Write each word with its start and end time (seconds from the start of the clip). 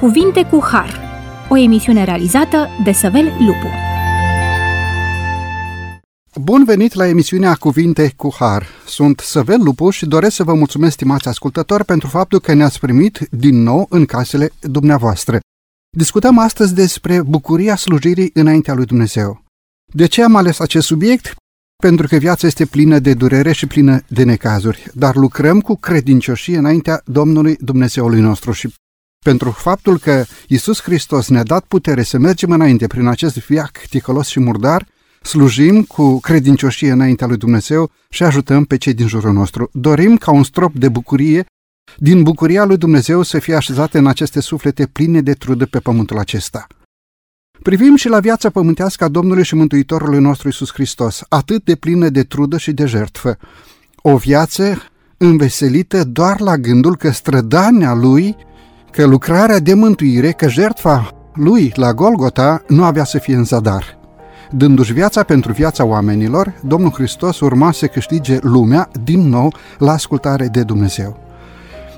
Cuvinte 0.00 0.44
cu 0.44 0.60
Har, 0.62 1.00
o 1.48 1.56
emisiune 1.56 2.04
realizată 2.04 2.68
de 2.84 2.92
Săvel 2.92 3.24
Lupu. 3.24 3.66
Bun 6.34 6.64
venit 6.64 6.94
la 6.94 7.06
emisiunea 7.06 7.54
Cuvinte 7.54 8.12
cu 8.16 8.34
Har. 8.38 8.66
Sunt 8.86 9.20
Săvel 9.20 9.62
Lupu 9.62 9.90
și 9.90 10.06
doresc 10.06 10.34
să 10.34 10.44
vă 10.44 10.54
mulțumesc, 10.54 10.92
stimați 10.92 11.28
ascultători, 11.28 11.84
pentru 11.84 12.08
faptul 12.08 12.38
că 12.38 12.52
ne-ați 12.52 12.80
primit 12.80 13.28
din 13.30 13.62
nou 13.62 13.86
în 13.90 14.04
casele 14.04 14.50
dumneavoastră. 14.60 15.38
Discutăm 15.96 16.38
astăzi 16.38 16.74
despre 16.74 17.22
bucuria 17.22 17.76
slujirii 17.76 18.30
înaintea 18.34 18.74
lui 18.74 18.84
Dumnezeu. 18.84 19.42
De 19.94 20.06
ce 20.06 20.22
am 20.22 20.36
ales 20.36 20.58
acest 20.58 20.86
subiect? 20.86 21.34
Pentru 21.82 22.06
că 22.06 22.16
viața 22.16 22.46
este 22.46 22.66
plină 22.66 22.98
de 22.98 23.14
durere 23.14 23.52
și 23.52 23.66
plină 23.66 24.00
de 24.08 24.24
necazuri, 24.24 24.90
dar 24.94 25.14
lucrăm 25.14 25.60
cu 25.60 25.76
credincioșie 25.76 26.56
înaintea 26.56 27.00
Domnului 27.04 27.56
Dumnezeului 27.60 28.20
nostru 28.20 28.52
și 28.52 28.68
pentru 29.28 29.50
faptul 29.50 29.98
că 29.98 30.24
Isus 30.46 30.82
Hristos 30.82 31.28
ne-a 31.28 31.42
dat 31.42 31.64
putere 31.64 32.02
să 32.02 32.18
mergem 32.18 32.50
înainte 32.50 32.86
prin 32.86 33.06
acest 33.06 33.46
viac 33.46 33.78
ticălos 33.88 34.28
și 34.28 34.40
murdar, 34.40 34.86
slujim 35.22 35.82
cu 35.82 36.20
credincioșie 36.20 36.90
înaintea 36.90 37.26
lui 37.26 37.36
Dumnezeu 37.36 37.90
și 38.08 38.22
ajutăm 38.22 38.64
pe 38.64 38.76
cei 38.76 38.94
din 38.94 39.06
jurul 39.06 39.32
nostru. 39.32 39.70
Dorim 39.72 40.16
ca 40.16 40.30
un 40.30 40.44
strop 40.44 40.74
de 40.74 40.88
bucurie 40.88 41.44
din 41.96 42.22
bucuria 42.22 42.64
lui 42.64 42.76
Dumnezeu 42.76 43.22
să 43.22 43.38
fie 43.38 43.54
așezate 43.54 43.98
în 43.98 44.06
aceste 44.06 44.40
suflete 44.40 44.86
pline 44.86 45.20
de 45.20 45.32
trudă 45.32 45.66
pe 45.66 45.78
pământul 45.78 46.18
acesta. 46.18 46.66
Privim 47.62 47.96
și 47.96 48.08
la 48.08 48.20
viața 48.20 48.50
pământească 48.50 49.04
a 49.04 49.08
Domnului 49.08 49.44
și 49.44 49.54
Mântuitorului 49.54 50.20
nostru 50.20 50.48
Isus 50.48 50.72
Hristos, 50.72 51.22
atât 51.28 51.64
de 51.64 51.74
plină 51.74 52.08
de 52.08 52.22
trudă 52.22 52.58
și 52.58 52.72
de 52.72 52.86
jertfă. 52.86 53.36
O 53.96 54.16
viață 54.16 54.82
înveselită 55.16 56.04
doar 56.04 56.40
la 56.40 56.56
gândul 56.56 56.96
că 56.96 57.10
strădania 57.10 57.94
lui, 57.94 58.36
că 58.90 59.06
lucrarea 59.06 59.58
de 59.58 59.74
mântuire, 59.74 60.30
că 60.30 60.48
jertfa 60.48 61.10
lui 61.34 61.72
la 61.74 61.92
Golgota 61.92 62.62
nu 62.68 62.84
avea 62.84 63.04
să 63.04 63.18
fie 63.18 63.34
în 63.34 63.44
zadar. 63.44 63.98
Dându-și 64.50 64.92
viața 64.92 65.22
pentru 65.22 65.52
viața 65.52 65.84
oamenilor, 65.84 66.52
Domnul 66.60 66.90
Hristos 66.90 67.40
urma 67.40 67.72
să 67.72 67.86
câștige 67.86 68.38
lumea 68.40 68.88
din 69.04 69.28
nou 69.28 69.54
la 69.78 69.92
ascultare 69.92 70.46
de 70.46 70.62
Dumnezeu. 70.62 71.16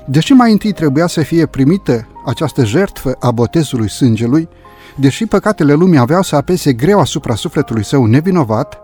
Deși 0.05 0.33
mai 0.33 0.51
întâi 0.51 0.71
trebuia 0.71 1.07
să 1.07 1.21
fie 1.21 1.45
primită 1.45 2.07
această 2.25 2.65
jertfă 2.65 3.15
a 3.19 3.31
botezului 3.31 3.89
sângelui, 3.89 4.49
deși 4.95 5.25
păcatele 5.25 5.73
lumii 5.73 5.97
aveau 5.97 6.21
să 6.21 6.35
apese 6.35 6.73
greu 6.73 6.99
asupra 6.99 7.35
sufletului 7.35 7.83
său 7.83 8.05
nevinovat, 8.05 8.79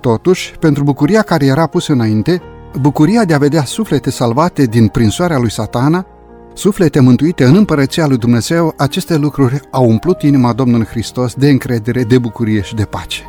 totuși, 0.00 0.54
pentru 0.60 0.82
bucuria 0.82 1.22
care 1.22 1.46
era 1.46 1.66
pusă 1.66 1.92
înainte, 1.92 2.42
bucuria 2.80 3.24
de 3.24 3.34
a 3.34 3.38
vedea 3.38 3.64
suflete 3.64 4.10
salvate 4.10 4.64
din 4.64 4.86
prinsoarea 4.86 5.38
lui 5.38 5.50
satana, 5.50 6.06
suflete 6.54 7.00
mântuite 7.00 7.44
în 7.44 7.54
împărăția 7.54 8.06
lui 8.06 8.16
Dumnezeu, 8.16 8.74
aceste 8.76 9.16
lucruri 9.16 9.60
au 9.70 9.88
umplut 9.88 10.22
inima 10.22 10.52
Domnului 10.52 10.86
Hristos 10.86 11.34
de 11.34 11.48
încredere, 11.48 12.02
de 12.02 12.18
bucurie 12.18 12.62
și 12.62 12.74
de 12.74 12.84
pace. 12.84 13.22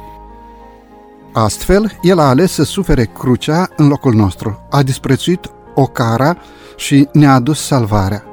Astfel, 1.34 1.92
El 2.02 2.20
a 2.20 2.28
ales 2.28 2.52
să 2.52 2.64
sufere 2.64 3.04
crucea 3.04 3.70
în 3.76 3.88
locul 3.88 4.14
nostru, 4.14 4.68
a 4.70 4.84
disprețuit 4.84 5.52
o 5.76 5.86
cara 5.86 6.38
și 6.76 7.08
ne-a 7.14 7.34
adus 7.34 7.66
salvarea. 7.66 8.24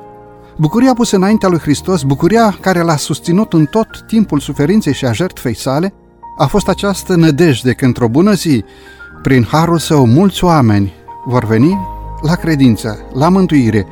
Bucuria 0.56 0.92
pusă 0.94 1.16
înaintea 1.16 1.48
lui 1.48 1.58
Hristos, 1.58 2.02
bucuria 2.02 2.56
care 2.60 2.80
l-a 2.80 2.96
susținut 2.96 3.52
în 3.52 3.64
tot 3.64 3.86
timpul 4.06 4.40
suferinței 4.40 4.92
și 4.92 5.04
a 5.04 5.12
jertfei 5.12 5.54
sale, 5.54 5.94
a 6.38 6.46
fost 6.46 6.68
această 6.68 7.14
nădejde 7.14 7.72
că 7.72 7.84
într-o 7.84 8.08
bună 8.08 8.32
zi, 8.32 8.64
prin 9.22 9.46
harul 9.50 9.78
său, 9.78 10.06
mulți 10.06 10.44
oameni 10.44 10.92
vor 11.24 11.44
veni 11.44 11.78
la 12.22 12.34
credință, 12.34 12.98
la 13.12 13.28
mântuire, 13.28 13.86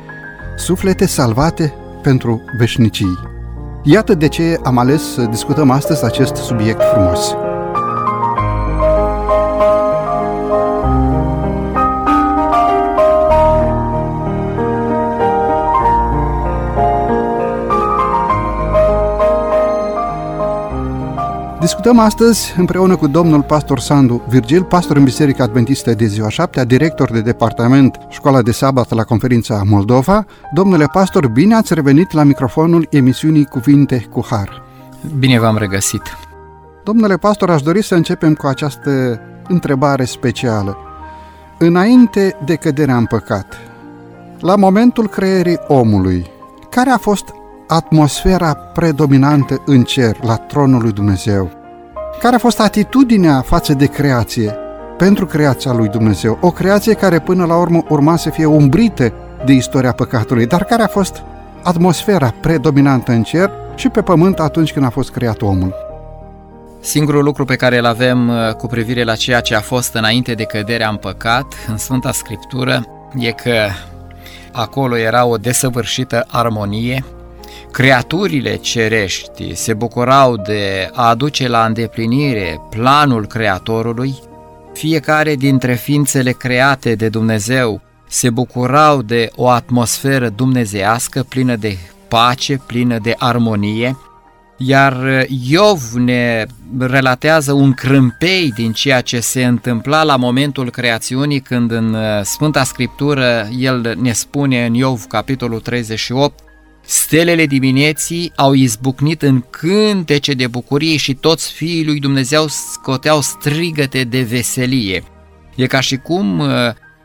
suflete 0.55 1.05
salvate 1.05 1.73
pentru 2.01 2.41
veșnicii. 2.57 3.19
Iată 3.83 4.13
de 4.13 4.27
ce 4.27 4.59
am 4.63 4.77
ales 4.77 5.13
să 5.13 5.21
discutăm 5.21 5.69
astăzi 5.69 6.03
acest 6.03 6.35
subiect 6.35 6.81
frumos. 6.93 7.35
Discutăm 21.65 21.99
astăzi 21.99 22.53
împreună 22.57 22.95
cu 22.95 23.07
domnul 23.07 23.41
pastor 23.41 23.79
Sandu 23.79 24.21
Virgil, 24.27 24.63
pastor 24.63 24.97
în 24.97 25.03
Biserica 25.03 25.43
Adventistă 25.43 25.93
de 25.93 26.05
ziua 26.05 26.29
7, 26.29 26.65
director 26.65 27.11
de 27.11 27.21
departament 27.21 27.97
Școala 28.09 28.41
de 28.41 28.51
Sabat 28.51 28.91
la 28.91 29.03
conferința 29.03 29.61
Moldova. 29.65 30.25
Domnule 30.53 30.85
pastor, 30.91 31.27
bine 31.27 31.55
ați 31.55 31.73
revenit 31.73 32.11
la 32.11 32.23
microfonul 32.23 32.87
emisiunii 32.89 33.45
Cuvinte 33.45 34.07
cu 34.11 34.25
Har. 34.29 34.61
Bine 35.19 35.39
v-am 35.39 35.57
regăsit. 35.57 36.01
Domnule 36.83 37.17
pastor, 37.17 37.49
aș 37.49 37.61
dori 37.61 37.83
să 37.83 37.95
începem 37.95 38.33
cu 38.33 38.47
această 38.47 39.19
întrebare 39.47 40.03
specială. 40.03 40.77
Înainte 41.57 42.37
de 42.45 42.55
căderea 42.55 42.97
în 42.97 43.05
păcat, 43.05 43.57
la 44.39 44.55
momentul 44.55 45.07
creierii 45.07 45.59
omului, 45.67 46.25
care 46.69 46.89
a 46.89 46.97
fost 46.97 47.33
atmosfera 47.67 48.53
predominantă 48.53 49.61
în 49.65 49.83
cer, 49.83 50.17
la 50.21 50.35
tronul 50.35 50.81
lui 50.81 50.91
Dumnezeu? 50.91 51.51
Care 52.19 52.35
a 52.35 52.39
fost 52.39 52.59
atitudinea 52.59 53.41
față 53.41 53.73
de 53.73 53.85
creație, 53.85 54.55
pentru 54.97 55.25
creația 55.25 55.71
lui 55.73 55.87
Dumnezeu? 55.87 56.37
O 56.41 56.51
creație 56.51 56.93
care 56.93 57.19
până 57.19 57.45
la 57.45 57.57
urmă 57.57 57.83
urma 57.89 58.15
să 58.15 58.29
fie 58.29 58.45
umbrită 58.45 59.13
de 59.45 59.51
istoria 59.51 59.91
păcatului, 59.91 60.45
dar 60.45 60.63
care 60.63 60.81
a 60.81 60.87
fost 60.87 61.23
atmosfera 61.63 62.33
predominantă 62.41 63.11
în 63.11 63.23
cer 63.23 63.51
și 63.75 63.89
pe 63.89 64.01
pământ 64.01 64.39
atunci 64.39 64.73
când 64.73 64.85
a 64.85 64.89
fost 64.89 65.11
creat 65.11 65.41
omul. 65.41 65.73
Singurul 66.79 67.23
lucru 67.23 67.45
pe 67.45 67.55
care 67.55 67.77
îl 67.77 67.85
avem 67.85 68.29
uh, 68.29 68.53
cu 68.53 68.67
privire 68.67 69.03
la 69.03 69.15
ceea 69.15 69.41
ce 69.41 69.55
a 69.55 69.59
fost 69.59 69.93
înainte 69.93 70.33
de 70.33 70.43
căderea 70.43 70.89
în 70.89 70.95
păcat 70.95 71.45
în 71.67 71.77
Sfânta 71.77 72.11
Scriptură 72.11 72.85
e 73.15 73.31
că 73.31 73.67
acolo 74.51 74.97
era 74.97 75.25
o 75.25 75.37
desăvârșită 75.37 76.25
armonie, 76.27 77.03
Creaturile 77.75 78.55
cerești 78.55 79.55
se 79.55 79.73
bucurau 79.73 80.37
de 80.37 80.89
a 80.93 81.09
aduce 81.09 81.47
la 81.47 81.65
îndeplinire 81.65 82.61
planul 82.69 83.25
Creatorului, 83.25 84.15
fiecare 84.73 85.35
dintre 85.35 85.73
ființele 85.73 86.31
create 86.31 86.95
de 86.95 87.09
Dumnezeu 87.09 87.81
se 88.07 88.29
bucurau 88.29 89.01
de 89.01 89.29
o 89.35 89.49
atmosferă 89.49 90.29
dumnezească 90.29 91.23
plină 91.29 91.55
de 91.55 91.77
pace, 92.07 92.61
plină 92.65 92.97
de 92.97 93.15
armonie, 93.17 93.97
iar 94.57 95.25
Iov 95.47 95.81
ne 95.93 96.45
relatează 96.79 97.53
un 97.53 97.73
crâmpei 97.73 98.51
din 98.55 98.71
ceea 98.71 99.01
ce 99.01 99.19
se 99.19 99.45
întâmpla 99.45 100.03
la 100.03 100.15
momentul 100.15 100.69
creațiunii 100.69 101.39
când 101.39 101.71
în 101.71 101.95
Sfânta 102.23 102.63
Scriptură 102.63 103.47
el 103.59 103.95
ne 104.01 104.11
spune 104.11 104.65
în 104.65 104.73
Iov 104.73 105.05
capitolul 105.05 105.59
38 105.59 106.44
Stelele 106.85 107.45
dimineții 107.45 108.31
au 108.35 108.53
izbucnit 108.53 109.21
în 109.21 109.43
cântece 109.49 110.33
de 110.33 110.47
bucurie 110.47 110.97
și 110.97 111.13
toți 111.13 111.51
fiii 111.51 111.85
lui 111.85 111.99
Dumnezeu 111.99 112.47
scoteau 112.47 113.21
strigăte 113.21 114.03
de 114.03 114.21
veselie. 114.21 115.03
E 115.55 115.65
ca 115.65 115.79
și 115.79 115.97
cum 115.97 116.39
uh, 116.39 116.47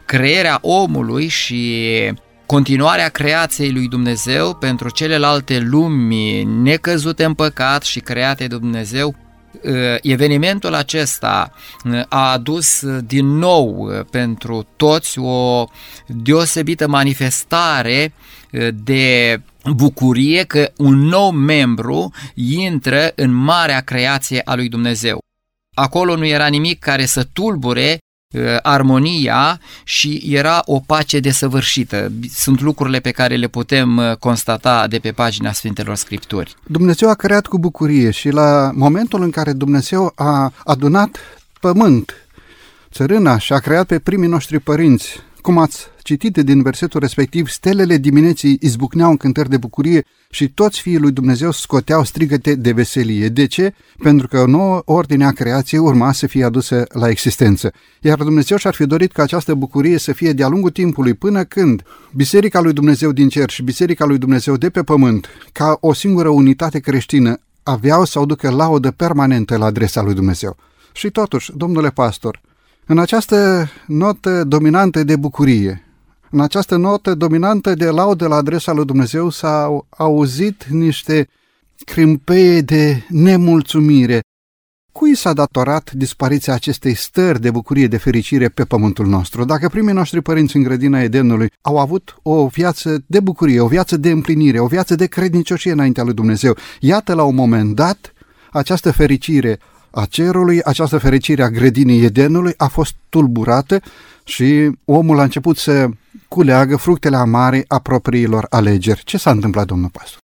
crearea 0.05 0.59
omului 0.63 1.29
și 1.29 1.85
continuarea 2.47 3.09
creației 3.09 3.73
lui 3.73 3.89
Dumnezeu 3.89 4.55
pentru 4.55 4.91
celelalte 4.91 5.59
lumi 5.59 6.45
necăzute 6.45 7.25
în 7.25 7.35
păcat 7.35 7.83
și 7.83 8.01
create 8.01 8.47
de 8.47 8.57
Dumnezeu 8.57 9.15
uh, 9.63 9.73
evenimentul 10.03 10.75
acesta 10.75 11.53
uh, 11.85 12.03
a 12.09 12.33
adus 12.33 12.85
din 13.05 13.27
nou 13.27 13.91
pentru 14.11 14.67
toți 14.77 15.19
o 15.19 15.65
deosebită 16.07 16.89
manifestare 16.89 18.13
de 18.75 19.41
bucurie 19.65 20.45
că 20.45 20.71
un 20.77 20.99
nou 20.99 21.31
membru 21.31 22.13
intră 22.35 23.13
în 23.15 23.33
marea 23.33 23.81
creație 23.81 24.43
a 24.45 24.55
lui 24.55 24.69
Dumnezeu. 24.69 25.19
Acolo 25.77 26.17
nu 26.17 26.27
era 26.27 26.47
nimic 26.47 26.79
care 26.79 27.07
să 27.07 27.29
tulbure 27.33 27.99
uh, 28.35 28.43
armonia 28.63 29.61
și 29.85 30.23
era 30.29 30.63
o 30.65 30.81
pace 30.87 31.21
desăvârșită. 31.21 32.13
Sunt 32.35 32.61
lucrurile 32.61 33.01
pe 33.01 33.11
care 33.11 33.37
le 33.37 33.47
putem 33.49 33.97
uh, 33.97 34.17
constata 34.17 34.87
de 34.87 34.99
pe 34.99 35.13
pagina 35.13 35.53
Sfintelor 35.53 35.95
Scripturi. 35.95 36.55
Dumnezeu 36.67 37.09
a 37.09 37.15
creat 37.15 37.47
cu 37.47 37.59
bucurie 37.59 38.11
și 38.11 38.29
la 38.29 38.71
momentul 38.75 39.23
în 39.23 39.31
care 39.31 39.53
Dumnezeu 39.53 40.13
a 40.15 40.53
adunat 40.65 41.19
pământ, 41.61 42.13
țărâna 42.93 43.39
și 43.39 43.53
a 43.53 43.59
creat 43.59 43.87
pe 43.87 43.99
primii 43.99 44.29
noștri 44.29 44.59
părinți 44.59 45.21
cum 45.41 45.59
ați 45.59 45.87
citit 46.03 46.37
din 46.37 46.63
versetul 46.63 47.01
respectiv, 47.01 47.49
stelele 47.49 47.97
dimineții 47.97 48.59
izbucneau 48.61 49.11
în 49.11 49.17
cântări 49.17 49.49
de 49.49 49.57
bucurie 49.57 50.05
și 50.31 50.49
toți 50.49 50.81
fiii 50.81 50.99
lui 50.99 51.13
Dumnezeu 51.13 51.51
scoteau 51.51 52.05
strigăte 52.05 52.55
de 52.55 52.73
veselie. 52.73 53.29
De 53.29 53.47
ce? 53.47 53.75
Pentru 53.99 54.29
că 54.29 54.39
o 54.39 54.47
nouă 54.47 54.83
ordine 54.85 55.25
a 55.25 55.31
creației 55.31 55.81
urma 55.81 56.13
să 56.13 56.27
fie 56.27 56.45
adusă 56.45 56.85
la 56.93 57.09
existență. 57.09 57.73
Iar 58.01 58.19
Dumnezeu 58.19 58.57
și-ar 58.57 58.75
fi 58.75 58.87
dorit 58.87 59.13
ca 59.13 59.23
această 59.23 59.55
bucurie 59.55 59.99
să 59.99 60.13
fie 60.13 60.33
de-a 60.33 60.49
lungul 60.49 60.71
timpului 60.71 61.15
până 61.15 61.45
când 61.45 61.83
Biserica 62.15 62.61
lui 62.61 62.73
Dumnezeu 62.73 63.13
din 63.13 63.29
cer 63.29 63.51
și 63.51 63.63
Biserica 63.63 64.05
lui 64.05 64.19
Dumnezeu 64.19 64.57
de 64.57 64.71
pe 64.71 64.83
pământ, 64.83 65.29
ca 65.53 65.77
o 65.81 65.93
singură 65.93 66.29
unitate 66.29 66.79
creștină, 66.79 67.41
aveau 67.63 68.05
sau 68.05 68.27
ducă 68.27 68.51
laudă 68.51 68.91
permanentă 68.91 69.57
la 69.57 69.65
adresa 69.65 70.03
lui 70.03 70.15
Dumnezeu. 70.15 70.57
Și 70.93 71.11
totuși, 71.11 71.53
domnule 71.57 71.91
pastor, 71.91 72.41
în 72.91 72.99
această 72.99 73.69
notă 73.87 74.45
dominantă 74.45 75.05
de 75.05 75.17
bucurie, 75.17 75.85
în 76.31 76.41
această 76.41 76.77
notă 76.77 77.15
dominantă 77.15 77.75
de 77.75 77.91
laudă 77.91 78.27
la 78.27 78.37
adresa 78.37 78.73
lui 78.73 78.85
Dumnezeu 78.85 79.29
s-au 79.29 79.87
auzit 79.91 80.65
niște 80.65 81.29
crâmpeie 81.85 82.61
de 82.61 83.03
nemulțumire. 83.09 84.21
Cui 84.93 85.15
s-a 85.15 85.33
datorat 85.33 85.93
dispariția 85.93 86.55
acestei 86.55 86.95
stări 86.95 87.41
de 87.41 87.51
bucurie, 87.51 87.87
de 87.87 87.97
fericire 87.97 88.49
pe 88.49 88.65
pământul 88.65 89.07
nostru? 89.07 89.45
Dacă 89.45 89.69
primii 89.69 89.95
noștri 89.95 90.21
părinți 90.21 90.57
în 90.57 90.63
grădina 90.63 91.03
Edenului 91.03 91.51
au 91.61 91.79
avut 91.79 92.19
o 92.23 92.47
viață 92.47 93.05
de 93.07 93.21
bucurie, 93.21 93.61
o 93.61 93.67
viață 93.67 93.97
de 93.97 94.11
împlinire, 94.11 94.61
o 94.61 94.67
viață 94.67 94.95
de 94.95 95.07
crednicioșie 95.07 95.73
înaintea 95.73 96.05
lui 96.05 96.15
Dumnezeu, 96.15 96.57
iată 96.81 97.15
la 97.15 97.23
un 97.23 97.35
moment 97.35 97.75
dat 97.75 98.13
această 98.51 98.93
fericire 98.93 99.59
a 99.91 100.05
cerului, 100.05 100.63
această 100.63 100.99
fericire 100.99 101.43
a 101.43 101.51
grădinii 101.51 102.05
Edenului 102.05 102.55
a 102.57 102.67
fost 102.67 102.95
tulburată 103.09 103.81
și 104.25 104.71
omul 104.85 105.19
a 105.19 105.23
început 105.23 105.57
să 105.57 105.89
culeagă 106.29 106.77
fructele 106.77 107.17
amare 107.17 107.65
a 107.69 107.79
propriilor 107.79 108.47
alegeri. 108.51 109.03
Ce 109.05 109.19
s-a 109.19 109.31
întâmplat, 109.31 109.67
domnul 109.67 109.89
pastor? 109.93 110.19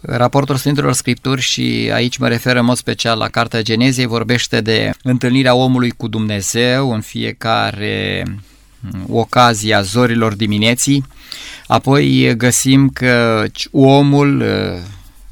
Raportul 0.00 0.56
Sfintelor 0.56 0.92
Scripturi 0.92 1.40
și 1.40 1.90
aici 1.92 2.18
mă 2.18 2.28
refer 2.28 2.56
în 2.56 2.64
mod 2.64 2.76
special 2.76 3.18
la 3.18 3.28
Cartea 3.28 3.62
Genezei, 3.62 4.06
vorbește 4.06 4.60
de 4.60 4.90
întâlnirea 5.02 5.54
omului 5.54 5.90
cu 5.90 6.08
Dumnezeu 6.08 6.92
în 6.92 7.00
fiecare 7.00 8.24
ocazia 9.08 9.82
zorilor 9.82 10.34
dimineții. 10.34 11.04
Apoi 11.66 12.34
găsim 12.36 12.88
că 12.88 13.44
omul 13.70 14.44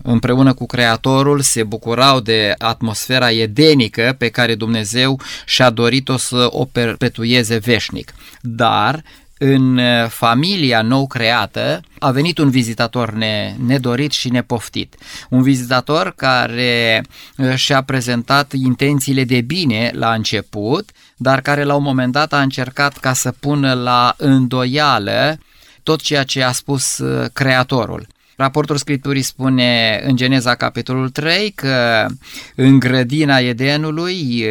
împreună 0.02 0.52
cu 0.52 0.66
Creatorul 0.66 1.40
se 1.40 1.62
bucurau 1.62 2.20
de 2.20 2.54
atmosfera 2.58 3.30
edenică 3.30 4.14
pe 4.18 4.28
care 4.28 4.54
Dumnezeu 4.54 5.20
și-a 5.44 5.70
dorit-o 5.70 6.16
să 6.16 6.48
o 6.50 6.64
perpetueze 6.64 7.56
veșnic. 7.56 8.14
Dar 8.40 9.02
în 9.42 9.76
uh, 9.76 10.08
familia 10.08 10.82
nou 10.82 11.06
creată 11.06 11.80
a 11.98 12.10
venit 12.10 12.38
un 12.38 12.50
vizitator 12.50 13.12
ne, 13.12 13.54
nedorit 13.66 14.12
și 14.12 14.28
nepoftit. 14.28 14.94
Un 15.28 15.42
vizitator 15.42 16.12
care 16.16 17.04
uh, 17.36 17.54
și-a 17.54 17.82
prezentat 17.82 18.52
intențiile 18.52 19.24
de 19.24 19.40
bine 19.40 19.90
la 19.94 20.12
început, 20.12 20.90
dar 21.16 21.40
care 21.40 21.62
la 21.62 21.74
un 21.74 21.82
moment 21.82 22.12
dat 22.12 22.32
a 22.32 22.40
încercat 22.40 22.98
ca 22.98 23.12
să 23.12 23.34
pună 23.40 23.72
la 23.72 24.14
îndoială 24.16 25.38
tot 25.82 26.00
ceea 26.00 26.22
ce 26.22 26.42
a 26.42 26.52
spus 26.52 26.98
uh, 26.98 27.28
Creatorul. 27.32 28.06
Raportul 28.40 28.76
Scripturii 28.76 29.22
spune 29.22 30.00
în 30.06 30.16
Geneza 30.16 30.54
capitolul 30.54 31.10
3 31.10 31.50
că 31.50 32.06
în 32.54 32.78
grădina 32.78 33.38
Edenului, 33.38 34.46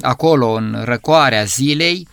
acolo 0.00 0.52
în 0.52 0.82
răcoarea 0.84 1.44
zilei, 1.44 2.08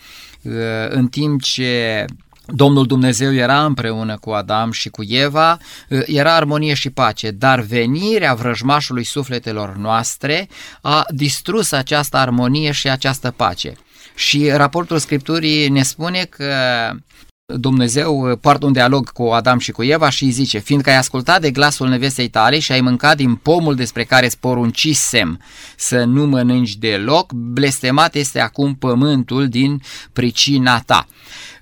în 0.90 1.08
timp 1.08 1.42
ce 1.42 2.06
Domnul 2.46 2.86
Dumnezeu 2.86 3.34
era 3.34 3.66
împreună 3.66 4.18
cu 4.18 4.30
Adam 4.30 4.72
și 4.72 4.90
cu 4.90 5.04
Eva, 5.08 5.58
era 6.06 6.36
armonie 6.36 6.74
și 6.74 6.90
pace, 6.90 7.32
dar 7.32 7.60
venirea 7.60 8.34
vrăjmașului 8.34 9.04
sufletelor 9.04 9.76
noastre 9.76 10.50
a 10.82 11.06
distrus 11.10 11.72
această 11.72 12.18
armonie 12.18 12.72
și 12.72 12.90
această 12.90 13.34
pace. 13.36 13.74
Și 14.16 14.50
raportul 14.50 14.98
Scripturii 14.98 15.70
ne 15.70 15.84
spune 15.84 16.24
că 16.30 16.54
Dumnezeu 17.48 18.30
uh, 18.30 18.38
poartă 18.42 18.66
un 18.66 18.72
dialog 18.72 19.12
cu 19.12 19.24
Adam 19.24 19.60
și 19.60 19.72
cu 19.72 19.84
Eva 19.84 20.10
și 20.10 20.24
îi 20.24 20.30
zice, 20.30 20.58
fiindcă 20.58 20.90
ai 20.90 20.98
ascultat 20.98 21.42
de 21.42 21.52
glasul 21.52 21.88
nevestei 21.88 22.28
tale 22.28 22.60
și 22.60 22.72
ai 22.72 22.82
mâncat 22.82 23.16
din 23.16 23.36
pomul 23.36 23.76
despre 23.76 24.04
care 24.04 24.26
îți 24.26 24.40
poruncisem 24.40 25.40
să 25.76 26.04
nu 26.04 26.26
mănânci 26.26 26.76
deloc, 26.76 27.32
blestemat 27.34 28.16
este 28.16 28.40
acum 28.40 28.76
pământul 28.76 29.48
din 29.48 29.82
pricina 30.14 30.80
ta. 30.80 31.08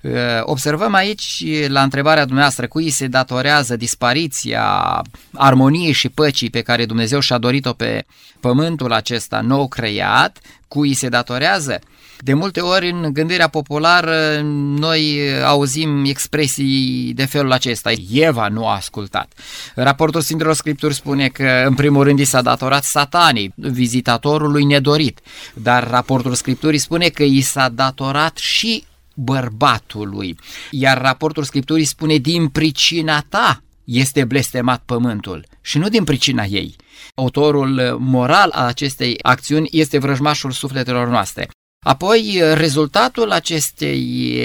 Uh, 0.02 0.12
observăm 0.42 0.94
aici 0.94 1.44
la 1.66 1.82
întrebarea 1.82 2.24
dumneavoastră 2.24 2.66
cui 2.66 2.90
se 2.90 3.06
datorează 3.06 3.76
dispariția 3.76 5.02
armoniei 5.32 5.92
și 5.92 6.08
păcii 6.08 6.50
pe 6.50 6.60
care 6.60 6.86
Dumnezeu 6.86 7.20
și-a 7.20 7.38
dorit-o 7.38 7.72
pe 7.72 8.04
pământul 8.40 8.92
acesta 8.92 9.40
nou 9.40 9.68
creat, 9.68 10.38
cui 10.68 10.94
se 10.94 11.08
datorează 11.08 11.78
de 12.24 12.34
multe 12.34 12.60
ori 12.60 12.90
în 12.90 13.12
gândirea 13.12 13.48
populară 13.48 14.40
noi 14.78 15.20
auzim 15.44 16.04
expresii 16.04 17.12
de 17.14 17.24
felul 17.24 17.52
acesta. 17.52 17.92
Eva 18.12 18.48
nu 18.48 18.66
a 18.66 18.74
ascultat. 18.74 19.32
Raportul 19.74 20.20
Sfintelor 20.20 20.54
Scripturi 20.54 20.94
spune 20.94 21.28
că 21.28 21.64
în 21.66 21.74
primul 21.74 22.04
rând 22.04 22.18
i 22.18 22.24
s-a 22.24 22.42
datorat 22.42 22.84
satanii, 22.84 23.52
vizitatorului 23.56 24.64
nedorit, 24.64 25.20
dar 25.54 25.90
raportul 25.90 26.34
Scripturii 26.34 26.78
spune 26.78 27.08
că 27.08 27.22
i 27.22 27.40
s-a 27.40 27.68
datorat 27.68 28.36
și 28.36 28.84
bărbatului. 29.14 30.38
Iar 30.70 31.00
raportul 31.00 31.42
Scripturii 31.42 31.84
spune 31.84 32.16
din 32.16 32.48
pricina 32.48 33.24
ta 33.28 33.62
este 33.84 34.24
blestemat 34.24 34.82
pământul 34.86 35.46
și 35.60 35.78
nu 35.78 35.88
din 35.88 36.04
pricina 36.04 36.44
ei. 36.44 36.76
Autorul 37.14 37.96
moral 38.00 38.50
al 38.50 38.66
acestei 38.66 39.18
acțiuni 39.22 39.68
este 39.72 39.98
vrăjmașul 39.98 40.50
sufletelor 40.50 41.08
noastre. 41.08 41.48
Apoi, 41.84 42.42
rezultatul 42.54 43.30
acestei 43.30 44.40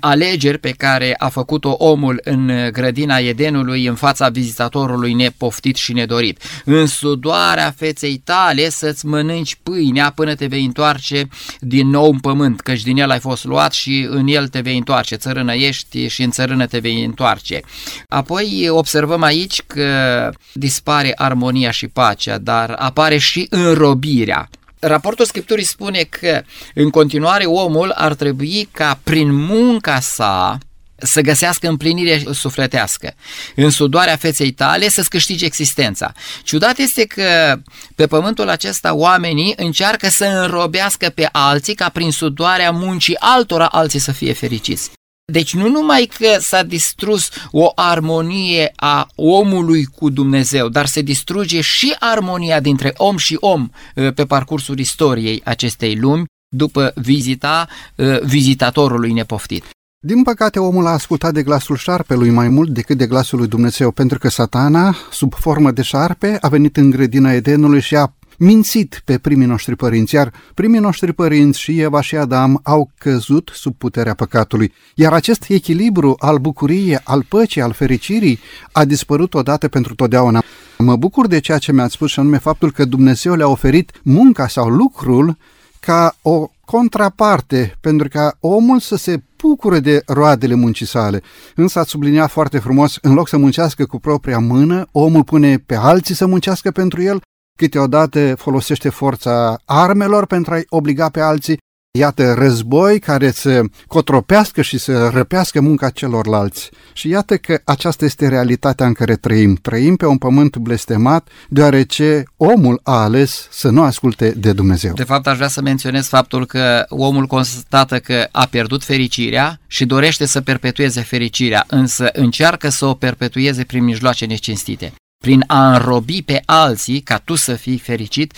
alegeri 0.00 0.58
pe 0.58 0.70
care 0.70 1.14
a 1.18 1.28
făcut-o 1.28 1.70
omul 1.70 2.20
în 2.24 2.68
grădina 2.72 3.18
Edenului 3.18 3.86
în 3.86 3.94
fața 3.94 4.28
vizitatorului 4.28 5.12
nepoftit 5.12 5.76
și 5.76 5.92
nedorit. 5.92 6.42
În 6.64 6.86
sudoarea 6.86 7.74
feței 7.76 8.16
tale 8.24 8.68
să-ți 8.68 9.06
mănânci 9.06 9.56
pâinea 9.62 10.10
până 10.10 10.34
te 10.34 10.46
vei 10.46 10.64
întoarce 10.64 11.28
din 11.60 11.88
nou 11.88 12.10
în 12.10 12.18
pământ, 12.18 12.60
căci 12.60 12.82
din 12.82 12.96
el 12.96 13.10
ai 13.10 13.20
fost 13.20 13.44
luat 13.44 13.72
și 13.72 14.06
în 14.10 14.26
el 14.26 14.48
te 14.48 14.60
vei 14.60 14.76
întoarce, 14.76 15.14
țărână 15.14 15.54
ești 15.54 16.06
și 16.06 16.22
în 16.22 16.30
țărână 16.30 16.66
te 16.66 16.78
vei 16.78 17.04
întoarce. 17.04 17.60
Apoi 18.08 18.66
observăm 18.68 19.22
aici 19.22 19.62
că 19.66 20.30
dispare 20.52 21.12
armonia 21.16 21.70
și 21.70 21.88
pacea, 21.88 22.38
dar 22.38 22.70
apare 22.78 23.18
și 23.18 23.46
înrobirea. 23.50 24.48
Raportul 24.80 25.24
Scripturii 25.24 25.64
spune 25.64 26.02
că 26.02 26.42
în 26.74 26.90
continuare 26.90 27.44
omul 27.44 27.90
ar 27.90 28.14
trebui 28.14 28.68
ca 28.72 29.00
prin 29.02 29.34
munca 29.34 30.00
sa 30.00 30.58
să 30.96 31.20
găsească 31.20 31.68
împlinire 31.68 32.22
sufletească. 32.32 33.14
În 33.56 33.70
sudoarea 33.70 34.16
feței 34.16 34.50
tale 34.50 34.88
să-ți 34.88 35.10
câștige 35.10 35.44
existența. 35.44 36.12
Ciudat 36.42 36.78
este 36.78 37.04
că 37.04 37.60
pe 37.94 38.06
pământul 38.06 38.48
acesta 38.48 38.94
oamenii 38.94 39.52
încearcă 39.56 40.08
să 40.08 40.24
înrobească 40.24 41.08
pe 41.08 41.28
alții 41.32 41.74
ca 41.74 41.88
prin 41.88 42.10
sudoarea 42.10 42.70
muncii 42.70 43.16
altora 43.18 43.66
alții 43.66 43.98
să 43.98 44.12
fie 44.12 44.32
fericiți. 44.32 44.90
Deci 45.30 45.54
nu 45.54 45.68
numai 45.68 46.10
că 46.18 46.40
s-a 46.40 46.62
distrus 46.62 47.28
o 47.50 47.72
armonie 47.74 48.72
a 48.76 49.08
omului 49.14 49.84
cu 49.84 50.10
Dumnezeu, 50.10 50.68
dar 50.68 50.86
se 50.86 51.02
distruge 51.02 51.60
și 51.60 51.94
armonia 51.98 52.60
dintre 52.60 52.92
om 52.96 53.16
și 53.16 53.36
om 53.40 53.68
uh, 53.94 54.12
pe 54.14 54.24
parcursul 54.24 54.78
istoriei 54.78 55.40
acestei 55.44 55.96
lumi 55.96 56.24
după 56.48 56.92
vizita 56.94 57.68
uh, 57.96 58.20
vizitatorului 58.20 59.12
nepoftit. 59.12 59.64
Din 60.06 60.22
păcate, 60.22 60.58
omul 60.58 60.86
a 60.86 60.90
ascultat 60.90 61.32
de 61.32 61.42
glasul 61.42 61.76
șarpelui 61.76 62.30
mai 62.30 62.48
mult 62.48 62.70
decât 62.70 62.96
de 62.98 63.06
glasul 63.06 63.38
lui 63.38 63.48
Dumnezeu, 63.48 63.90
pentru 63.90 64.18
că 64.18 64.28
satana, 64.28 64.96
sub 65.10 65.34
formă 65.34 65.70
de 65.70 65.82
șarpe, 65.82 66.38
a 66.40 66.48
venit 66.48 66.76
în 66.76 66.90
grădina 66.90 67.32
Edenului 67.32 67.80
și 67.80 67.96
a 67.96 68.14
mințit 68.40 69.02
pe 69.04 69.18
primii 69.18 69.46
noștri 69.46 69.76
părinți, 69.76 70.14
iar 70.14 70.32
primii 70.54 70.80
noștri 70.80 71.12
părinți 71.12 71.60
și 71.60 71.80
Eva 71.80 72.00
și 72.00 72.16
Adam 72.16 72.60
au 72.62 72.90
căzut 72.98 73.50
sub 73.54 73.74
puterea 73.78 74.14
păcatului, 74.14 74.72
iar 74.94 75.12
acest 75.12 75.44
echilibru 75.48 76.16
al 76.18 76.38
bucuriei, 76.38 76.98
al 77.04 77.24
păcii, 77.28 77.60
al 77.60 77.72
fericirii 77.72 78.38
a 78.72 78.84
dispărut 78.84 79.34
odată 79.34 79.68
pentru 79.68 79.94
totdeauna. 79.94 80.42
Mă 80.78 80.96
bucur 80.96 81.26
de 81.26 81.38
ceea 81.38 81.58
ce 81.58 81.72
mi-ați 81.72 81.92
spus 81.92 82.10
și 82.10 82.18
anume 82.18 82.38
faptul 82.38 82.72
că 82.72 82.84
Dumnezeu 82.84 83.34
le-a 83.34 83.48
oferit 83.48 84.00
munca 84.02 84.48
sau 84.48 84.68
lucrul 84.68 85.36
ca 85.80 86.16
o 86.22 86.50
contraparte, 86.64 87.76
pentru 87.80 88.08
ca 88.08 88.36
omul 88.40 88.80
să 88.80 88.96
se 88.96 89.22
bucure 89.36 89.80
de 89.80 90.02
roadele 90.06 90.54
muncii 90.54 90.86
sale. 90.86 91.22
Însă 91.54 91.78
ați 91.78 91.90
subliniat 91.90 92.30
foarte 92.30 92.58
frumos, 92.58 92.98
în 93.02 93.14
loc 93.14 93.28
să 93.28 93.36
muncească 93.36 93.84
cu 93.84 94.00
propria 94.00 94.38
mână, 94.38 94.86
omul 94.92 95.24
pune 95.24 95.58
pe 95.58 95.74
alții 95.74 96.14
să 96.14 96.26
muncească 96.26 96.70
pentru 96.70 97.02
el 97.02 97.20
câteodată 97.60 98.34
folosește 98.36 98.88
forța 98.88 99.60
armelor 99.64 100.26
pentru 100.26 100.52
a-i 100.52 100.64
obliga 100.68 101.08
pe 101.08 101.20
alții 101.20 101.58
iată, 101.98 102.32
război 102.32 102.98
care 102.98 103.30
să 103.30 103.62
cotropească 103.86 104.62
și 104.62 104.78
să 104.78 105.08
răpească 105.08 105.60
munca 105.60 105.90
celorlalți. 105.90 106.70
Și 106.92 107.08
iată 107.08 107.36
că 107.36 107.60
aceasta 107.64 108.04
este 108.04 108.28
realitatea 108.28 108.86
în 108.86 108.92
care 108.92 109.16
trăim. 109.16 109.54
Trăim 109.54 109.96
pe 109.96 110.06
un 110.06 110.18
pământ 110.18 110.56
blestemat, 110.56 111.28
deoarece 111.48 112.22
omul 112.36 112.80
a 112.82 113.02
ales 113.02 113.48
să 113.50 113.68
nu 113.70 113.82
asculte 113.82 114.30
de 114.36 114.52
Dumnezeu. 114.52 114.92
De 114.92 115.04
fapt, 115.04 115.26
aș 115.26 115.36
vrea 115.36 115.48
să 115.48 115.60
menționez 115.60 116.06
faptul 116.06 116.46
că 116.46 116.84
omul 116.88 117.26
constată 117.26 117.98
că 117.98 118.28
a 118.30 118.46
pierdut 118.50 118.84
fericirea 118.84 119.60
și 119.66 119.84
dorește 119.86 120.26
să 120.26 120.40
perpetueze 120.40 121.00
fericirea, 121.00 121.64
însă 121.68 122.08
încearcă 122.12 122.68
să 122.68 122.86
o 122.86 122.94
perpetueze 122.94 123.64
prin 123.64 123.84
mijloace 123.84 124.26
necinstite 124.26 124.92
prin 125.24 125.44
a 125.46 125.72
înrobi 125.72 126.22
pe 126.22 126.42
alții 126.44 127.00
ca 127.00 127.18
tu 127.18 127.34
să 127.34 127.54
fii 127.54 127.78
fericit, 127.78 128.32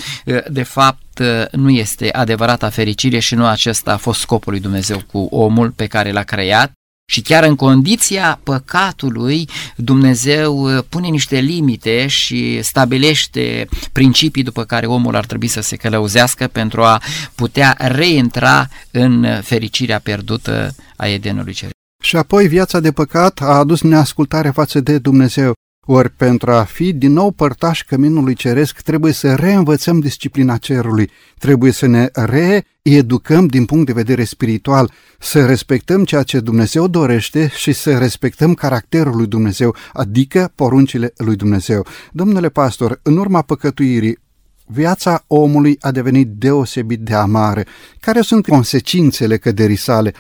de 0.48 0.62
fapt 0.62 1.22
nu 1.52 1.70
este 1.70 2.12
adevărata 2.12 2.70
fericire 2.70 3.18
și 3.18 3.34
nu 3.34 3.46
acesta 3.46 3.92
a 3.92 3.96
fost 3.96 4.20
scopul 4.20 4.52
lui 4.52 4.60
Dumnezeu 4.60 5.02
cu 5.12 5.18
omul 5.18 5.70
pe 5.70 5.86
care 5.86 6.12
l-a 6.12 6.22
creat. 6.22 6.72
Și 7.10 7.20
chiar 7.20 7.44
în 7.44 7.56
condiția 7.56 8.40
păcatului, 8.42 9.48
Dumnezeu 9.76 10.82
pune 10.88 11.08
niște 11.08 11.38
limite 11.38 12.06
și 12.06 12.62
stabilește 12.62 13.68
principii 13.92 14.42
după 14.42 14.64
care 14.64 14.86
omul 14.86 15.16
ar 15.16 15.26
trebui 15.26 15.48
să 15.48 15.60
se 15.60 15.76
călăuzească 15.76 16.46
pentru 16.46 16.82
a 16.82 17.02
putea 17.34 17.76
reintra 17.78 18.68
în 18.90 19.40
fericirea 19.42 19.98
pierdută 19.98 20.74
a 20.96 21.06
Edenului 21.06 21.52
Ceresc. 21.52 21.76
Și 22.02 22.16
apoi 22.16 22.48
viața 22.48 22.80
de 22.80 22.92
păcat 22.92 23.40
a 23.40 23.58
adus 23.58 23.82
neascultare 23.82 24.50
față 24.50 24.80
de 24.80 24.98
Dumnezeu. 24.98 25.52
Ori 25.86 26.10
pentru 26.10 26.50
a 26.50 26.62
fi 26.62 26.92
din 26.92 27.12
nou 27.12 27.30
părtași 27.30 27.84
căminului 27.84 28.34
ceresc, 28.34 28.80
trebuie 28.80 29.12
să 29.12 29.34
reînvățăm 29.34 30.00
disciplina 30.00 30.56
cerului, 30.56 31.10
trebuie 31.38 31.72
să 31.72 31.86
ne 31.86 32.08
reeducăm 32.12 33.46
din 33.46 33.64
punct 33.64 33.86
de 33.86 33.92
vedere 33.92 34.24
spiritual, 34.24 34.90
să 35.18 35.46
respectăm 35.46 36.04
ceea 36.04 36.22
ce 36.22 36.40
Dumnezeu 36.40 36.88
dorește 36.88 37.50
și 37.56 37.72
să 37.72 37.98
respectăm 37.98 38.54
caracterul 38.54 39.16
lui 39.16 39.26
Dumnezeu, 39.26 39.76
adică 39.92 40.52
poruncile 40.54 41.12
lui 41.16 41.36
Dumnezeu. 41.36 41.86
Domnule 42.12 42.48
pastor, 42.48 43.00
în 43.02 43.16
urma 43.16 43.42
păcătuirii, 43.42 44.18
viața 44.66 45.24
omului 45.26 45.76
a 45.80 45.90
devenit 45.90 46.28
deosebit 46.28 47.00
de 47.00 47.14
amară. 47.14 47.62
Care 48.00 48.20
sunt 48.20 48.46
consecințele 48.46 49.36
căderii 49.36 49.76
sale? 49.76 50.12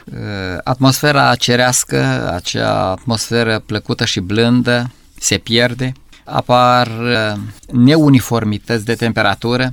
Atmosfera 0.64 1.34
cerească, 1.34 2.30
acea 2.34 2.90
atmosferă 2.90 3.62
plăcută 3.66 4.04
și 4.04 4.20
blândă, 4.20 4.90
se 5.22 5.38
pierde, 5.38 5.92
apar 6.24 6.86
uh, 6.86 7.40
neuniformități 7.72 8.84
de 8.84 8.94
temperatură, 8.94 9.70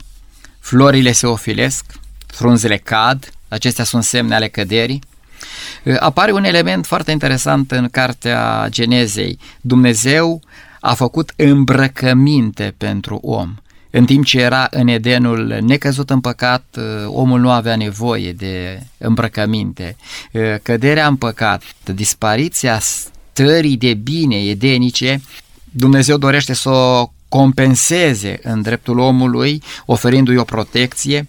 florile 0.59 1.11
se 1.11 1.27
ofilesc, 1.27 1.85
frunzele 2.27 2.77
cad, 2.77 3.29
acestea 3.47 3.83
sunt 3.83 4.03
semne 4.03 4.35
ale 4.35 4.47
căderii. 4.47 5.03
Uh, 5.83 5.95
apare 5.99 6.31
un 6.31 6.43
element 6.43 6.85
foarte 6.85 7.11
interesant 7.11 7.71
în 7.71 7.87
cartea 7.91 8.67
Genezei. 8.69 9.39
Dumnezeu 9.61 10.41
a 10.79 10.93
făcut 10.93 11.33
îmbrăcăminte 11.35 12.73
pentru 12.77 13.15
om. 13.15 13.55
În 13.91 14.05
timp 14.05 14.25
ce 14.25 14.39
era 14.39 14.67
în 14.71 14.87
Edenul 14.87 15.57
necăzut 15.61 16.09
în 16.09 16.19
păcat, 16.19 16.63
uh, 16.77 16.83
omul 17.07 17.39
nu 17.39 17.51
avea 17.51 17.75
nevoie 17.75 18.31
de 18.31 18.83
îmbrăcăminte. 18.97 19.95
Căderea 20.63 21.07
în 21.07 21.15
păcat, 21.15 21.63
dispariția 21.83 22.79
stării 23.39 23.77
de 23.77 23.93
bine 23.93 24.35
edenice, 24.35 25.21
Dumnezeu 25.63 26.17
dorește 26.17 26.53
să 26.53 26.69
o 26.69 27.11
compenseze 27.27 28.39
în 28.43 28.61
dreptul 28.61 28.99
omului, 28.99 29.63
oferindu-i 29.85 30.37
o 30.37 30.43
protecție, 30.43 31.27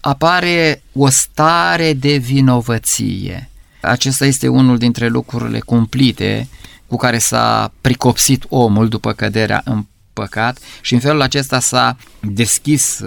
apare 0.00 0.82
o 0.92 1.08
stare 1.08 1.92
de 1.92 2.16
vinovăție. 2.16 3.50
Acesta 3.80 4.26
este 4.26 4.48
unul 4.48 4.78
dintre 4.78 5.08
lucrurile 5.08 5.58
cumplite 5.58 6.48
cu 6.86 6.96
care 6.96 7.18
s-a 7.18 7.72
pricopsit 7.80 8.44
omul 8.48 8.88
după 8.88 9.12
căderea 9.12 9.62
în 9.64 9.84
păcat 10.12 10.58
și 10.80 10.94
în 10.94 11.00
felul 11.00 11.20
acesta 11.20 11.60
s-a 11.60 11.96
deschis 12.20 13.00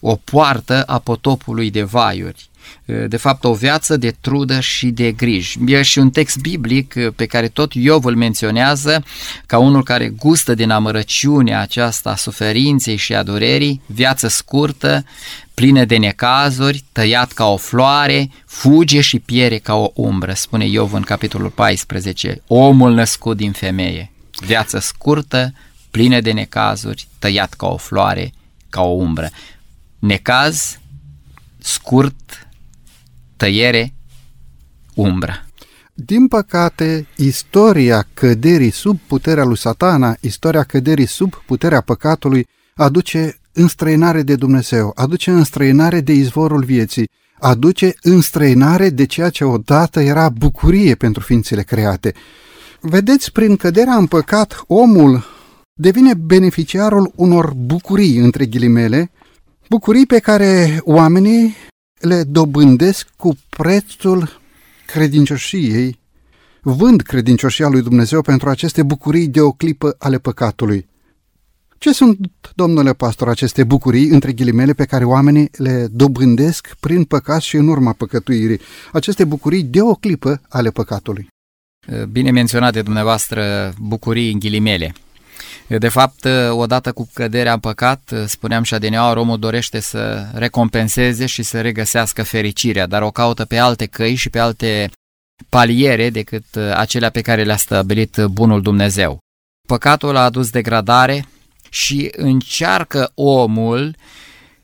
o 0.00 0.16
poartă 0.16 0.82
a 0.82 0.98
potopului 0.98 1.70
de 1.70 1.82
vaiuri 1.82 2.49
de 3.08 3.16
fapt 3.16 3.44
o 3.44 3.54
viață 3.54 3.96
de 3.96 4.16
trudă 4.20 4.60
și 4.60 4.86
de 4.86 5.12
griji. 5.12 5.58
E 5.66 5.82
și 5.82 5.98
un 5.98 6.10
text 6.10 6.38
biblic 6.38 6.94
pe 7.16 7.26
care 7.26 7.48
tot 7.48 7.74
Iov 7.74 8.04
îl 8.04 8.16
menționează 8.16 9.04
ca 9.46 9.58
unul 9.58 9.82
care 9.82 10.08
gustă 10.08 10.54
din 10.54 10.70
amărăciunea 10.70 11.60
aceasta 11.60 12.10
a 12.10 12.16
suferinței 12.16 12.96
și 12.96 13.14
a 13.14 13.22
durerii, 13.22 13.82
viață 13.86 14.28
scurtă, 14.28 15.04
plină 15.54 15.84
de 15.84 15.96
necazuri, 15.96 16.84
tăiat 16.92 17.32
ca 17.32 17.46
o 17.46 17.56
floare, 17.56 18.30
fuge 18.46 19.00
și 19.00 19.18
piere 19.18 19.58
ca 19.58 19.74
o 19.74 19.90
umbră, 19.94 20.32
spune 20.32 20.66
Iov 20.66 20.92
în 20.92 21.02
capitolul 21.02 21.50
14, 21.50 22.42
omul 22.46 22.94
născut 22.94 23.36
din 23.36 23.52
femeie, 23.52 24.10
viață 24.46 24.78
scurtă, 24.78 25.52
plină 25.90 26.20
de 26.20 26.32
necazuri, 26.32 27.06
tăiat 27.18 27.54
ca 27.54 27.66
o 27.66 27.76
floare, 27.76 28.32
ca 28.68 28.82
o 28.82 28.90
umbră. 28.90 29.30
Necaz, 29.98 30.78
scurt, 31.58 32.48
tăiere, 33.40 33.94
umbră. 34.94 35.46
Din 35.94 36.28
păcate, 36.28 37.06
istoria 37.16 38.06
căderii 38.14 38.70
sub 38.70 38.98
puterea 39.06 39.44
lui 39.44 39.56
satana, 39.56 40.16
istoria 40.20 40.62
căderii 40.62 41.06
sub 41.06 41.34
puterea 41.46 41.80
păcatului, 41.80 42.46
aduce 42.74 43.40
înstrăinare 43.52 44.22
de 44.22 44.34
Dumnezeu, 44.34 44.92
aduce 44.94 45.30
înstrăinare 45.30 46.00
de 46.00 46.12
izvorul 46.12 46.64
vieții, 46.64 47.08
aduce 47.38 47.94
înstrăinare 48.02 48.90
de 48.90 49.06
ceea 49.06 49.30
ce 49.30 49.44
odată 49.44 50.00
era 50.00 50.28
bucurie 50.28 50.94
pentru 50.94 51.22
ființele 51.22 51.62
create. 51.62 52.14
Vedeți, 52.80 53.32
prin 53.32 53.56
căderea 53.56 53.94
în 53.94 54.06
păcat, 54.06 54.64
omul 54.66 55.24
devine 55.72 56.14
beneficiarul 56.14 57.12
unor 57.14 57.52
bucurii, 57.54 58.16
între 58.16 58.46
ghilimele, 58.46 59.10
bucurii 59.68 60.06
pe 60.06 60.18
care 60.18 60.80
oamenii 60.84 61.56
le 62.00 62.22
dobândesc 62.22 63.08
cu 63.16 63.36
prețul 63.48 64.40
credincioșiei, 64.86 65.98
vând 66.62 67.00
credincioșia 67.00 67.68
lui 67.68 67.82
Dumnezeu 67.82 68.22
pentru 68.22 68.48
aceste 68.48 68.82
bucurii 68.82 69.28
de 69.28 69.40
o 69.40 69.52
clipă 69.52 69.94
ale 69.98 70.18
păcatului. 70.18 70.88
Ce 71.78 71.92
sunt, 71.92 72.18
domnule 72.54 72.92
pastor, 72.92 73.28
aceste 73.28 73.64
bucurii, 73.64 74.08
între 74.08 74.32
ghilimele, 74.32 74.72
pe 74.72 74.84
care 74.84 75.04
oamenii 75.04 75.50
le 75.56 75.88
dobândesc 75.90 76.76
prin 76.80 77.04
păcat 77.04 77.40
și 77.40 77.56
în 77.56 77.68
urma 77.68 77.92
păcătuirii? 77.92 78.60
Aceste 78.92 79.24
bucurii 79.24 79.62
de 79.62 79.80
o 79.80 79.94
clipă 79.94 80.40
ale 80.48 80.70
păcatului. 80.70 81.26
Bine 82.10 82.30
menționat 82.30 82.72
de 82.72 82.82
dumneavoastră 82.82 83.72
bucurii 83.78 84.32
în 84.32 84.38
ghilimele. 84.38 84.92
De 85.78 85.88
fapt, 85.88 86.28
odată 86.50 86.92
cu 86.92 87.10
căderea 87.12 87.52
în 87.52 87.58
păcat, 87.58 88.12
spuneam 88.26 88.62
și 88.62 88.74
adineaori, 88.74 89.18
omul 89.18 89.38
dorește 89.38 89.80
să 89.80 90.26
recompenseze 90.32 91.26
și 91.26 91.42
să 91.42 91.60
regăsească 91.60 92.22
fericirea, 92.22 92.86
dar 92.86 93.02
o 93.02 93.10
caută 93.10 93.44
pe 93.44 93.56
alte 93.56 93.86
căi 93.86 94.14
și 94.14 94.30
pe 94.30 94.38
alte 94.38 94.90
paliere 95.48 96.10
decât 96.10 96.44
acelea 96.74 97.10
pe 97.10 97.20
care 97.20 97.44
le-a 97.44 97.56
stabilit 97.56 98.16
bunul 98.24 98.62
Dumnezeu. 98.62 99.18
Păcatul 99.68 100.16
a 100.16 100.24
adus 100.24 100.50
degradare 100.50 101.26
și 101.68 102.10
încearcă 102.16 103.12
omul 103.14 103.96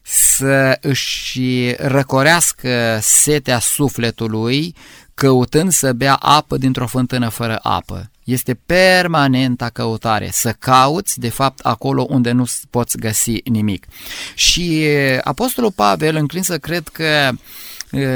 să 0.03 0.79
își 0.81 1.75
răcorească 1.79 2.99
setea 3.01 3.59
sufletului 3.59 4.75
căutând 5.15 5.73
să 5.73 5.93
bea 5.93 6.15
apă 6.15 6.57
dintr-o 6.57 6.87
fântână 6.87 7.29
fără 7.29 7.59
apă. 7.63 8.11
Este 8.27 8.59
permanenta 8.67 9.69
căutare, 9.69 10.29
să 10.33 10.53
cauți, 10.59 11.19
de 11.19 11.29
fapt, 11.29 11.59
acolo 11.61 12.07
unde 12.09 12.31
nu 12.31 12.45
poți 12.71 12.99
găsi 12.99 13.41
nimic. 13.45 13.87
Și 14.35 14.87
Apostolul 15.23 15.73
Pavel 15.73 16.17
înclin 16.17 16.43
să 16.43 16.59
cred 16.59 16.89
că 16.89 17.31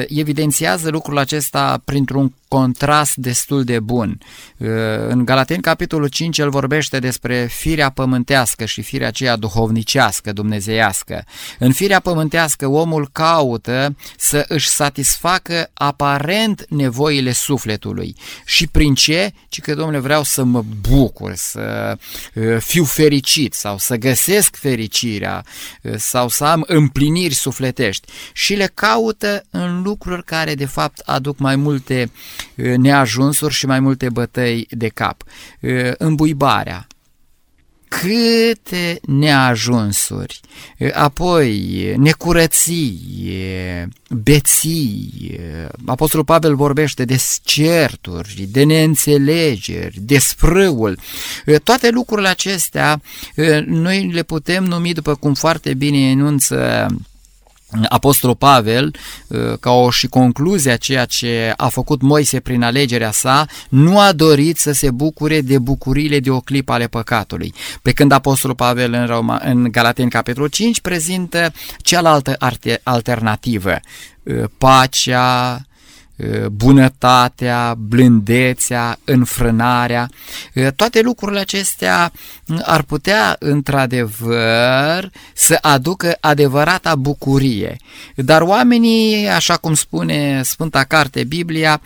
evidențiază 0.08 0.90
lucrul 0.90 1.18
acesta 1.18 1.82
printr-un 1.84 2.32
contrast 2.50 3.16
destul 3.16 3.64
de 3.64 3.80
bun. 3.80 4.18
Uh, 4.56 4.68
în 5.08 5.24
Galateni, 5.24 5.62
capitolul 5.62 6.08
5, 6.08 6.38
el 6.38 6.50
vorbește 6.50 6.98
despre 6.98 7.48
firea 7.50 7.90
pământească 7.90 8.64
și 8.64 8.82
firea 8.82 9.06
aceea 9.06 9.36
duhovnicească, 9.36 10.32
dumnezeiască. 10.32 11.24
În 11.58 11.72
firea 11.72 12.00
pământească, 12.00 12.66
omul 12.66 13.08
caută 13.12 13.96
să 14.16 14.44
își 14.48 14.68
satisfacă 14.68 15.70
aparent 15.74 16.66
nevoile 16.68 17.32
sufletului. 17.32 18.16
Și 18.44 18.66
prin 18.66 18.94
ce? 18.94 19.32
Ci 19.48 19.60
că, 19.60 19.74
domnule, 19.74 19.98
vreau 19.98 20.22
să 20.22 20.44
mă 20.44 20.64
bucur, 20.88 21.32
să 21.34 21.96
uh, 22.34 22.56
fiu 22.58 22.84
fericit 22.84 23.54
sau 23.54 23.78
să 23.78 23.96
găsesc 23.96 24.56
fericirea 24.56 25.44
uh, 25.82 25.94
sau 25.96 26.28
să 26.28 26.44
am 26.44 26.64
împliniri 26.66 27.34
sufletești. 27.34 28.08
Și 28.32 28.54
le 28.54 28.70
caută 28.74 29.44
în 29.50 29.82
lucruri 29.82 30.24
care, 30.24 30.54
de 30.54 30.66
fapt, 30.66 30.98
aduc 30.98 31.38
mai 31.38 31.56
multe 31.56 32.10
neajunsuri 32.76 33.54
și 33.54 33.66
mai 33.66 33.80
multe 33.80 34.08
bătăi 34.08 34.66
de 34.70 34.88
cap. 34.88 35.22
Îmbuibarea, 35.98 36.86
câte 37.88 39.00
neajunsuri, 39.06 40.40
apoi 40.92 41.94
necurății, 41.96 43.32
beții. 44.08 45.40
Apostolul 45.86 46.24
Pavel 46.24 46.56
vorbește 46.56 47.04
de 47.04 47.22
certuri, 47.42 48.48
de 48.50 48.62
neînțelegeri, 48.62 49.98
de 50.00 50.18
sprâul. 50.18 50.98
Toate 51.62 51.90
lucrurile 51.90 52.28
acestea 52.28 53.00
noi 53.66 54.10
le 54.12 54.22
putem 54.22 54.64
numi, 54.64 54.92
după 54.92 55.14
cum 55.14 55.34
foarte 55.34 55.74
bine 55.74 56.10
enunță 56.10 56.86
Apostolul 57.88 58.36
Pavel, 58.36 58.94
uh, 59.26 59.38
ca 59.60 59.70
o 59.70 59.90
și 59.90 60.06
concluzia 60.06 60.76
ceea 60.76 61.04
ce 61.04 61.52
a 61.56 61.68
făcut 61.68 62.02
Moise 62.02 62.40
prin 62.40 62.62
alegerea 62.62 63.10
sa, 63.10 63.46
nu 63.68 63.98
a 63.98 64.12
dorit 64.12 64.58
să 64.58 64.72
se 64.72 64.90
bucure 64.90 65.40
de 65.40 65.58
bucurile 65.58 66.20
de 66.20 66.30
o 66.30 66.40
clipă 66.40 66.72
ale 66.72 66.86
păcatului. 66.86 67.54
Pe 67.82 67.92
când 67.92 68.12
Apostolul 68.12 68.56
Pavel 68.56 68.92
în, 68.92 69.06
Roma, 69.06 69.40
în 69.44 69.68
Galateni 69.70 70.10
capitolul 70.10 70.48
5 70.48 70.80
prezintă 70.80 71.52
cealaltă 71.78 72.36
alternativă, 72.82 73.80
uh, 74.22 74.44
pacea, 74.58 75.60
bunătatea, 76.52 77.74
blândețea, 77.78 78.98
înfrânarea, 79.04 80.08
toate 80.76 81.00
lucrurile 81.00 81.40
acestea 81.40 82.12
ar 82.62 82.82
putea 82.82 83.36
într-adevăr 83.38 85.10
să 85.34 85.58
aducă 85.60 86.16
adevărata 86.20 86.94
bucurie. 86.94 87.76
Dar 88.16 88.42
oamenii, 88.42 89.28
așa 89.28 89.56
cum 89.56 89.74
spune 89.74 90.42
Sfânta 90.42 90.84
Carte 90.84 91.24
Biblia, 91.24 91.80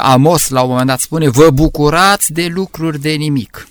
Amos 0.00 0.48
la 0.48 0.62
un 0.62 0.68
moment 0.68 0.86
dat 0.86 1.00
spune, 1.00 1.28
vă 1.28 1.50
bucurați 1.50 2.32
de 2.32 2.46
lucruri 2.46 3.00
de 3.00 3.10
nimic. 3.10 3.68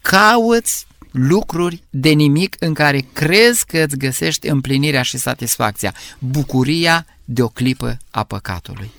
Cauți 0.00 0.86
lucruri 1.10 1.82
de 1.90 2.08
nimic 2.08 2.56
în 2.58 2.74
care 2.74 3.06
crezi 3.12 3.66
că 3.66 3.78
îți 3.78 3.96
găsești 3.96 4.48
împlinirea 4.48 5.02
și 5.02 5.18
satisfacția, 5.18 5.94
bucuria 6.18 7.06
de 7.24 7.42
o 7.42 7.48
clipă 7.48 7.96
a 8.10 8.22
păcatului. 8.22 8.90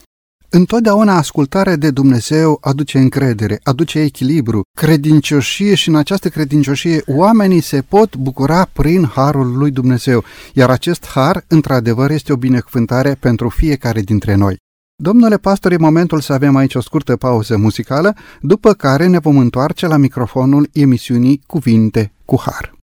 Întotdeauna 0.52 1.18
ascultarea 1.18 1.76
de 1.76 1.92
Dumnezeu 1.92 2.58
aduce 2.62 2.98
încredere, 2.98 3.60
aduce 3.64 4.00
echilibru, 4.00 4.62
credincioșie 4.78 5.76
și 5.76 5.90
în 5.90 5.96
această 5.96 6.30
credincioșie 6.30 7.02
oamenii 7.06 7.62
se 7.62 7.82
pot 7.82 8.16
bucura 8.16 8.70
prin 8.74 9.06
harul 9.06 9.58
lui 9.58 9.72
Dumnezeu, 9.72 10.24
iar 10.54 10.70
acest 10.70 11.08
har, 11.08 11.44
într-adevăr, 11.48 12.12
este 12.12 12.34
o 12.34 12.36
binecuvântare 12.36 13.18
pentru 13.20 13.50
fiecare 13.50 14.02
dintre 14.02 14.36
noi. 14.36 14.58
Domnule 14.96 15.38
pastor, 15.38 15.72
e 15.72 15.78
momentul 15.78 16.20
să 16.20 16.34
avem 16.34 16.56
aici 16.56 16.76
o 16.76 16.82
scurtă 16.82 17.16
pauză 17.16 17.58
muzicală, 17.58 18.16
după 18.42 18.74
care 18.74 19.08
ne 19.08 19.20
vom 19.20 19.38
întoarce 19.38 19.88
la 19.88 19.98
microfonul 19.98 20.70
emisiunii 20.74 21.42
Cuvinte 21.48 22.14
cu 22.26 22.40
Har. 22.46 22.79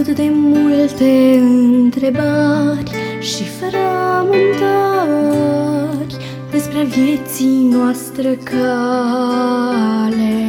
Atât 0.00 0.16
de 0.16 0.30
multe 0.32 1.38
întrebări 1.40 2.90
și 3.20 3.44
frământări 3.44 6.16
despre 6.50 6.84
vieții 6.84 7.68
noastre 7.72 8.38
cale. 8.42 10.48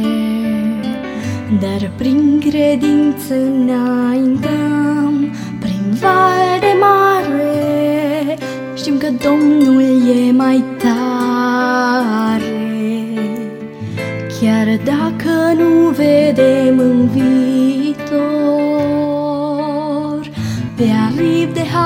Dar 1.60 1.90
prin 1.96 2.40
credință 2.40 3.34
înaintăm, 3.34 5.34
prin 5.60 5.94
val 6.00 6.58
de 6.60 6.74
mare, 6.80 8.38
știm 8.74 8.98
că 8.98 9.06
Domnul 9.24 9.82
e 10.26 10.32
mai 10.32 10.64
tare. 10.78 10.98
Chiar 14.40 14.78
dacă 14.84 15.52
nu 15.56 15.88
vedem 15.88 16.78
în 16.78 17.08
viitor, 17.08 17.39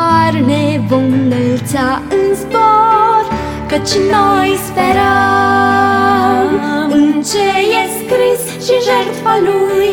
aripi 0.05 0.47
de 0.47 0.55
har 0.55 0.57
ne 0.57 0.81
vom 0.89 1.13
înălța 1.13 2.03
în 2.09 2.35
zbor 2.35 3.25
Căci 3.67 3.95
noi 4.11 4.59
sperăm 4.67 6.49
în 6.89 7.23
ce 7.23 7.47
e 7.81 7.83
scris 7.99 8.43
și 8.65 8.75
jertfa 8.87 9.35
lui. 9.41 9.91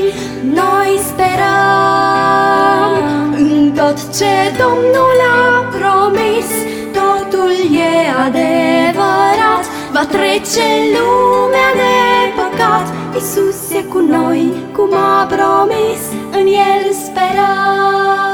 Noi 0.53 0.99
sperăm 1.09 2.91
în 3.35 3.71
tot 3.75 3.97
ce 4.17 4.33
Domnul 4.57 5.19
a 5.33 5.63
promis. 5.77 6.49
Totul 6.93 7.53
e 7.75 7.93
adevărat. 8.25 9.65
Va 9.91 10.05
trece 10.05 10.67
lumea 10.95 11.69
de 11.81 11.95
păcat. 12.35 12.85
Iisus 13.13 13.71
e 13.79 13.81
cu 13.83 13.99
noi, 13.99 14.53
cum 14.71 14.93
a 14.93 15.25
promis. 15.25 16.01
În 16.31 16.45
El 16.47 16.93
sperăm 17.03 18.30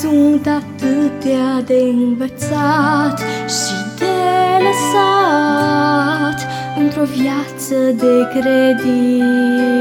sunt 0.00 0.46
atâtea 0.46 1.62
de 1.66 1.78
învățat 1.94 3.18
și 3.48 3.74
de 3.98 4.04
lăsat 4.64 6.38
Într-o 6.78 7.02
viață 7.02 7.74
de 7.96 8.28
credință. 8.38 9.74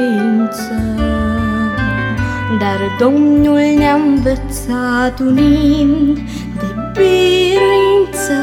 Dar 2.60 2.80
Domnul 2.99 3.60
ne-a 3.78 3.93
învățat 3.93 5.19
unind 5.19 6.15
de 6.60 6.65
biruință. 6.93 8.39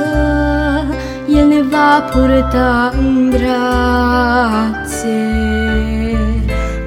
El 1.28 1.46
ne 1.46 1.62
va 1.62 2.00
purta 2.12 2.92
în 2.98 3.30
brațe. 3.30 5.16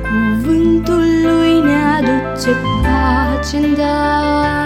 Cuvântul 0.01 1.03
Lui 1.23 1.61
ne 1.63 1.77
aduce 1.97 2.49
pace 2.81 3.57
în 3.57 3.73
dar 3.73 4.64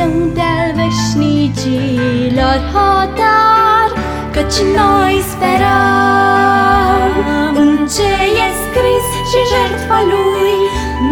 Când 0.00 0.12
stăm 0.12 0.32
de-al 0.34 0.70
veșnicilor 0.80 2.58
hotar 2.72 3.90
Căci 4.34 4.58
noi 4.76 5.14
sperăm. 5.32 7.12
În 7.54 7.70
ce 7.94 8.12
e 8.44 8.48
scris 8.62 9.06
și 9.30 9.40
jertfa 9.52 10.00
Lui 10.12 10.56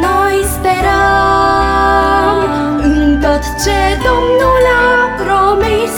Noi 0.05 0.37
sperăm. 0.55 2.39
În 2.83 3.19
tot 3.23 3.43
ce 3.63 3.79
Domnul 4.07 4.65
a 4.87 4.93
promis 5.23 5.95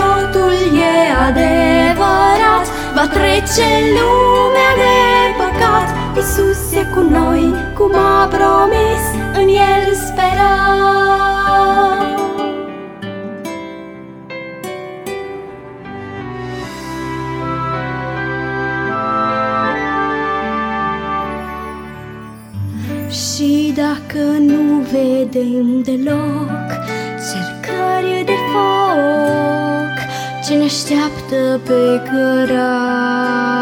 Totul 0.00 0.56
e 0.92 0.96
adevărat, 1.26 2.66
va 2.94 3.06
trece 3.16 3.68
lumea 3.96 4.72
de 4.82 4.96
păcat 5.38 5.88
Iisus 6.16 6.62
e 6.72 6.82
cu 6.94 7.00
noi, 7.00 7.44
cum 7.74 7.92
a 7.94 8.28
promis, 8.36 9.02
în 9.32 9.48
El 9.48 9.84
sperăm. 10.06 11.33
Dacă 23.94 24.24
nu 24.38 24.62
vedem 24.92 25.82
deloc 25.82 26.68
cercări 27.26 28.24
de 28.24 28.36
foc 28.52 29.96
ce 30.44 30.52
ne 30.54 30.64
așteaptă 30.64 31.60
pe 31.64 32.02
cărare, 32.10 33.52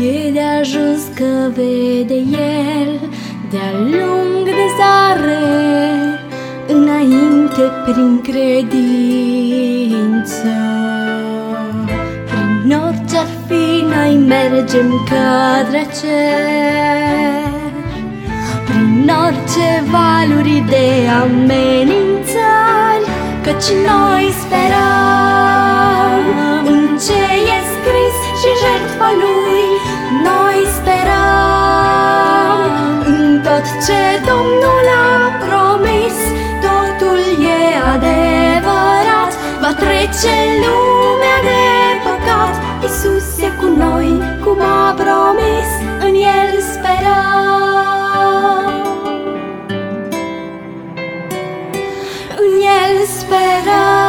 E 0.00 0.30
de 0.30 0.40
ajuns 0.60 1.02
că 1.14 1.50
vede 1.54 2.14
el 2.14 3.00
de-a 3.50 3.72
lung 3.78 4.44
de 4.44 4.66
zare 4.78 5.44
Înainte 6.68 7.64
prin 7.84 8.20
credință 8.22 9.52
Noi 14.12 14.24
mergem 14.26 14.88
către 15.08 15.86
cer. 16.00 17.50
Prin 18.64 19.10
orice 19.26 19.68
valuri 19.90 20.64
de 20.68 20.88
amenințări 21.22 23.06
Căci 23.42 23.70
noi 23.88 24.24
sperăm. 24.42 26.24
În 26.64 26.82
ce 27.06 27.22
e 27.56 27.58
scris 27.74 28.16
și 28.40 28.50
jertfa 28.62 29.10
lui 29.22 29.66
Noi 30.26 30.58
sperăm. 30.76 32.70
În 33.06 33.40
tot 33.44 33.64
ce 33.86 34.02
Domnul 34.28 34.86
a 35.04 35.16
promis 35.44 36.16
Totul 36.64 37.22
e 37.58 37.62
adevărat. 37.94 39.32
Va 39.60 39.72
trece 39.82 40.34
lumea 40.60 40.91
noi, 43.76 44.38
cum 44.44 44.60
a 44.60 44.94
promis, 44.94 45.68
în 46.00 46.14
El 46.14 46.60
spera. 46.60 47.20
În 52.36 52.60
El 52.60 53.06
spera. 53.06 54.01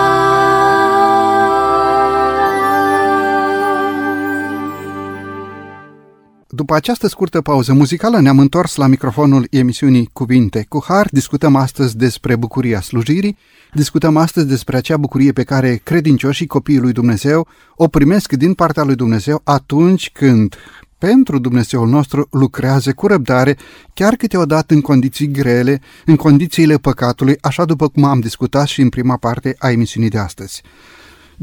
După 6.73 6.85
această 6.85 7.07
scurtă 7.07 7.41
pauză 7.41 7.73
muzicală 7.73 8.19
ne-am 8.19 8.39
întors 8.39 8.75
la 8.75 8.87
microfonul 8.87 9.47
emisiunii 9.49 10.09
Cuvinte 10.13 10.65
cu 10.69 10.83
Har. 10.87 11.07
Discutăm 11.11 11.55
astăzi 11.55 11.97
despre 11.97 12.35
bucuria 12.35 12.81
slujirii, 12.81 13.37
discutăm 13.73 14.17
astăzi 14.17 14.47
despre 14.47 14.77
acea 14.77 14.97
bucurie 14.97 15.31
pe 15.31 15.43
care 15.43 15.81
credincioșii 15.83 16.47
copiii 16.47 16.79
lui 16.79 16.91
Dumnezeu 16.91 17.47
o 17.75 17.87
primesc 17.87 18.31
din 18.31 18.53
partea 18.53 18.83
lui 18.83 18.95
Dumnezeu 18.95 19.41
atunci 19.43 20.11
când 20.13 20.55
pentru 20.97 21.39
Dumnezeul 21.39 21.87
nostru 21.87 22.27
lucrează 22.31 22.93
cu 22.93 23.07
răbdare, 23.07 23.57
chiar 23.93 24.15
câteodată 24.15 24.73
în 24.73 24.81
condiții 24.81 25.31
grele, 25.31 25.81
în 26.05 26.15
condițiile 26.15 26.77
păcatului, 26.77 27.37
așa 27.41 27.65
după 27.65 27.87
cum 27.87 28.03
am 28.03 28.19
discutat 28.19 28.67
și 28.67 28.81
în 28.81 28.89
prima 28.89 29.17
parte 29.17 29.55
a 29.59 29.71
emisiunii 29.71 30.09
de 30.09 30.17
astăzi. 30.17 30.61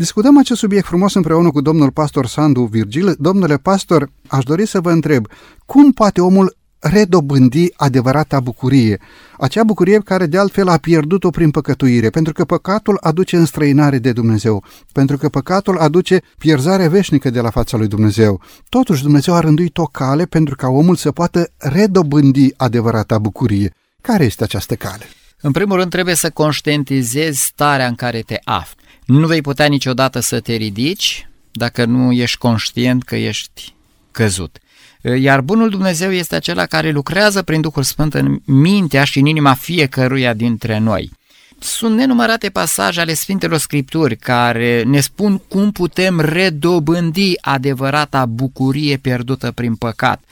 Discutăm 0.01 0.39
acest 0.39 0.61
subiect 0.61 0.87
frumos 0.87 1.15
împreună 1.15 1.51
cu 1.51 1.61
domnul 1.61 1.91
pastor 1.91 2.27
Sandu 2.27 2.63
Virgil. 2.63 3.15
Domnule 3.19 3.57
pastor, 3.57 4.11
aș 4.29 4.45
dori 4.45 4.67
să 4.67 4.81
vă 4.81 4.91
întreb, 4.91 5.27
cum 5.67 5.93
poate 5.93 6.21
omul 6.21 6.57
redobândi 6.79 7.73
adevărata 7.77 8.41
bucurie, 8.41 9.01
acea 9.39 9.63
bucurie 9.63 9.99
care 9.99 10.27
de 10.27 10.39
altfel 10.39 10.69
a 10.69 10.77
pierdut-o 10.77 11.31
prin 11.31 11.51
păcătuire, 11.51 12.11
pentru 12.11 12.33
că 12.33 12.45
păcatul 12.45 12.99
aduce 13.01 13.37
înstrăinare 13.37 13.99
de 13.99 14.13
Dumnezeu, 14.13 14.65
pentru 14.93 15.17
că 15.17 15.29
păcatul 15.29 15.79
aduce 15.79 16.21
pierzare 16.39 16.89
veșnică 16.89 17.31
de 17.31 17.41
la 17.41 17.51
fața 17.51 17.77
lui 17.77 17.89
Dumnezeu. 17.89 18.41
Totuși 18.69 19.03
Dumnezeu 19.03 19.35
a 19.35 19.41
rânduit 19.41 19.79
o 19.79 19.85
cale 19.85 20.25
pentru 20.25 20.57
ca 20.57 20.69
omul 20.69 20.97
să 20.97 21.11
poată 21.11 21.51
redobândi 21.59 22.53
adevărata 22.57 23.19
bucurie. 23.19 23.75
Care 24.01 24.25
este 24.25 24.45
această 24.45 24.75
cale? 24.75 25.05
În 25.41 25.53
primul 25.53 25.77
rând 25.77 25.91
trebuie 25.91 26.15
să 26.15 26.31
conștientizezi 26.31 27.43
starea 27.43 27.87
în 27.87 27.95
care 27.95 28.21
te 28.21 28.39
afli. 28.45 28.79
Nu 29.11 29.27
vei 29.27 29.40
putea 29.40 29.66
niciodată 29.66 30.20
să 30.20 30.40
te 30.40 30.55
ridici 30.55 31.29
dacă 31.53 31.85
nu 31.85 32.12
ești 32.12 32.38
conștient 32.38 33.03
că 33.03 33.16
ești 33.16 33.75
căzut. 34.11 34.59
Iar 35.18 35.40
bunul 35.40 35.70
Dumnezeu 35.70 36.12
este 36.12 36.35
acela 36.35 36.66
care 36.66 36.90
lucrează 36.90 37.42
prin 37.42 37.61
Duhul 37.61 37.83
Sfânt 37.83 38.14
în 38.14 38.40
mintea 38.44 39.05
și 39.05 39.18
în 39.18 39.27
inima 39.27 39.55
fiecăruia 39.55 40.35
dintre 40.35 40.79
noi. 40.79 41.11
Sunt 41.62 41.96
nenumărate 41.96 42.49
pasaje 42.49 43.01
ale 43.01 43.14
Sfintelor 43.14 43.59
Scripturi 43.59 44.16
care 44.16 44.83
ne 44.83 45.01
spun 45.01 45.38
cum 45.49 45.73
putem 45.73 46.20
redobândi 46.20 47.33
adevărata 47.40 48.27
bucurie 48.27 48.96
pierdută 48.96 49.51
prin 49.51 49.75
păcat. 49.75 50.23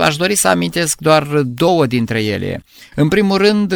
Aș 0.00 0.16
dori 0.16 0.34
să 0.34 0.48
amintesc 0.48 0.98
doar 1.00 1.22
două 1.44 1.86
dintre 1.86 2.22
ele. 2.22 2.64
În 2.94 3.08
primul 3.08 3.36
rând, 3.36 3.74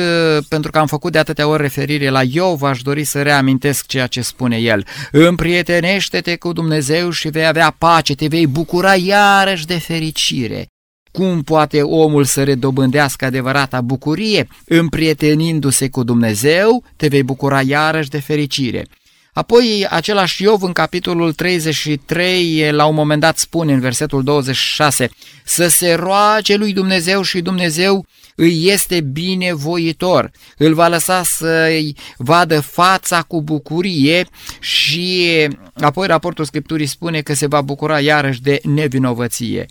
pentru 0.48 0.70
că 0.70 0.78
am 0.78 0.86
făcut 0.86 1.12
de 1.12 1.18
atâtea 1.18 1.48
ori 1.48 1.62
referire 1.62 2.08
la 2.08 2.22
Iov, 2.22 2.62
aș 2.62 2.82
dori 2.82 3.04
să 3.04 3.22
reamintesc 3.22 3.86
ceea 3.86 4.06
ce 4.06 4.20
spune 4.20 4.56
el. 4.56 4.86
Împrietenește-te 5.12 6.36
cu 6.36 6.52
Dumnezeu 6.52 7.10
și 7.10 7.28
vei 7.28 7.46
avea 7.46 7.74
pace, 7.78 8.14
te 8.14 8.26
vei 8.26 8.46
bucura 8.46 8.94
iarăși 8.94 9.66
de 9.66 9.78
fericire. 9.78 10.66
Cum 11.12 11.42
poate 11.42 11.82
omul 11.82 12.24
să 12.24 12.44
redobândească 12.44 13.24
adevărata 13.24 13.80
bucurie? 13.80 14.48
Împrietenindu-se 14.64 15.88
cu 15.88 16.02
Dumnezeu, 16.02 16.84
te 16.96 17.08
vei 17.08 17.22
bucura 17.22 17.62
iarăși 17.62 18.08
de 18.08 18.20
fericire. 18.20 18.86
Apoi, 19.32 19.86
același 19.90 20.42
Iov 20.42 20.62
în 20.62 20.72
capitolul 20.72 21.32
33, 21.32 22.70
la 22.70 22.84
un 22.84 22.94
moment 22.94 23.20
dat 23.20 23.38
spune 23.38 23.72
în 23.72 23.80
versetul 23.80 24.22
26, 24.22 25.10
să 25.44 25.68
se 25.68 25.92
roage 25.92 26.56
lui 26.56 26.72
Dumnezeu 26.72 27.22
și 27.22 27.40
Dumnezeu 27.40 28.06
îi 28.40 28.68
este 28.68 29.00
binevoitor, 29.00 30.30
îl 30.56 30.74
va 30.74 30.88
lăsa 30.88 31.22
să-i 31.22 31.96
vadă 32.16 32.60
fața 32.60 33.22
cu 33.22 33.42
bucurie 33.42 34.26
și 34.60 35.28
apoi 35.74 36.06
raportul 36.06 36.44
Scripturii 36.44 36.86
spune 36.86 37.20
că 37.20 37.34
se 37.34 37.46
va 37.46 37.60
bucura 37.60 38.00
iarăși 38.00 38.40
de 38.40 38.60
nevinovăție. 38.62 39.66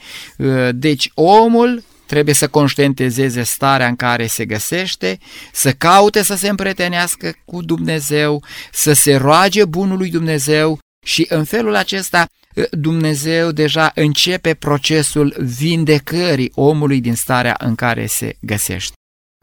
Deci 0.71 1.11
omul 1.13 1.83
trebuie 2.05 2.33
să 2.33 2.47
conștientizeze 2.47 3.43
starea 3.43 3.87
în 3.87 3.95
care 3.95 4.27
se 4.27 4.45
găsește, 4.45 5.19
să 5.53 5.71
caute 5.71 6.23
să 6.23 6.35
se 6.35 6.49
împretenească 6.49 7.33
cu 7.45 7.61
Dumnezeu, 7.61 8.43
să 8.71 8.93
se 8.93 9.15
roage 9.15 9.65
bunului 9.65 10.09
Dumnezeu 10.09 10.79
și 11.05 11.25
în 11.29 11.43
felul 11.43 11.75
acesta 11.75 12.27
Dumnezeu 12.71 13.51
deja 13.51 13.91
începe 13.95 14.53
procesul 14.53 15.35
vindecării 15.57 16.51
omului 16.55 17.01
din 17.01 17.15
starea 17.15 17.55
în 17.59 17.75
care 17.75 18.05
se 18.05 18.37
găsește. 18.41 18.93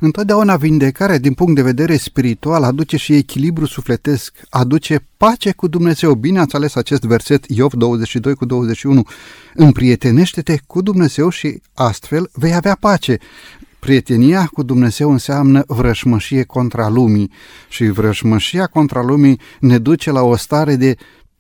Întotdeauna 0.03 0.57
vindecarea 0.57 1.19
din 1.19 1.35
punct 1.35 1.55
de 1.55 1.63
vedere 1.63 1.97
spiritual 1.97 2.63
aduce 2.63 2.97
și 2.97 3.15
echilibru 3.15 3.67
sufletesc, 3.67 4.37
aduce 4.49 5.07
pace 5.17 5.53
cu 5.53 5.69
Dumnezeu. 5.69 6.15
Bine 6.15 6.39
ați 6.39 6.55
ales 6.55 6.75
acest 6.75 7.03
verset 7.03 7.45
Iov 7.49 7.73
22 7.73 8.35
cu 8.35 8.45
21. 8.45 9.03
Împrietenește-te 9.55 10.59
cu 10.67 10.83
Dumnezeu 10.83 11.29
și 11.29 11.61
astfel 11.75 12.31
vei 12.33 12.55
avea 12.55 12.77
pace. 12.81 13.19
Prietenia 13.79 14.47
cu 14.53 14.63
Dumnezeu 14.63 15.11
înseamnă 15.11 15.65
vrășmășie 15.67 16.43
contra 16.43 16.89
lumii 16.89 17.31
și 17.69 17.89
vrășmășia 17.89 18.67
contra 18.67 19.03
lumii 19.03 19.41
ne 19.61 19.79
duce 19.79 20.11
la 20.11 20.23
o 20.23 20.37
stare 20.37 20.77
de 20.77 20.97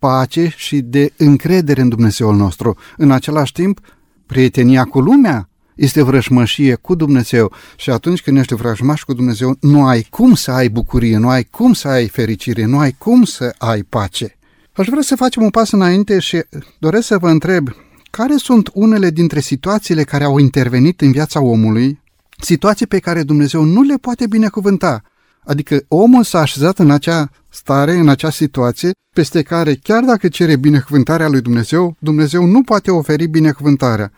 pace 0.07 0.53
și 0.57 0.81
de 0.81 1.12
încredere 1.16 1.81
în 1.81 1.88
Dumnezeul 1.88 2.37
nostru. 2.37 2.77
În 2.97 3.11
același 3.11 3.53
timp, 3.53 3.81
prietenia 4.27 4.85
cu 4.85 5.01
lumea 5.01 5.49
este 5.75 6.03
vrăjmășie 6.03 6.75
cu 6.75 6.95
Dumnezeu 6.95 7.53
și 7.77 7.90
atunci 7.90 8.23
când 8.23 8.37
ești 8.37 8.55
vrăjmaș 8.55 9.03
cu 9.03 9.12
Dumnezeu, 9.12 9.57
nu 9.61 9.87
ai 9.87 10.07
cum 10.11 10.35
să 10.35 10.51
ai 10.51 10.69
bucurie, 10.69 11.16
nu 11.16 11.29
ai 11.29 11.45
cum 11.45 11.73
să 11.73 11.88
ai 11.88 12.09
fericire, 12.09 12.64
nu 12.64 12.79
ai 12.79 12.95
cum 12.99 13.25
să 13.25 13.55
ai 13.59 13.83
pace. 13.83 14.38
Aș 14.73 14.87
vrea 14.87 15.03
să 15.03 15.16
facem 15.16 15.42
un 15.42 15.51
pas 15.51 15.71
înainte 15.71 16.19
și 16.19 16.42
doresc 16.79 17.07
să 17.07 17.19
vă 17.19 17.29
întreb 17.29 17.69
care 18.11 18.37
sunt 18.37 18.71
unele 18.75 19.11
dintre 19.11 19.40
situațiile 19.40 20.03
care 20.03 20.25
au 20.25 20.38
intervenit 20.38 21.01
în 21.01 21.12
viața 21.12 21.40
omului, 21.40 22.03
situații 22.40 22.87
pe 22.87 22.99
care 22.99 23.23
Dumnezeu 23.23 23.62
nu 23.62 23.83
le 23.83 23.97
poate 23.97 24.27
binecuvânta. 24.27 25.03
Adică 25.46 25.85
omul 25.88 26.24
s-a 26.24 26.38
așezat 26.38 26.78
în 26.78 26.90
acea 26.90 27.30
stare, 27.48 27.92
în 27.92 28.09
acea 28.09 28.30
situație, 28.30 28.90
peste 29.14 29.42
care 29.42 29.74
chiar 29.74 30.04
dacă 30.04 30.28
cere 30.28 30.56
binecuvântarea 30.56 31.28
lui 31.28 31.40
Dumnezeu, 31.40 31.96
Dumnezeu 31.98 32.44
nu 32.44 32.62
poate 32.62 32.90
oferi 32.90 33.26
binecuvântarea. 33.26 34.12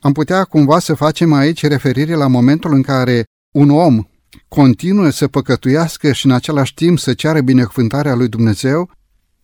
Am 0.00 0.12
putea 0.12 0.44
cumva 0.44 0.78
să 0.78 0.94
facem 0.94 1.32
aici 1.32 1.66
referire 1.66 2.14
la 2.14 2.26
momentul 2.26 2.72
în 2.72 2.82
care 2.82 3.24
un 3.50 3.70
om 3.70 4.04
continuă 4.48 5.10
să 5.10 5.28
păcătuiască 5.28 6.12
și 6.12 6.26
în 6.26 6.32
același 6.32 6.74
timp 6.74 6.98
să 6.98 7.12
ceară 7.12 7.40
binecuvântarea 7.40 8.14
lui 8.14 8.28
Dumnezeu, 8.28 8.90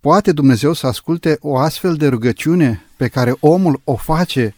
poate 0.01 0.33
Dumnezeu 0.33 0.73
să 0.73 0.87
asculte 0.87 1.37
o 1.41 1.57
astfel 1.57 1.95
de 1.95 2.07
rugăciune 2.07 2.85
pe 2.97 3.09
care 3.09 3.35
omul 3.41 3.81
o 3.85 3.95
face 3.95 4.55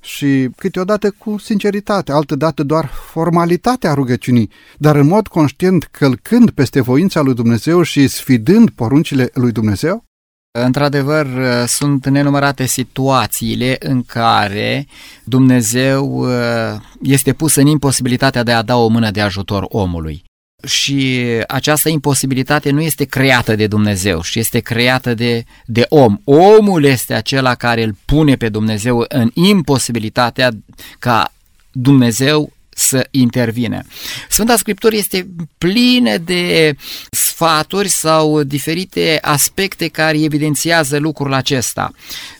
și 0.00 0.48
câteodată 0.56 1.10
cu 1.10 1.38
sinceritate, 1.38 2.12
altădată 2.12 2.62
doar 2.62 2.86
formalitatea 2.86 3.94
rugăciunii, 3.94 4.50
dar 4.76 4.96
în 4.96 5.06
mod 5.06 5.26
conștient 5.26 5.84
călcând 5.84 6.50
peste 6.50 6.80
voința 6.80 7.20
lui 7.20 7.34
Dumnezeu 7.34 7.82
și 7.82 8.08
sfidând 8.08 8.70
poruncile 8.70 9.30
lui 9.34 9.52
Dumnezeu? 9.52 10.04
Într-adevăr, 10.50 11.26
sunt 11.66 12.06
nenumărate 12.06 12.66
situațiile 12.66 13.76
în 13.78 14.02
care 14.02 14.86
Dumnezeu 15.24 16.06
uh, 16.06 16.80
este 17.02 17.32
pus 17.32 17.54
în 17.54 17.66
imposibilitatea 17.66 18.42
de 18.42 18.52
a 18.52 18.62
da 18.62 18.76
o 18.76 18.88
mână 18.88 19.10
de 19.10 19.20
ajutor 19.20 19.66
omului. 19.68 20.24
Și 20.66 21.24
această 21.48 21.88
imposibilitate 21.88 22.70
nu 22.70 22.80
este 22.80 23.04
creată 23.04 23.56
de 23.56 23.66
Dumnezeu, 23.66 24.22
și 24.22 24.38
este 24.38 24.58
creată 24.58 25.14
de, 25.14 25.44
de 25.66 25.86
om. 25.88 26.18
Omul 26.24 26.84
este 26.84 27.14
acela 27.14 27.54
care 27.54 27.82
îl 27.82 27.96
pune 28.04 28.36
pe 28.36 28.48
Dumnezeu 28.48 29.04
în 29.08 29.30
imposibilitatea 29.34 30.50
ca 30.98 31.32
Dumnezeu 31.72 32.52
să 32.68 33.06
intervine. 33.10 33.84
Sfânta 34.28 34.56
Scriptură 34.56 34.96
este 34.96 35.28
plină 35.58 36.16
de 36.16 36.76
sfaturi 37.10 37.88
sau 37.88 38.42
diferite 38.42 39.18
aspecte 39.22 39.88
care 39.88 40.22
evidențiază 40.22 40.98
lucrul 40.98 41.32
acesta. 41.32 41.92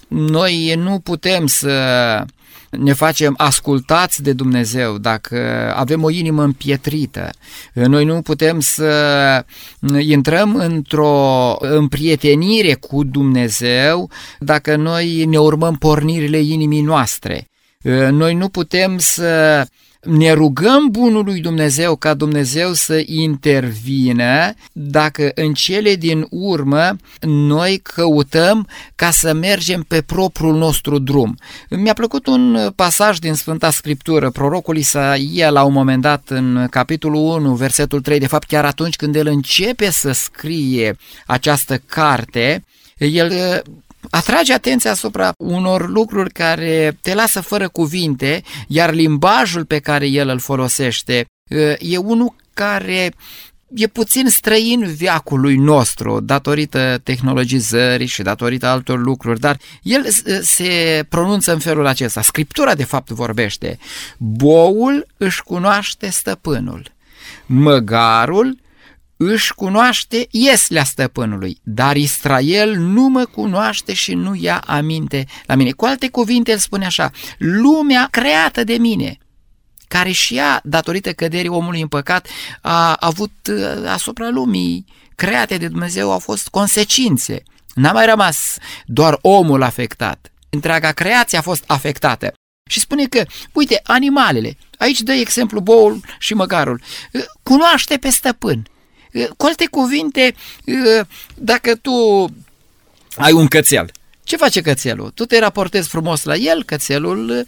Noi 0.09 0.75
nu 0.75 0.99
putem 0.99 1.47
să 1.47 2.25
ne 2.71 2.93
facem 2.93 3.35
ascultați 3.37 4.23
de 4.23 4.33
Dumnezeu, 4.33 4.99
dacă 4.99 5.73
avem 5.77 6.03
o 6.03 6.11
inimă 6.11 6.43
împietrită. 6.43 7.31
Noi 7.73 8.05
nu 8.05 8.23
putem 8.23 8.61
să 8.61 9.45
intrăm 9.99 10.55
într-o 10.55 11.57
împrietenire 11.61 12.75
cu 12.75 13.05
Dumnezeu 13.05 14.11
dacă 14.39 14.77
noi 14.77 15.25
ne 15.25 15.39
urmăm 15.39 15.77
pornirile 15.77 16.39
inimii 16.39 16.83
noastre. 16.83 17.49
Noi 18.11 18.35
nu 18.35 18.49
putem 18.49 18.99
să 18.99 19.67
ne 20.03 20.33
rugăm 20.33 20.89
bunului 20.91 21.41
Dumnezeu 21.41 21.97
ca 21.97 22.15
Dumnezeu 22.15 22.73
să 22.73 23.03
intervină 23.07 24.55
dacă 24.73 25.31
în 25.35 25.53
cele 25.53 25.95
din 25.95 26.27
urmă 26.31 26.97
noi 27.21 27.81
căutăm 27.83 28.69
ca 28.95 29.11
să 29.11 29.33
mergem 29.33 29.83
pe 29.83 30.03
propriul 30.03 30.57
nostru 30.57 30.99
drum. 30.99 31.37
Mi-a 31.71 31.93
plăcut 31.93 32.27
un 32.27 32.71
pasaj 32.77 33.19
din 33.19 33.35
Sfânta 33.35 33.71
Scriptură, 33.71 34.31
prorocul 34.31 34.77
Isaia 34.77 35.51
la 35.51 35.63
un 35.63 35.73
moment 35.73 36.03
dat 36.03 36.29
în 36.29 36.67
capitolul 36.71 37.21
1, 37.21 37.55
versetul 37.55 38.01
3, 38.01 38.19
de 38.19 38.27
fapt 38.27 38.47
chiar 38.47 38.65
atunci 38.65 38.97
când 38.97 39.17
el 39.17 39.27
începe 39.27 39.91
să 39.91 40.13
scrie 40.13 40.97
această 41.27 41.83
carte, 41.87 42.65
el 42.99 43.63
atrage 44.11 44.53
atenția 44.53 44.91
asupra 44.91 45.33
unor 45.39 45.89
lucruri 45.89 46.33
care 46.33 46.99
te 47.03 47.15
lasă 47.15 47.41
fără 47.41 47.69
cuvinte, 47.69 48.43
iar 48.67 48.93
limbajul 48.93 49.65
pe 49.65 49.79
care 49.79 50.07
el 50.07 50.29
îl 50.29 50.39
folosește 50.39 51.27
e 51.79 51.97
unul 51.97 52.35
care 52.55 53.13
e 53.75 53.87
puțin 53.87 54.29
străin 54.29 54.85
viacului 54.87 55.57
nostru, 55.57 56.21
datorită 56.21 57.01
tehnologizării 57.03 58.07
și 58.07 58.23
datorită 58.23 58.67
altor 58.67 58.99
lucruri, 58.99 59.41
dar 59.41 59.59
el 59.83 60.07
se 60.43 61.05
pronunță 61.09 61.53
în 61.53 61.59
felul 61.59 61.87
acesta. 61.87 62.23
Scriptura, 62.23 62.75
de 62.75 62.85
fapt, 62.85 63.09
vorbește. 63.11 63.79
Boul 64.17 65.07
își 65.17 65.43
cunoaște 65.43 66.11
stăpânul, 66.11 66.93
măgarul 67.47 68.59
își 69.21 69.55
cunoaște 69.55 70.27
ieslea 70.31 70.85
stăpânului, 70.85 71.59
dar 71.63 71.97
Israel 71.97 72.77
nu 72.77 73.09
mă 73.09 73.25
cunoaște 73.25 73.93
și 73.93 74.15
nu 74.15 74.35
ia 74.35 74.63
aminte 74.67 75.27
la 75.47 75.55
mine. 75.55 75.71
Cu 75.71 75.85
alte 75.85 76.09
cuvinte, 76.09 76.51
el 76.51 76.59
spune 76.59 76.87
așa, 76.87 77.11
lumea 77.39 78.09
creată 78.11 78.65
de 78.65 78.75
mine, 78.75 79.19
care 79.89 80.11
și 80.11 80.37
ea, 80.37 80.61
datorită 80.65 81.13
căderii 81.13 81.49
omului 81.49 81.81
în 81.81 81.89
păcat, 81.89 82.29
a 82.61 82.97
avut 83.01 83.33
uh, 83.51 83.89
asupra 83.89 84.29
lumii 84.29 84.85
create 85.15 85.57
de 85.57 85.69
Dumnezeu, 85.69 86.13
au 86.13 86.19
fost 86.19 86.49
consecințe. 86.49 87.43
N-a 87.75 87.93
mai 87.93 88.07
rămas 88.07 88.57
doar 88.87 89.19
omul 89.21 89.63
afectat. 89.63 90.33
Întreaga 90.51 90.93
creație 90.93 91.39
a 91.39 91.43
fost 91.43 91.65
afectată. 91.67 92.33
Și 92.71 92.81
spune 92.81 93.05
că, 93.05 93.25
uite, 93.53 93.81
animalele, 93.83 94.57
aici 94.79 95.01
dă 95.01 95.13
exemplu 95.13 95.61
boul 95.61 96.01
și 96.19 96.35
măgarul, 96.35 96.81
uh, 97.13 97.23
cunoaște 97.43 97.97
pe 97.97 98.09
stăpân 98.09 98.67
cu 99.37 99.47
alte 99.47 99.67
cuvinte, 99.71 100.35
dacă 101.35 101.75
tu 101.75 102.25
ai 103.17 103.33
un 103.33 103.47
cățel, 103.47 103.91
ce 104.25 104.37
face 104.37 104.61
cățelul? 104.61 105.11
Tu 105.11 105.25
te 105.25 105.39
raportezi 105.39 105.89
frumos 105.89 106.25
la 106.25 106.35
el, 106.35 106.65
cățelul 106.65 107.47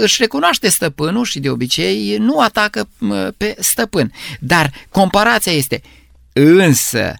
își 0.00 0.16
recunoaște 0.20 0.68
stăpânul 0.68 1.24
și 1.24 1.40
de 1.40 1.50
obicei 1.50 2.16
nu 2.16 2.38
atacă 2.38 2.88
pe 3.36 3.56
stăpân. 3.58 4.12
Dar 4.40 4.72
comparația 4.90 5.52
este, 5.52 5.82
însă 6.32 7.14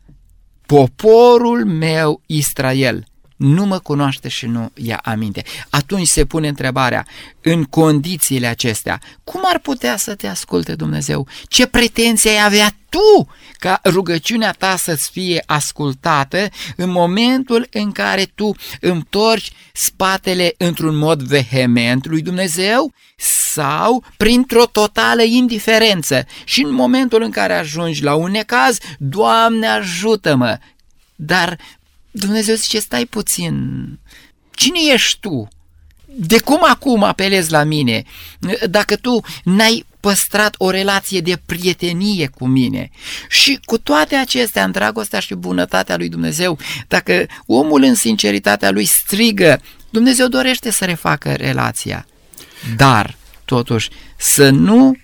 poporul 0.66 1.64
meu 1.64 2.22
Israel 2.26 3.06
nu 3.44 3.64
mă 3.64 3.78
cunoaște 3.78 4.28
și 4.28 4.46
nu 4.46 4.70
ia 4.74 5.00
aminte. 5.02 5.42
Atunci 5.70 6.06
se 6.06 6.24
pune 6.24 6.48
întrebarea, 6.48 7.06
în 7.42 7.64
condițiile 7.64 8.46
acestea, 8.46 9.00
cum 9.24 9.40
ar 9.44 9.58
putea 9.58 9.96
să 9.96 10.14
te 10.14 10.26
asculte 10.26 10.74
Dumnezeu? 10.74 11.26
Ce 11.48 11.66
pretenție 11.66 12.30
ai 12.30 12.44
avea 12.44 12.76
tu 12.88 13.28
ca 13.58 13.80
rugăciunea 13.84 14.52
ta 14.52 14.76
să-ți 14.76 15.10
fie 15.10 15.42
ascultată 15.46 16.48
în 16.76 16.90
momentul 16.90 17.66
în 17.70 17.92
care 17.92 18.24
tu 18.34 18.54
întorci 18.80 19.52
spatele 19.72 20.54
într-un 20.58 20.96
mod 20.96 21.22
vehement 21.22 22.06
lui 22.06 22.22
Dumnezeu 22.22 22.92
sau 23.54 24.04
printr-o 24.16 24.66
totală 24.66 25.22
indiferență 25.22 26.26
și 26.44 26.62
în 26.62 26.72
momentul 26.72 27.22
în 27.22 27.30
care 27.30 27.54
ajungi 27.54 28.02
la 28.02 28.14
un 28.14 28.30
necaz, 28.30 28.78
Doamne 28.98 29.66
ajută-mă! 29.66 30.58
Dar 31.16 31.58
Dumnezeu 32.16 32.54
zice, 32.54 32.78
stai 32.78 33.06
puțin, 33.06 33.54
cine 34.50 34.78
ești 34.92 35.18
tu? 35.20 35.48
De 36.06 36.40
cum 36.40 36.60
acum 36.68 37.02
apelezi 37.02 37.50
la 37.50 37.62
mine? 37.62 38.02
Dacă 38.70 38.96
tu 38.96 39.20
n-ai 39.44 39.86
păstrat 40.00 40.54
o 40.58 40.70
relație 40.70 41.20
de 41.20 41.40
prietenie 41.46 42.26
cu 42.26 42.46
mine. 42.46 42.90
Și 43.28 43.58
cu 43.64 43.78
toate 43.78 44.14
acestea, 44.14 44.64
în 44.64 44.70
dragostea 44.70 45.20
și 45.20 45.34
bunătatea 45.34 45.96
lui 45.96 46.08
Dumnezeu, 46.08 46.58
dacă 46.88 47.26
omul 47.46 47.82
în 47.82 47.94
sinceritatea 47.94 48.70
lui 48.70 48.84
strigă, 48.84 49.60
Dumnezeu 49.90 50.28
dorește 50.28 50.70
să 50.70 50.84
refacă 50.84 51.32
relația. 51.32 52.06
Dar, 52.76 53.16
totuși, 53.44 53.90
să 54.16 54.50
nu 54.50 54.96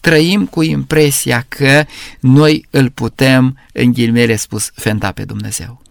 trăim 0.00 0.46
cu 0.46 0.62
impresia 0.62 1.46
că 1.48 1.84
noi 2.20 2.66
îl 2.70 2.90
putem, 2.90 3.58
în 3.72 3.92
ghilmele 3.92 4.36
spus, 4.36 4.70
fenta 4.74 5.12
pe 5.12 5.24
Dumnezeu. 5.24 5.85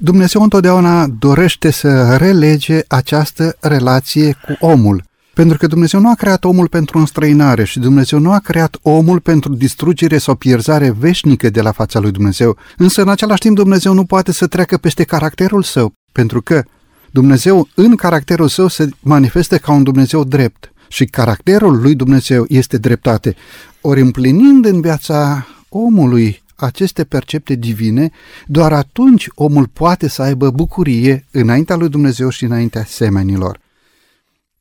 Dumnezeu 0.00 0.42
întotdeauna 0.42 1.06
dorește 1.06 1.70
să 1.70 2.16
relege 2.16 2.80
această 2.88 3.56
relație 3.60 4.32
cu 4.32 4.66
omul. 4.66 5.04
Pentru 5.34 5.58
că 5.58 5.66
Dumnezeu 5.66 6.00
nu 6.00 6.10
a 6.10 6.14
creat 6.14 6.44
omul 6.44 6.68
pentru 6.68 6.98
înstrăinare 6.98 7.64
și 7.64 7.78
Dumnezeu 7.78 8.18
nu 8.18 8.32
a 8.32 8.38
creat 8.38 8.76
omul 8.82 9.20
pentru 9.20 9.54
distrugere 9.54 10.18
sau 10.18 10.34
pierzare 10.34 10.90
veșnică 10.98 11.50
de 11.50 11.60
la 11.60 11.72
fața 11.72 11.98
lui 11.98 12.10
Dumnezeu. 12.10 12.56
Însă, 12.76 13.02
în 13.02 13.08
același 13.08 13.40
timp, 13.40 13.56
Dumnezeu 13.56 13.92
nu 13.92 14.04
poate 14.04 14.32
să 14.32 14.46
treacă 14.46 14.76
peste 14.76 15.04
caracterul 15.04 15.62
său, 15.62 15.92
pentru 16.12 16.42
că 16.42 16.62
Dumnezeu, 17.10 17.68
în 17.74 17.96
caracterul 17.96 18.48
său, 18.48 18.68
se 18.68 18.88
manifestă 19.00 19.58
ca 19.58 19.72
un 19.72 19.82
Dumnezeu 19.82 20.24
drept 20.24 20.72
și 20.88 21.04
caracterul 21.04 21.80
lui 21.80 21.94
Dumnezeu 21.94 22.44
este 22.48 22.78
dreptate. 22.78 23.34
Ori 23.80 24.00
împlinind 24.00 24.64
în 24.64 24.80
viața 24.80 25.46
omului 25.68 26.42
aceste 26.54 27.04
percepte 27.04 27.54
divine, 27.54 28.10
doar 28.46 28.72
atunci 28.72 29.28
omul 29.34 29.66
poate 29.66 30.08
să 30.08 30.22
aibă 30.22 30.50
bucurie 30.50 31.24
înaintea 31.30 31.76
lui 31.76 31.88
Dumnezeu 31.88 32.28
și 32.28 32.44
înaintea 32.44 32.84
semenilor. 32.84 33.60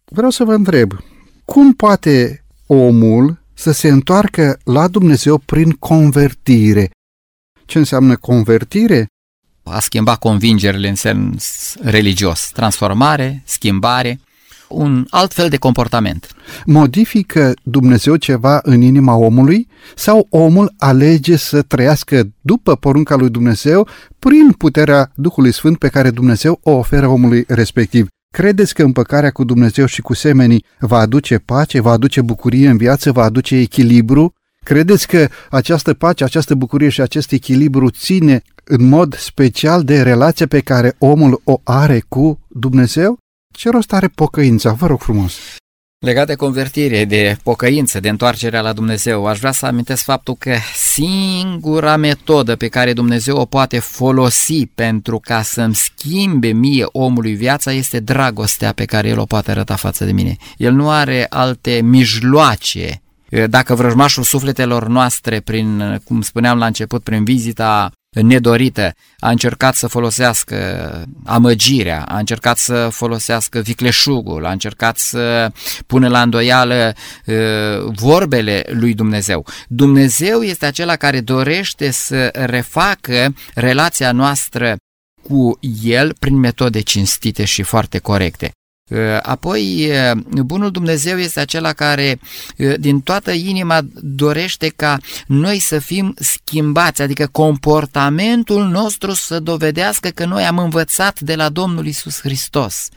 Vreau 0.06 0.30
să 0.30 0.44
vă 0.44 0.54
întreb, 0.54 0.92
cum 1.46 1.74
poate 1.74 2.44
omul 2.68 3.42
să 3.54 3.72
se 3.72 3.88
întoarcă 3.88 4.60
la 4.64 4.88
Dumnezeu 4.88 5.38
prin 5.38 5.72
convertire? 5.72 6.92
Ce 7.66 7.78
înseamnă 7.78 8.16
convertire? 8.16 9.08
A 9.64 9.80
schimba 9.80 10.16
convingerile 10.16 10.90
în 10.90 10.96
sens 10.96 11.76
religios, 11.82 12.50
transformare, 12.54 13.44
schimbare 13.46 14.20
un 14.74 15.06
alt 15.10 15.34
fel 15.34 15.50
de 15.50 15.58
comportament. 15.58 16.32
Modifică 16.66 17.54
Dumnezeu 17.64 18.16
ceva 18.16 18.60
în 18.64 18.82
inima 18.82 19.16
omului 19.16 19.68
sau 19.96 20.28
omul 20.30 20.74
alege 20.78 21.36
să 21.36 21.62
trăiască 21.62 22.24
după 22.42 22.76
porunca 22.76 23.16
lui 23.16 23.30
Dumnezeu 23.30 23.88
prin 24.20 24.52
puterea 24.58 25.12
Duhului 25.16 25.54
Sfânt 25.54 25.78
pe 25.78 25.88
care 25.88 26.10
Dumnezeu 26.10 26.60
o 26.64 26.72
oferă 26.72 27.08
omului 27.08 27.46
respectiv? 27.48 28.08
Credeți 28.34 28.74
că 28.74 28.84
împăcarea 28.84 29.32
cu 29.32 29.44
Dumnezeu 29.44 29.86
și 29.86 30.02
cu 30.02 30.14
semenii 30.14 30.66
va 30.80 30.98
aduce 30.98 31.38
pace, 31.38 31.80
va 31.80 31.92
aduce 31.92 32.22
bucurie 32.22 32.70
în 32.70 32.78
viață, 32.78 33.12
va 33.12 33.24
aduce 33.24 33.56
echilibru? 33.56 34.34
Credeți 34.64 35.08
că 35.08 35.28
această 35.50 35.94
pace, 35.94 36.24
această 36.24 36.56
bucurie 36.56 36.90
și 36.90 37.02
acest 37.02 37.32
echilibru 37.32 37.90
ține 37.90 38.42
în 38.64 38.88
mod 38.88 39.16
special 39.16 39.84
de 39.84 40.02
relația 40.02 40.48
pe 40.48 40.60
care 40.60 40.96
omul 40.98 41.42
o 41.44 41.60
are 41.64 42.04
cu 42.08 42.40
Dumnezeu? 42.50 43.18
Ce 43.54 43.70
rost 43.70 43.94
are 43.94 44.08
pocăința? 44.08 44.72
Vă 44.72 44.88
rog 44.88 45.02
frumos! 45.02 45.34
Legat 46.00 46.28
de 46.28 46.36
convertire, 46.36 47.06
de 47.06 47.38
pocăință, 47.44 48.00
de 48.00 48.10
întoarcerea 48.10 48.62
la 48.62 48.74
Dumnezeu, 48.74 49.26
aș 49.26 49.40
vrea 49.40 49.52
să 49.52 49.66
amintesc 49.66 50.04
faptul 50.04 50.36
că 50.36 50.56
singura 50.76 51.96
metodă 51.96 52.56
pe 52.56 52.68
care 52.68 52.94
Dumnezeu 52.94 53.38
o 53.38 53.46
poate 53.46 53.80
folosi 53.80 54.66
pentru 54.66 55.20
ca 55.20 55.42
să-mi 55.42 55.76
schimbe 55.76 56.48
mie 56.48 56.86
omului 56.92 57.34
viața 57.34 57.72
este 57.72 58.00
dragostea 58.00 58.72
pe 58.72 58.86
care 58.86 59.08
El 59.08 59.20
o 59.20 59.26
poate 59.26 59.52
arăta 59.52 59.76
față 59.76 60.06
de 60.06 60.12
mine. 60.12 60.36
El 60.58 60.74
nu 60.74 60.90
are 60.90 61.26
alte 61.30 61.82
mijloace 61.84 63.02
dacă 63.50 63.76
vrăjmașul 63.76 64.24
sufletelor 64.24 64.88
noastre, 64.88 65.40
prin, 65.40 66.02
cum 66.04 66.22
spuneam 66.22 66.58
la 66.58 66.66
început, 66.66 67.04
prin 67.04 67.24
vizita 67.24 67.92
nedorită, 68.22 68.94
a 69.20 69.30
încercat 69.30 69.76
să 69.76 69.88
folosească 69.88 70.58
amăgirea, 71.26 72.04
a 72.04 72.18
încercat 72.18 72.58
să 72.58 72.90
folosească 72.92 73.60
vicleșugul, 73.60 74.46
a 74.46 74.52
încercat 74.52 74.98
să 74.98 75.52
pună 75.88 76.08
la 76.08 76.22
îndoială 76.22 76.94
uh, 77.26 77.36
vorbele 77.96 78.64
lui 78.70 78.94
Dumnezeu. 78.94 79.46
Dumnezeu 79.68 80.42
este 80.42 80.66
acela 80.66 80.96
care 80.96 81.22
dorește 81.22 81.92
să 81.92 82.30
refacă 82.34 83.34
relația 83.54 84.12
noastră 84.12 84.76
cu 85.24 85.60
El 85.84 86.16
prin 86.20 86.36
metode 86.36 86.80
cinstite 86.80 87.46
și 87.46 87.64
foarte 87.64 87.98
corecte. 87.98 88.52
Apoi, 89.22 89.92
bunul 90.26 90.72
Dumnezeu 90.72 91.18
este 91.18 91.40
acela 91.40 91.74
care 91.74 92.20
din 92.80 93.02
toată 93.02 93.32
inima 93.32 93.80
dorește 94.02 94.74
ca 94.76 94.98
noi 95.28 95.60
să 95.60 95.80
fim 95.80 96.14
schimbați, 96.18 97.02
adică 97.02 97.28
comportamentul 97.32 98.68
nostru 98.68 99.12
să 99.14 99.40
dovedească 99.40 100.10
că 100.10 100.26
noi 100.26 100.44
am 100.44 100.58
învățat 100.58 101.20
de 101.20 101.36
la 101.36 101.50
Domnul 101.50 101.86
Isus 101.86 102.20
Hristos. 102.20 102.90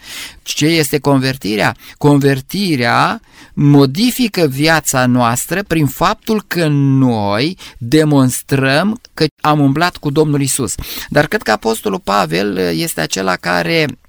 Ce 0.42 0.66
este 0.66 0.98
convertirea? 0.98 1.76
Convertirea 1.98 3.20
modifică 3.54 4.46
viața 4.46 5.06
noastră 5.06 5.62
prin 5.62 5.86
faptul 5.86 6.42
că 6.46 6.66
noi 6.70 7.58
demonstrăm 7.78 9.00
că 9.14 9.24
am 9.40 9.60
umblat 9.60 9.96
cu 9.96 10.10
Domnul 10.10 10.40
Isus. 10.40 10.74
Dar 11.08 11.26
cred 11.26 11.42
că 11.42 11.50
Apostolul 11.50 12.00
Pavel 12.00 12.56
este 12.56 13.00
acela 13.00 13.36
care 13.36 13.86
Uh, 13.88 14.05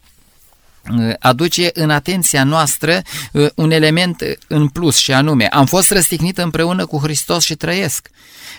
aduce 1.20 1.70
în 1.74 1.90
atenția 1.90 2.44
noastră 2.44 3.02
uh, 3.32 3.48
un 3.56 3.72
element 3.72 4.24
în 4.48 4.68
plus 4.68 4.96
și 4.98 5.14
anume, 5.14 5.48
am 5.48 5.66
fost 5.66 5.92
răstignit 5.92 6.38
împreună 6.38 6.86
cu 6.86 6.98
Hristos 6.98 7.44
și 7.44 7.56
trăiesc. 7.56 8.10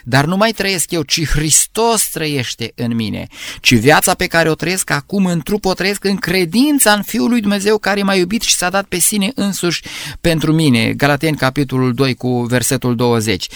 Dar 0.05 0.25
nu 0.25 0.37
mai 0.37 0.51
trăiesc 0.51 0.91
eu, 0.91 1.03
ci 1.03 1.27
Hristos 1.27 2.09
trăiește 2.09 2.73
în 2.75 2.95
mine. 2.95 3.27
Ci 3.61 3.75
viața 3.75 4.15
pe 4.15 4.27
care 4.27 4.51
o 4.51 4.55
trăiesc 4.55 4.91
acum 4.91 5.27
în 5.27 5.41
trup 5.41 5.65
o 5.65 5.73
trăiesc 5.73 6.05
în 6.05 6.17
credința 6.17 6.93
în 6.93 7.03
Fiul 7.03 7.29
lui 7.29 7.41
Dumnezeu 7.41 7.79
care 7.79 8.03
m-a 8.03 8.15
iubit 8.15 8.43
și 8.43 8.55
s-a 8.55 8.71
dat 8.71 8.85
pe 8.85 8.99
sine 8.99 9.31
însuși 9.35 9.83
pentru 10.21 10.53
mine. 10.53 10.93
Galateni 10.93 11.37
capitolul 11.37 11.95
2 11.95 12.15
cu 12.15 12.41
versetul 12.41 12.97
20. 12.97 13.47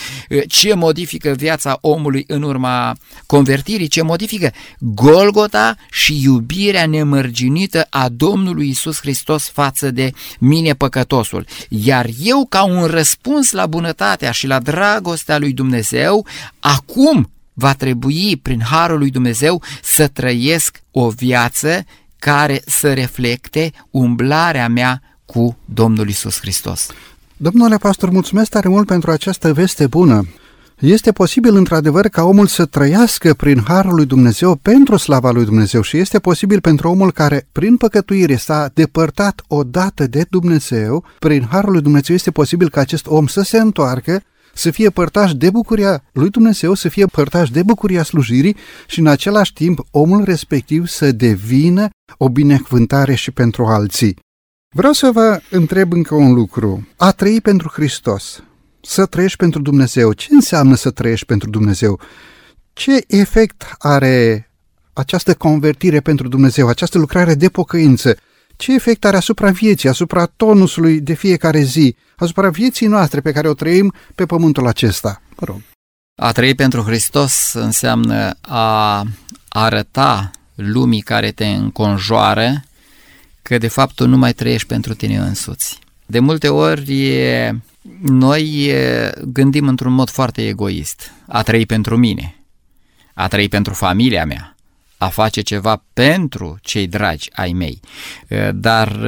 Ce 0.46 0.74
modifică 0.74 1.30
viața 1.30 1.78
omului 1.80 2.24
în 2.26 2.42
urma 2.42 2.96
convertirii? 3.26 3.88
Ce 3.88 4.02
modifică? 4.02 4.52
Golgota 4.78 5.76
și 5.90 6.22
iubirea 6.22 6.86
nemărginită 6.86 7.86
a 7.90 8.08
Domnului 8.08 8.61
Isus 8.68 9.00
Hristos 9.00 9.48
față 9.48 9.90
de 9.90 10.12
mine 10.38 10.74
păcătosul. 10.74 11.46
Iar 11.68 12.06
eu 12.22 12.46
ca 12.48 12.64
un 12.64 12.84
răspuns 12.84 13.50
la 13.52 13.66
bunătatea 13.66 14.30
și 14.30 14.46
la 14.46 14.60
dragostea 14.60 15.38
lui 15.38 15.52
Dumnezeu 15.52 16.26
acum 16.60 17.30
va 17.52 17.74
trebui, 17.74 18.36
prin 18.42 18.60
Harul 18.60 18.98
lui 18.98 19.10
Dumnezeu, 19.10 19.62
să 19.82 20.06
trăiesc 20.06 20.82
o 20.90 21.08
viață 21.08 21.84
care 22.18 22.62
să 22.66 22.92
reflecte 22.92 23.72
umblarea 23.90 24.68
mea 24.68 25.02
cu 25.24 25.56
Domnul 25.64 26.08
Isus 26.08 26.40
Hristos. 26.40 26.86
Domnule 27.36 27.76
pastor, 27.76 28.10
mulțumesc 28.10 28.50
tare 28.50 28.68
mult 28.68 28.86
pentru 28.86 29.10
această 29.10 29.52
veste 29.52 29.86
bună. 29.86 30.26
Este 30.82 31.12
posibil 31.12 31.56
într-adevăr 31.56 32.08
ca 32.08 32.22
omul 32.24 32.46
să 32.46 32.64
trăiască 32.64 33.34
prin 33.34 33.62
Harul 33.66 33.94
lui 33.94 34.06
Dumnezeu 34.06 34.54
pentru 34.54 34.96
slava 34.96 35.30
lui 35.30 35.44
Dumnezeu 35.44 35.82
și 35.82 35.96
este 35.96 36.18
posibil 36.18 36.60
pentru 36.60 36.88
omul 36.88 37.12
care 37.12 37.48
prin 37.52 37.76
păcătuire 37.76 38.36
s-a 38.36 38.70
depărtat 38.74 39.42
odată 39.46 40.06
de 40.06 40.26
Dumnezeu, 40.30 41.04
prin 41.18 41.46
Harul 41.50 41.72
lui 41.72 41.82
Dumnezeu 41.82 42.14
este 42.14 42.30
posibil 42.30 42.70
ca 42.70 42.80
acest 42.80 43.06
om 43.06 43.26
să 43.26 43.42
se 43.42 43.58
întoarcă 43.58 44.22
să 44.54 44.70
fie 44.70 44.90
părtaș 44.90 45.32
de 45.32 45.50
bucuria 45.50 46.02
lui 46.12 46.30
Dumnezeu, 46.30 46.74
să 46.74 46.88
fie 46.88 47.06
părtaș 47.06 47.50
de 47.50 47.62
bucuria 47.62 48.02
slujirii 48.02 48.56
și 48.86 48.98
în 48.98 49.06
același 49.06 49.52
timp 49.52 49.80
omul 49.90 50.24
respectiv 50.24 50.86
să 50.86 51.12
devină 51.12 51.88
o 52.18 52.28
binecuvântare 52.28 53.14
și 53.14 53.30
pentru 53.30 53.64
alții. 53.64 54.16
Vreau 54.74 54.92
să 54.92 55.10
vă 55.12 55.40
întreb 55.50 55.92
încă 55.92 56.14
un 56.14 56.32
lucru. 56.32 56.88
A 56.96 57.10
trăi 57.10 57.40
pentru 57.40 57.70
Hristos, 57.72 58.42
să 58.82 59.06
trăiești 59.06 59.36
pentru 59.36 59.62
Dumnezeu, 59.62 60.12
ce 60.12 60.28
înseamnă 60.30 60.74
să 60.74 60.90
trăiești 60.90 61.26
pentru 61.26 61.50
Dumnezeu? 61.50 62.00
Ce 62.72 63.04
efect 63.06 63.74
are 63.78 64.50
această 64.92 65.34
convertire 65.34 66.00
pentru 66.00 66.28
Dumnezeu, 66.28 66.68
această 66.68 66.98
lucrare 66.98 67.34
de 67.34 67.48
pocăință? 67.48 68.16
Ce 68.56 68.74
efect 68.74 69.04
are 69.04 69.16
asupra 69.16 69.50
vieții, 69.50 69.88
asupra 69.88 70.26
tonusului 70.26 71.00
de 71.00 71.12
fiecare 71.12 71.60
zi, 71.60 71.96
asupra 72.16 72.50
vieții 72.50 72.86
noastre 72.86 73.20
pe 73.20 73.32
care 73.32 73.48
o 73.48 73.54
trăim 73.54 73.92
pe 74.14 74.26
pământul 74.26 74.66
acesta? 74.66 75.22
Mă 75.28 75.46
rog. 75.46 75.60
A 76.20 76.32
trăi 76.32 76.54
pentru 76.54 76.82
Hristos 76.82 77.52
înseamnă 77.52 78.36
a 78.40 79.04
arăta 79.48 80.30
lumii 80.54 81.00
care 81.00 81.30
te 81.30 81.46
înconjoară 81.46 82.62
că 83.42 83.58
de 83.58 83.68
fapt 83.68 83.94
tu 83.94 84.06
nu 84.06 84.16
mai 84.16 84.32
trăiești 84.32 84.66
pentru 84.66 84.94
tine 84.94 85.16
însuți. 85.16 85.78
De 86.06 86.18
multe 86.18 86.48
ori 86.48 86.92
noi 88.02 88.72
gândim 89.24 89.68
într-un 89.68 89.92
mod 89.92 90.10
foarte 90.10 90.46
egoist. 90.46 91.12
A 91.28 91.42
trăi 91.42 91.66
pentru 91.66 91.96
mine, 91.96 92.36
a 93.14 93.28
trăi 93.28 93.48
pentru 93.48 93.74
familia 93.74 94.24
mea, 94.24 94.56
a 94.96 95.08
face 95.08 95.40
ceva 95.40 95.84
pentru 95.92 96.58
cei 96.60 96.86
dragi 96.86 97.30
ai 97.32 97.52
mei. 97.52 97.80
Dar 98.54 99.00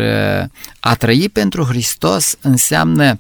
a 0.81 0.95
trăi 0.95 1.29
pentru 1.29 1.65
Hristos 1.65 2.37
înseamnă 2.41 3.17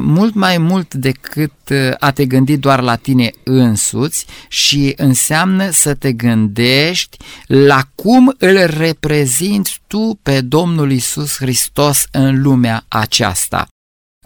mult 0.00 0.34
mai 0.34 0.58
mult 0.58 0.94
decât 0.94 1.52
a 1.98 2.10
te 2.10 2.26
gândi 2.26 2.56
doar 2.56 2.80
la 2.80 2.96
tine 2.96 3.30
însuți 3.44 4.26
și 4.48 4.92
înseamnă 4.96 5.70
să 5.70 5.94
te 5.94 6.12
gândești 6.12 7.16
la 7.46 7.82
cum 7.94 8.34
îl 8.38 8.64
reprezinți 8.66 9.80
tu 9.86 10.18
pe 10.22 10.40
Domnul 10.40 10.92
Isus 10.92 11.36
Hristos 11.36 12.06
în 12.10 12.42
lumea 12.42 12.84
aceasta. 12.88 13.68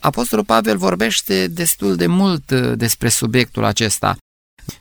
Apostolul 0.05 0.45
Pavel 0.45 0.77
vorbește 0.77 1.47
destul 1.47 1.97
de 1.97 2.07
mult 2.07 2.53
despre 2.53 3.09
subiectul 3.09 3.65
acesta. 3.65 4.17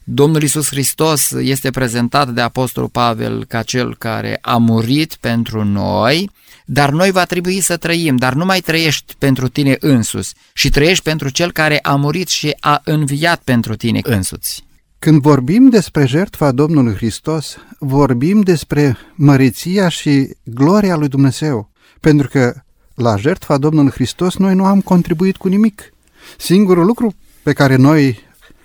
Domnul 0.04 0.42
Isus 0.42 0.68
Hristos 0.68 1.32
este 1.32 1.72
prezentat 1.72 2.30
de 2.30 2.42
Apostolul 2.42 2.90
Pavel 2.90 3.46
ca 3.46 3.62
cel 3.62 3.96
care 3.96 4.38
a 4.42 4.58
murit 4.58 5.16
pentru 5.16 5.64
noi, 5.64 6.30
dar 6.66 6.90
noi 6.90 7.12
va 7.12 7.26
trebui 7.26 7.62
să 7.62 7.78
trăim, 7.78 8.16
dar 8.16 8.34
nu 8.34 8.46
mai 8.46 8.60
trăiești 8.60 9.14
pentru 9.18 9.48
tine 9.48 9.78
însuți, 9.80 10.34
și 10.54 10.70
trăiești 10.70 11.04
pentru 11.04 11.30
cel 11.30 11.52
care 11.52 11.80
a 11.82 11.96
murit 11.96 12.28
și 12.28 12.56
a 12.60 12.82
înviat 12.84 13.42
pentru 13.44 13.76
tine 13.76 14.00
însuți. 14.04 14.64
Când 15.00 15.22
vorbim 15.22 15.70
despre 15.70 16.06
jertfa 16.06 16.52
Domnului 16.52 16.96
Hristos, 16.96 17.58
vorbim 17.80 18.42
despre 18.42 18.98
măreția 19.16 19.90
și 19.90 20.30
gloria 20.44 20.96
lui 20.96 21.08
Dumnezeu, 21.08 21.72
pentru 22.00 22.28
că 22.28 22.63
la 22.96 23.16
jertfa 23.16 23.58
Domnului 23.58 23.92
Hristos 23.92 24.36
noi 24.38 24.56
nu 24.56 24.66
am 24.66 24.82
contribuit 24.82 25.38
cu 25.38 25.48
nimic. 25.48 25.94
Singurul 26.38 26.86
lucru 26.86 27.14
pe 27.44 27.54
care 27.54 27.76
noi 27.76 28.20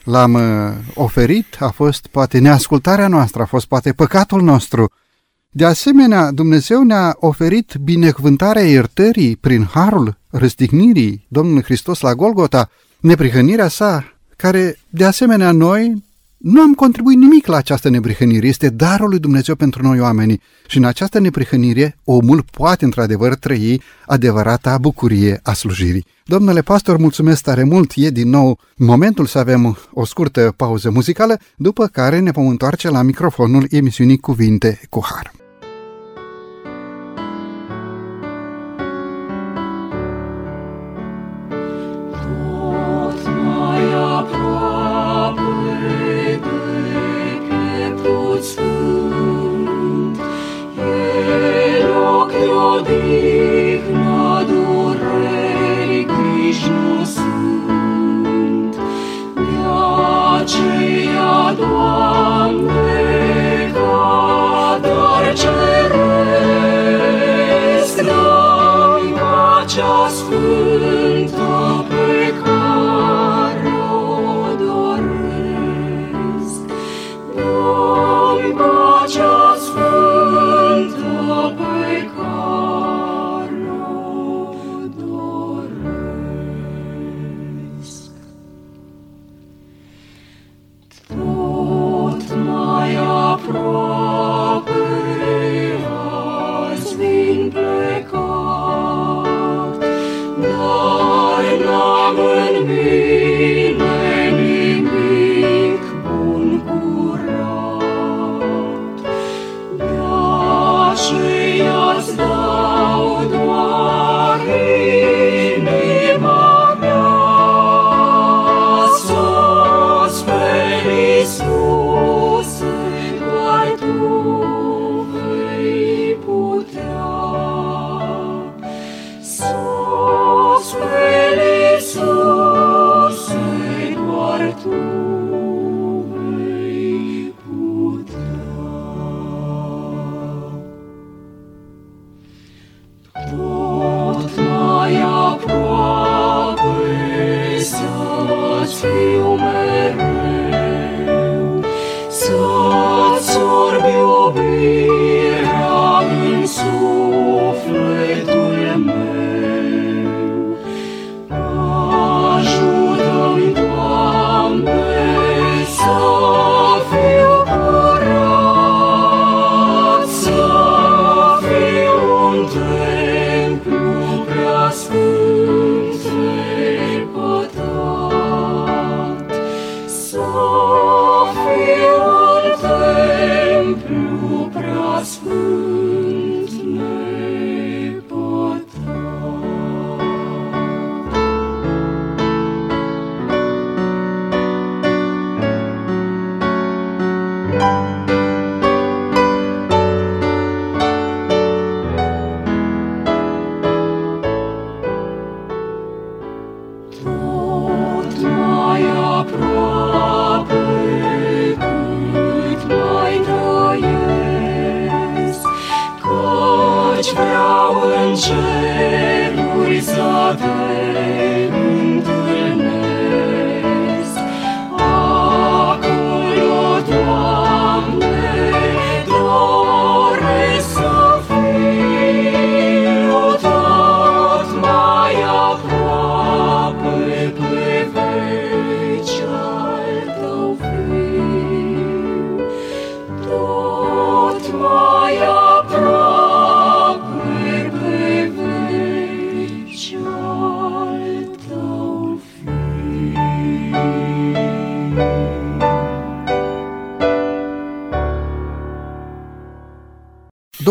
l-am 0.04 0.34
uh, 0.34 0.42
oferit 0.94 1.56
a 1.58 1.68
fost 1.68 2.06
poate 2.06 2.38
neascultarea 2.38 3.08
noastră, 3.08 3.42
a 3.42 3.46
fost 3.46 3.66
poate 3.66 3.92
păcatul 3.92 4.42
nostru. 4.42 4.92
De 5.50 5.64
asemenea, 5.64 6.30
Dumnezeu 6.30 6.82
ne-a 6.82 7.16
oferit 7.18 7.74
binecuvântarea 7.74 8.62
iertării 8.62 9.36
prin 9.36 9.64
harul 9.64 10.18
răstignirii 10.30 11.26
Domnului 11.28 11.62
Hristos 11.62 12.00
la 12.00 12.14
Golgota, 12.14 12.70
neprihănirea 13.00 13.68
sa, 13.68 14.04
care 14.36 14.78
de 14.90 15.04
asemenea 15.04 15.52
noi 15.52 16.04
nu 16.38 16.60
am 16.60 16.74
contribuit 16.74 17.18
nimic 17.18 17.46
la 17.46 17.56
această 17.56 17.88
neprihănire, 17.88 18.46
este 18.46 18.68
darul 18.68 19.08
lui 19.08 19.18
Dumnezeu 19.18 19.54
pentru 19.54 19.82
noi 19.82 20.00
oamenii 20.00 20.40
și 20.66 20.76
în 20.76 20.84
această 20.84 21.18
neprihănire 21.18 21.98
omul 22.04 22.44
poate 22.50 22.84
într-adevăr 22.84 23.34
trăi 23.34 23.82
adevărata 24.06 24.78
bucurie 24.78 25.40
a 25.42 25.52
slujirii. 25.52 26.06
Domnule 26.24 26.60
pastor, 26.60 26.96
mulțumesc 26.96 27.42
tare 27.42 27.64
mult, 27.64 27.92
e 27.94 28.10
din 28.10 28.28
nou 28.28 28.58
momentul 28.76 29.26
să 29.26 29.38
avem 29.38 29.78
o 29.92 30.04
scurtă 30.04 30.54
pauză 30.56 30.90
muzicală, 30.90 31.38
după 31.56 31.86
care 31.86 32.18
ne 32.18 32.30
vom 32.30 32.46
întoarce 32.46 32.90
la 32.90 33.02
microfonul 33.02 33.66
emisiunii 33.70 34.18
Cuvinte 34.18 34.80
cu 34.88 35.00
Har. 35.04 35.37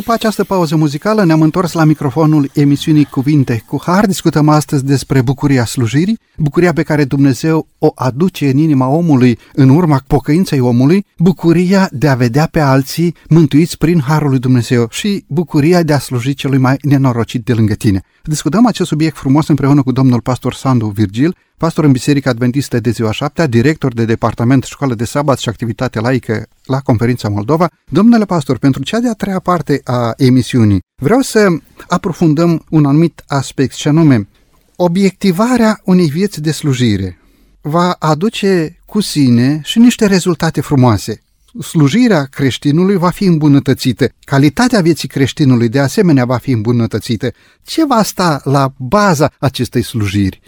După 0.07 0.19
această 0.19 0.43
pauză 0.43 0.75
muzicală 0.75 1.23
ne-am 1.23 1.41
întors 1.41 1.71
la 1.71 1.83
microfonul 1.83 2.49
emisiunii 2.53 3.05
Cuvinte 3.05 3.63
cu 3.65 3.81
Har. 3.85 4.05
Discutăm 4.05 4.49
astăzi 4.49 4.85
despre 4.85 5.21
bucuria 5.21 5.65
slujirii, 5.65 6.19
bucuria 6.37 6.73
pe 6.73 6.83
care 6.83 7.03
Dumnezeu 7.03 7.67
o 7.77 7.91
aduce 7.95 8.49
în 8.49 8.57
inima 8.57 8.87
omului 8.87 9.37
în 9.53 9.69
urma 9.69 10.01
pocăinței 10.07 10.59
omului, 10.59 11.05
bucuria 11.17 11.89
de 11.91 12.07
a 12.07 12.15
vedea 12.15 12.47
pe 12.51 12.59
alții 12.59 13.15
mântuiți 13.29 13.77
prin 13.77 14.01
Harul 14.01 14.29
lui 14.29 14.39
Dumnezeu 14.39 14.87
și 14.89 15.25
bucuria 15.27 15.83
de 15.83 15.93
a 15.93 15.99
sluji 15.99 16.33
celui 16.33 16.57
mai 16.57 16.77
nenorocit 16.81 17.45
de 17.45 17.53
lângă 17.53 17.73
tine. 17.73 18.01
Discutăm 18.23 18.65
acest 18.65 18.89
subiect 18.89 19.17
frumos 19.17 19.47
împreună 19.47 19.83
cu 19.83 19.91
domnul 19.91 20.21
pastor 20.21 20.53
Sandu 20.53 20.87
Virgil, 20.87 21.35
pastor 21.57 21.83
în 21.83 21.91
Biserica 21.91 22.29
Adventistă 22.29 22.79
de 22.79 22.89
ziua 22.89 23.11
7, 23.11 23.47
director 23.47 23.93
de 23.93 24.05
departament 24.05 24.63
școală 24.63 24.95
de 24.95 25.05
sabat 25.05 25.39
și 25.39 25.49
activitate 25.49 25.99
laică 25.99 26.47
la 26.67 26.79
Conferința 26.79 27.29
Moldova. 27.29 27.69
Domnule 27.91 28.25
pastor, 28.25 28.57
pentru 28.57 28.83
cea 28.83 28.99
de-a 28.99 29.13
treia 29.13 29.39
parte 29.39 29.81
a 29.83 30.13
emisiunii, 30.17 30.79
vreau 31.01 31.21
să 31.21 31.47
aprofundăm 31.87 32.65
un 32.69 32.85
anumit 32.85 33.23
aspect, 33.27 33.73
și 33.73 33.87
anume 33.87 34.27
obiectivarea 34.75 35.81
unei 35.83 36.07
vieți 36.07 36.41
de 36.41 36.51
slujire 36.51 37.19
va 37.61 37.95
aduce 37.99 38.79
cu 38.85 38.99
sine 38.99 39.61
și 39.63 39.79
niște 39.79 40.05
rezultate 40.05 40.61
frumoase. 40.61 41.21
Slujirea 41.61 42.23
creștinului 42.23 42.97
va 42.97 43.09
fi 43.09 43.23
îmbunătățită, 43.23 44.09
calitatea 44.19 44.81
vieții 44.81 45.07
creștinului 45.07 45.69
de 45.69 45.79
asemenea 45.79 46.25
va 46.25 46.37
fi 46.37 46.51
îmbunătățită. 46.51 47.31
Ce 47.63 47.85
va 47.85 48.03
sta 48.03 48.41
la 48.43 48.73
baza 48.77 49.31
acestei 49.39 49.81
slujiri? 49.81 50.41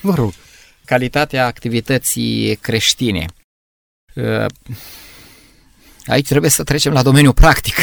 Vă 0.00 0.14
rog 0.14 0.32
calitatea 0.84 1.46
activității 1.46 2.54
creștine. 2.60 3.26
Uh, 6.06 6.12
aici 6.12 6.26
trebuie 6.26 6.50
să 6.50 6.62
trecem 6.62 6.92
la 6.92 7.02
domeniul 7.02 7.32
practic. 7.32 7.74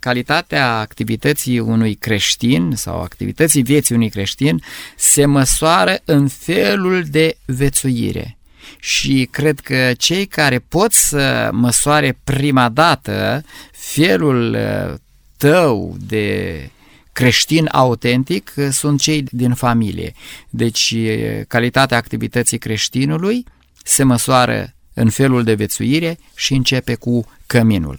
Calitatea 0.00 0.78
activității 0.78 1.58
unui 1.58 1.94
creștin 1.94 2.72
sau 2.76 3.00
activității 3.00 3.62
vieții 3.62 3.94
unui 3.94 4.08
creștin 4.08 4.62
se 4.96 5.24
măsoară 5.24 5.98
în 6.04 6.28
felul 6.28 7.04
de 7.04 7.36
vețuire. 7.44 8.38
Și 8.78 9.28
cred 9.30 9.60
că 9.60 9.92
cei 9.96 10.26
care 10.26 10.58
pot 10.58 10.92
să 10.92 11.48
măsoare 11.52 12.18
prima 12.24 12.68
dată 12.68 13.44
felul 13.72 14.54
uh, 14.54 14.94
tău 15.36 15.96
de 16.00 16.70
creștin 17.12 17.68
autentic 17.72 18.52
uh, 18.56 18.68
sunt 18.70 19.00
cei 19.00 19.22
din 19.30 19.54
familie. 19.54 20.12
Deci 20.50 20.94
uh, 20.96 21.40
calitatea 21.48 21.96
activității 21.96 22.58
creștinului 22.58 23.44
se 23.84 24.02
măsoară 24.02 24.72
în 24.98 25.10
felul 25.10 25.44
de 25.44 25.54
vețuire 25.54 26.18
și 26.34 26.54
începe 26.54 26.94
cu 26.94 27.24
căminul. 27.46 27.98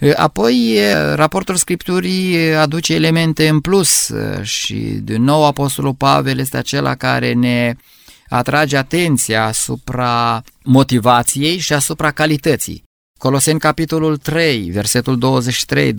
Uh, 0.00 0.12
apoi, 0.16 0.78
raportul 1.14 1.56
Scripturii 1.56 2.54
aduce 2.54 2.94
elemente 2.94 3.48
în 3.48 3.60
plus 3.60 4.12
și, 4.42 4.74
din 5.02 5.22
nou, 5.22 5.44
Apostolul 5.44 5.94
Pavel 5.94 6.38
este 6.38 6.56
acela 6.56 6.94
care 6.94 7.32
ne 7.32 7.74
atrage 8.28 8.76
atenția 8.76 9.44
asupra 9.44 10.42
motivației 10.64 11.58
și 11.58 11.72
asupra 11.72 12.10
calității. 12.10 12.82
Coloseni 13.18 13.58
capitolul 13.58 14.16
3, 14.16 14.70
versetul 14.70 15.18
23-24. 15.18 15.96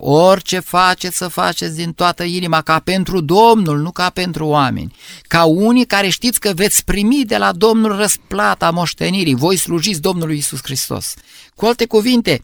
Orice 0.00 0.58
faceți 0.58 1.16
să 1.16 1.28
faceți 1.28 1.76
din 1.76 1.92
toată 1.92 2.22
inima 2.24 2.60
ca 2.60 2.78
pentru 2.78 3.20
Domnul, 3.20 3.78
nu 3.78 3.90
ca 3.90 4.10
pentru 4.10 4.46
oameni. 4.46 4.94
Ca 5.22 5.44
unii 5.44 5.86
care 5.86 6.08
știți 6.08 6.40
că 6.40 6.52
veți 6.54 6.84
primi 6.84 7.24
de 7.24 7.36
la 7.36 7.52
Domnul 7.52 7.96
răsplata 7.96 8.70
moștenirii. 8.70 9.34
Voi 9.34 9.56
slujiți 9.56 10.00
Domnului 10.00 10.36
Isus 10.36 10.60
Hristos. 10.62 11.14
Cu 11.54 11.66
alte 11.66 11.86
cuvinte, 11.86 12.42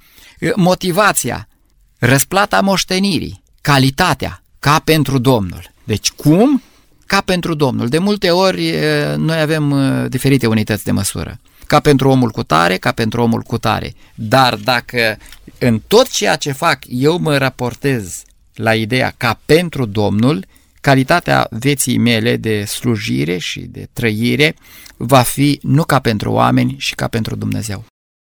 motivația, 0.57 1.49
răsplata 1.99 2.61
moștenirii, 2.61 3.43
calitatea, 3.61 4.43
ca 4.59 4.79
pentru 4.85 5.19
Domnul. 5.19 5.71
Deci 5.85 6.11
cum? 6.11 6.63
Ca 7.07 7.21
pentru 7.21 7.55
Domnul. 7.55 7.89
De 7.89 7.99
multe 7.99 8.31
ori 8.31 8.75
noi 9.17 9.41
avem 9.41 9.75
diferite 10.09 10.47
unități 10.47 10.85
de 10.85 10.91
măsură 10.91 11.41
ca 11.73 11.81
pentru 11.81 12.09
omul 12.09 12.31
cu 12.31 12.43
tare, 12.43 12.77
ca 12.77 12.93
pentru 12.93 13.23
omul 13.23 13.43
cu 13.43 13.59
tare. 13.59 13.95
Dar 14.15 14.55
dacă 14.55 15.19
în 15.59 15.81
tot 15.87 16.11
ceea 16.11 16.37
ce 16.37 16.53
fac 16.53 16.79
eu 16.89 17.19
mă 17.19 17.37
raportez 17.37 18.23
la 18.55 18.75
ideea 18.75 19.15
ca 19.17 19.41
pentru 19.47 19.85
Domnul, 19.87 20.47
calitatea 20.81 21.47
vieții 21.51 21.99
mele 21.99 22.37
de 22.37 22.65
slujire 22.65 23.39
și 23.39 23.61
de 23.61 23.89
trăire 23.93 24.55
va 24.97 25.23
fi 25.23 25.59
nu 25.63 25.85
ca 25.85 25.99
pentru 25.99 26.33
oameni 26.33 26.75
și 26.79 26.95
ca 26.95 27.09
pentru 27.09 27.37
Dumnezeu 27.37 27.85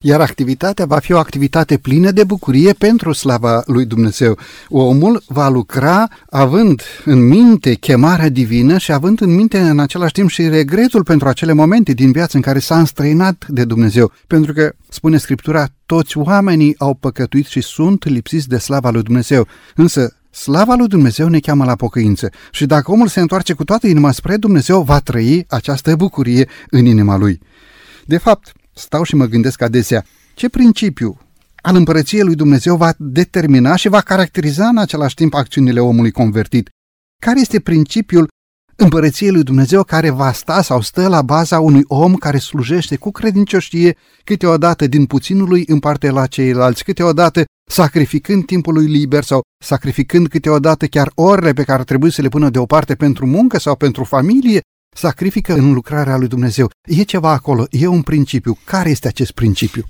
iar 0.06 0.20
activitatea 0.20 0.84
va 0.84 0.98
fi 0.98 1.12
o 1.12 1.18
activitate 1.18 1.78
plină 1.78 2.10
de 2.10 2.24
bucurie 2.24 2.72
pentru 2.72 3.12
slava 3.12 3.62
lui 3.66 3.84
Dumnezeu. 3.84 4.38
Omul 4.68 5.22
va 5.26 5.48
lucra 5.48 6.08
având 6.30 6.82
în 7.04 7.26
minte 7.26 7.74
chemarea 7.74 8.28
divină 8.28 8.78
și 8.78 8.92
având 8.92 9.20
în 9.20 9.34
minte 9.34 9.58
în 9.58 9.78
același 9.78 10.12
timp 10.12 10.28
și 10.28 10.48
regretul 10.48 11.02
pentru 11.02 11.28
acele 11.28 11.52
momente 11.52 11.92
din 11.92 12.12
viață 12.12 12.36
în 12.36 12.42
care 12.42 12.58
s-a 12.58 12.78
înstrăinat 12.78 13.44
de 13.48 13.64
Dumnezeu. 13.64 14.12
Pentru 14.26 14.52
că, 14.52 14.72
spune 14.88 15.16
Scriptura, 15.16 15.66
toți 15.86 16.18
oamenii 16.18 16.74
au 16.78 16.94
păcătuit 16.94 17.46
și 17.46 17.60
sunt 17.60 18.08
lipsiți 18.08 18.48
de 18.48 18.58
slava 18.58 18.90
lui 18.90 19.02
Dumnezeu. 19.02 19.46
Însă, 19.74 20.16
Slava 20.30 20.74
lui 20.74 20.88
Dumnezeu 20.88 21.28
ne 21.28 21.38
cheamă 21.38 21.64
la 21.64 21.74
pocăință 21.74 22.30
și 22.50 22.66
dacă 22.66 22.90
omul 22.90 23.08
se 23.08 23.20
întoarce 23.20 23.52
cu 23.52 23.64
toată 23.64 23.86
inima 23.86 24.12
spre 24.12 24.36
Dumnezeu, 24.36 24.82
va 24.82 24.98
trăi 24.98 25.44
această 25.48 25.96
bucurie 25.96 26.48
în 26.70 26.84
inima 26.84 27.16
lui. 27.16 27.40
De 28.04 28.18
fapt, 28.18 28.52
stau 28.74 29.02
și 29.02 29.14
mă 29.14 29.26
gândesc 29.26 29.62
adesea, 29.62 30.04
ce 30.34 30.48
principiu 30.48 31.18
al 31.62 31.76
împărăției 31.76 32.22
lui 32.22 32.34
Dumnezeu 32.34 32.76
va 32.76 32.94
determina 32.98 33.76
și 33.76 33.88
va 33.88 34.00
caracteriza 34.00 34.68
în 34.68 34.78
același 34.78 35.14
timp 35.14 35.34
acțiunile 35.34 35.80
omului 35.80 36.10
convertit? 36.10 36.68
Care 37.22 37.40
este 37.40 37.60
principiul 37.60 38.28
împărăției 38.76 39.30
lui 39.30 39.42
Dumnezeu 39.42 39.82
care 39.82 40.10
va 40.10 40.32
sta 40.32 40.62
sau 40.62 40.80
stă 40.80 41.08
la 41.08 41.22
baza 41.22 41.60
unui 41.60 41.82
om 41.86 42.14
care 42.14 42.38
slujește 42.38 42.96
cu 42.96 43.10
credincioșie, 43.10 43.96
câteodată 44.24 44.86
din 44.86 45.06
puținul 45.06 45.48
lui 45.48 45.64
împarte 45.66 46.10
la 46.10 46.26
ceilalți, 46.26 46.84
câteodată 46.84 47.44
sacrificând 47.70 48.44
timpul 48.46 48.74
lui 48.74 48.86
liber 48.86 49.22
sau 49.22 49.40
sacrificând 49.64 50.28
câteodată 50.28 50.86
chiar 50.86 51.10
orele 51.14 51.52
pe 51.52 51.62
care 51.62 51.84
trebuie 51.84 52.10
să 52.10 52.22
le 52.22 52.28
pună 52.28 52.50
deoparte 52.50 52.94
pentru 52.94 53.26
muncă 53.26 53.58
sau 53.58 53.76
pentru 53.76 54.04
familie, 54.04 54.60
sacrifică 54.94 55.54
în 55.54 55.72
lucrarea 55.72 56.16
lui 56.16 56.28
Dumnezeu. 56.28 56.70
E 56.82 57.02
ceva 57.02 57.30
acolo, 57.30 57.66
e 57.70 57.86
un 57.86 58.02
principiu. 58.02 58.58
Care 58.64 58.90
este 58.90 59.08
acest 59.08 59.32
principiu? 59.32 59.84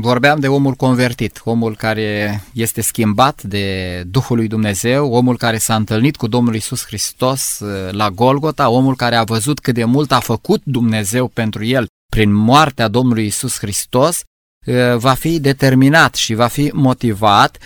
Vorbeam 0.00 0.40
de 0.40 0.48
omul 0.48 0.74
convertit, 0.74 1.40
omul 1.44 1.76
care 1.76 2.42
este 2.52 2.80
schimbat 2.80 3.42
de 3.42 4.02
Duhul 4.06 4.36
lui 4.36 4.48
Dumnezeu, 4.48 5.12
omul 5.12 5.36
care 5.36 5.58
s-a 5.58 5.74
întâlnit 5.74 6.16
cu 6.16 6.26
Domnul 6.26 6.54
Isus 6.54 6.84
Hristos 6.86 7.58
uh, 7.60 7.92
la 7.92 8.10
Golgota, 8.10 8.68
omul 8.68 8.96
care 8.96 9.14
a 9.14 9.24
văzut 9.24 9.60
cât 9.60 9.74
de 9.74 9.84
mult 9.84 10.12
a 10.12 10.20
făcut 10.20 10.60
Dumnezeu 10.64 11.28
pentru 11.28 11.64
el 11.64 11.86
prin 12.08 12.32
moartea 12.32 12.88
Domnului 12.88 13.26
Isus 13.26 13.58
Hristos, 13.58 14.22
uh, 14.66 14.96
va 14.96 15.14
fi 15.14 15.40
determinat 15.40 16.14
și 16.14 16.34
va 16.34 16.46
fi 16.46 16.70
motivat 16.72 17.58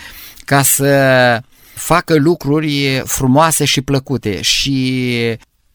ca 0.45 0.61
să 0.61 1.41
facă 1.73 2.15
lucruri 2.15 3.01
frumoase 3.05 3.65
și 3.65 3.81
plăcute 3.81 4.41
și 4.41 5.09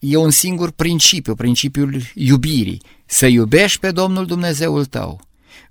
e 0.03 0.15
un 0.15 0.29
singur 0.29 0.71
principiu, 0.71 1.35
principiul 1.35 2.01
iubirii. 2.13 2.81
Să 3.05 3.25
iubești 3.25 3.79
pe 3.79 3.91
Domnul 3.91 4.25
Dumnezeul 4.25 4.85
tău 4.85 5.21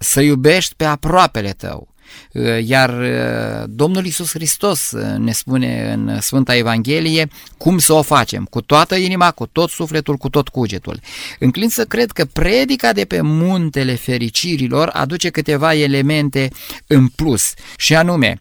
să 0.02 0.20
iubești 0.20 0.74
pe 0.74 0.84
aproapele 0.84 1.50
tău. 1.50 1.90
Uh, 2.32 2.64
iar 2.64 3.00
uh, 3.00 3.64
Domnul 3.68 4.06
Isus 4.06 4.30
Hristos 4.30 4.90
uh, 4.90 5.16
ne 5.18 5.32
spune 5.32 5.92
în 5.92 6.20
Sfânta 6.20 6.56
Evanghelie 6.56 7.28
cum 7.58 7.78
să 7.78 7.92
o 7.92 8.02
facem, 8.02 8.44
cu 8.44 8.60
toată 8.60 8.94
inima, 8.94 9.30
cu 9.30 9.46
tot 9.46 9.70
sufletul, 9.70 10.16
cu 10.16 10.28
tot 10.28 10.48
cugetul. 10.48 11.00
Înclin 11.38 11.68
să 11.68 11.84
cred 11.84 12.10
că 12.10 12.24
predica 12.24 12.92
de 12.92 13.04
pe 13.04 13.20
muntele 13.20 13.94
fericirilor 13.94 14.88
aduce 14.88 15.30
câteva 15.30 15.74
elemente 15.74 16.50
în 16.86 17.08
plus, 17.08 17.54
și 17.76 17.94
anume 17.94 18.40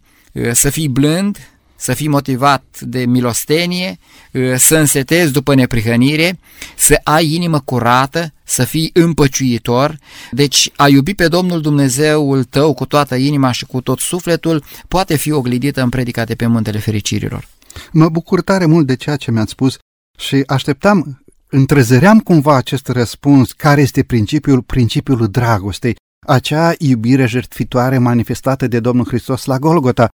să 0.52 0.70
fii 0.70 0.88
blând, 0.88 1.38
să 1.82 1.94
fii 1.94 2.08
motivat 2.08 2.64
de 2.80 3.06
milostenie, 3.06 4.00
ă, 4.36 4.58
să 4.58 4.78
însetezi 4.78 5.32
după 5.32 5.56
neprihănire, 5.56 6.40
să 6.78 7.00
ai 7.04 7.34
inimă 7.34 7.60
curată, 7.60 8.34
să 8.44 8.64
fii 8.64 8.90
împăciuitor. 8.94 9.98
Deci 10.32 10.70
a 10.76 10.88
iubi 10.88 11.14
pe 11.14 11.28
Domnul 11.28 11.62
Dumnezeul 11.62 12.44
tău 12.44 12.74
cu 12.74 12.86
toată 12.86 13.16
inima 13.16 13.52
și 13.52 13.66
cu 13.66 13.82
tot 13.82 14.00
sufletul 14.00 14.64
poate 14.88 15.16
fi 15.16 15.32
oglindită 15.32 15.82
în 15.82 15.90
predica 15.90 16.24
de 16.24 16.36
pe 16.36 16.46
Muntele 16.46 16.80
Fericirilor. 16.80 17.48
Mă 17.92 18.10
bucur 18.10 18.42
tare 18.42 18.66
mult 18.66 18.88
de 18.88 18.96
ceea 18.96 19.16
ce 19.16 19.32
mi-ați 19.32 19.52
spus 19.52 19.78
și 20.18 20.44
așteptam, 20.48 21.24
întrezăream 21.50 22.20
cumva 22.20 22.56
acest 22.56 22.88
răspuns, 22.88 23.52
care 23.52 23.82
este 23.82 24.04
principiul, 24.04 24.62
principiul 24.62 25.28
dragostei, 25.28 25.96
acea 26.28 26.74
iubire 26.78 27.26
jertfitoare 27.26 27.98
manifestată 27.98 28.68
de 28.68 28.80
Domnul 28.80 29.06
Hristos 29.06 29.46
la 29.46 29.58
Golgota, 29.58 30.10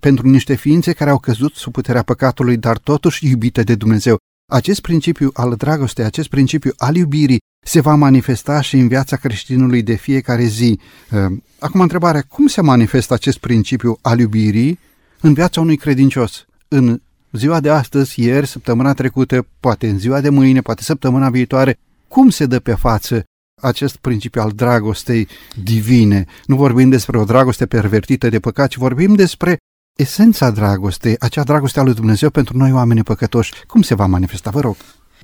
pentru 0.00 0.28
niște 0.28 0.54
ființe 0.54 0.92
care 0.92 1.10
au 1.10 1.18
căzut 1.18 1.54
sub 1.54 1.72
puterea 1.72 2.02
păcatului, 2.02 2.56
dar 2.56 2.78
totuși 2.78 3.26
iubite 3.26 3.62
de 3.62 3.74
Dumnezeu. 3.74 4.16
Acest 4.52 4.80
principiu 4.80 5.30
al 5.32 5.54
dragostei, 5.54 6.04
acest 6.04 6.28
principiu 6.28 6.72
al 6.76 6.96
iubirii 6.96 7.38
se 7.66 7.80
va 7.80 7.94
manifesta 7.94 8.60
și 8.60 8.76
în 8.76 8.88
viața 8.88 9.16
creștinului 9.16 9.82
de 9.82 9.94
fiecare 9.94 10.44
zi. 10.44 10.78
Ehm, 11.10 11.42
acum 11.58 11.80
întrebarea, 11.80 12.22
cum 12.28 12.46
se 12.46 12.60
manifestă 12.60 13.14
acest 13.14 13.38
principiu 13.38 13.98
al 14.02 14.18
iubirii 14.18 14.78
în 15.20 15.34
viața 15.34 15.60
unui 15.60 15.76
credincios? 15.76 16.46
În 16.68 17.00
ziua 17.32 17.60
de 17.60 17.70
astăzi, 17.70 18.20
ieri, 18.20 18.46
săptămâna 18.46 18.92
trecută, 18.92 19.46
poate 19.60 19.88
în 19.88 19.98
ziua 19.98 20.20
de 20.20 20.28
mâine, 20.28 20.60
poate 20.60 20.82
săptămâna 20.82 21.30
viitoare, 21.30 21.78
cum 22.08 22.30
se 22.30 22.46
dă 22.46 22.60
pe 22.60 22.74
față 22.74 23.24
acest 23.62 23.96
principiu 23.96 24.40
al 24.40 24.50
dragostei 24.50 25.28
divine. 25.62 26.26
Nu 26.46 26.56
vorbim 26.56 26.88
despre 26.88 27.18
o 27.18 27.24
dragoste 27.24 27.66
pervertită 27.66 28.28
de 28.28 28.40
păcat, 28.40 28.68
ci 28.68 28.76
vorbim 28.76 29.14
despre 29.14 29.56
esența 29.96 30.50
dragostei, 30.50 31.16
acea 31.18 31.42
dragoste 31.42 31.80
a 31.80 31.82
lui 31.82 31.94
Dumnezeu 31.94 32.30
pentru 32.30 32.56
noi 32.56 32.72
oameni 32.72 33.02
păcătoși, 33.02 33.52
cum 33.66 33.82
se 33.82 33.94
va 33.94 34.06
manifesta, 34.06 34.50
vă 34.50 34.60
rog? 34.60 34.76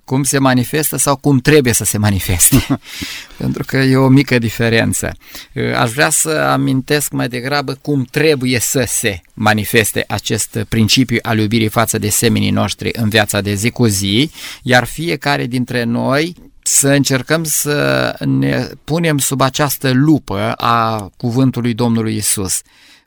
Cum 0.04 0.22
se 0.22 0.38
manifestă 0.38 0.96
sau 0.96 1.16
cum 1.16 1.38
trebuie 1.38 1.72
să 1.72 1.84
se 1.84 1.98
manifeste, 1.98 2.66
pentru 3.42 3.64
că 3.66 3.76
e 3.76 3.96
o 3.96 4.08
mică 4.08 4.38
diferență. 4.38 5.12
Aș 5.76 5.90
vrea 5.90 6.10
să 6.10 6.30
amintesc 6.30 7.12
mai 7.12 7.28
degrabă 7.28 7.78
cum 7.80 8.04
trebuie 8.10 8.58
să 8.58 8.84
se 8.86 9.20
manifeste 9.34 10.04
acest 10.08 10.58
principiu 10.68 11.18
al 11.22 11.38
iubirii 11.38 11.68
față 11.68 11.98
de 11.98 12.08
semenii 12.08 12.50
noștri 12.50 12.90
în 12.92 13.08
viața 13.08 13.40
de 13.40 13.54
zi 13.54 13.70
cu 13.70 13.86
zi, 13.86 14.30
iar 14.62 14.84
fiecare 14.84 15.46
dintre 15.46 15.84
noi 15.84 16.34
să 16.62 16.88
încercăm 16.88 17.44
să 17.44 18.14
ne 18.24 18.68
punem 18.84 19.18
sub 19.18 19.40
această 19.40 19.90
lupă 19.92 20.52
a 20.52 21.10
cuvântului 21.16 21.74
Domnului 21.74 22.16
Isus. 22.16 22.60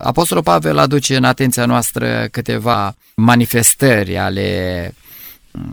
Apostolul 0.04 0.44
Pavel 0.44 0.78
aduce 0.78 1.16
în 1.16 1.24
atenția 1.24 1.66
noastră 1.66 2.28
câteva 2.32 2.96
manifestări 3.16 4.18
ale 4.18 4.94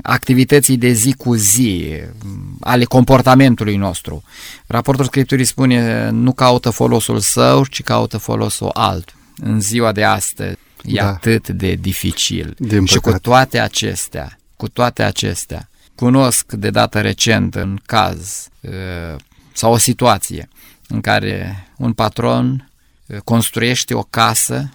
activității 0.02 0.76
de 0.76 0.92
zi 0.92 1.14
cu 1.18 1.34
zi, 1.34 1.92
ale 2.60 2.84
comportamentului 2.84 3.76
nostru. 3.76 4.22
Raportul 4.66 5.04
Scripturii 5.04 5.44
spune 5.44 6.08
nu 6.10 6.32
caută 6.32 6.70
folosul 6.70 7.18
său, 7.18 7.64
ci 7.64 7.82
caută 7.82 8.18
folosul 8.18 8.70
alt. 8.74 9.14
În 9.36 9.60
ziua 9.60 9.92
de 9.92 10.04
astăzi 10.04 10.56
e 10.82 11.00
da. 11.00 11.08
atât 11.08 11.48
de 11.48 11.74
dificil. 11.74 12.54
Din 12.58 12.84
și 12.84 12.98
cu 12.98 13.12
toate 13.22 13.58
acestea, 13.58 14.38
cu 14.56 14.68
toate 14.68 15.02
acestea, 15.02 15.68
cunosc 15.94 16.52
de 16.52 16.70
dată 16.70 17.00
recent 17.00 17.54
în 17.54 17.78
caz 17.86 18.48
uh, 18.60 19.16
sau 19.52 19.72
o 19.72 19.76
situație 19.76 20.48
în 20.88 21.00
care 21.00 21.66
un 21.76 21.92
patron 21.92 22.69
construiește 23.24 23.94
o 23.94 24.02
casă 24.02 24.72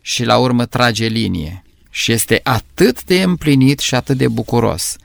și 0.00 0.24
la 0.24 0.38
urmă 0.38 0.66
trage 0.66 1.06
linie 1.06 1.62
și 1.90 2.12
este 2.12 2.40
atât 2.42 3.04
de 3.04 3.22
împlinit 3.22 3.78
și 3.78 3.94
atât 3.94 4.16
de 4.16 4.28
bucuros 4.28 4.96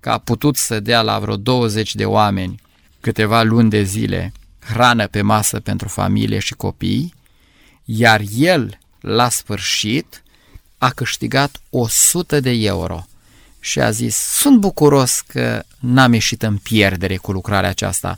că 0.00 0.10
a 0.10 0.18
putut 0.18 0.56
să 0.56 0.80
dea 0.80 1.02
la 1.02 1.18
vreo 1.18 1.36
20 1.36 1.94
de 1.94 2.04
oameni 2.04 2.60
câteva 3.00 3.42
luni 3.42 3.70
de 3.70 3.82
zile 3.82 4.32
hrană 4.58 5.06
pe 5.06 5.22
masă 5.22 5.60
pentru 5.60 5.88
familie 5.88 6.38
și 6.38 6.54
copii, 6.54 7.14
iar 7.84 8.22
el, 8.36 8.78
la 9.00 9.28
sfârșit, 9.28 10.22
a 10.78 10.90
câștigat 10.90 11.60
100 11.70 12.40
de 12.40 12.50
euro 12.50 13.06
și 13.60 13.80
a 13.80 13.90
zis, 13.90 14.16
sunt 14.16 14.60
bucuros 14.60 15.20
că 15.20 15.62
n-am 15.78 16.12
ieșit 16.12 16.42
în 16.42 16.56
pierdere 16.56 17.16
cu 17.16 17.32
lucrarea 17.32 17.68
aceasta. 17.68 18.16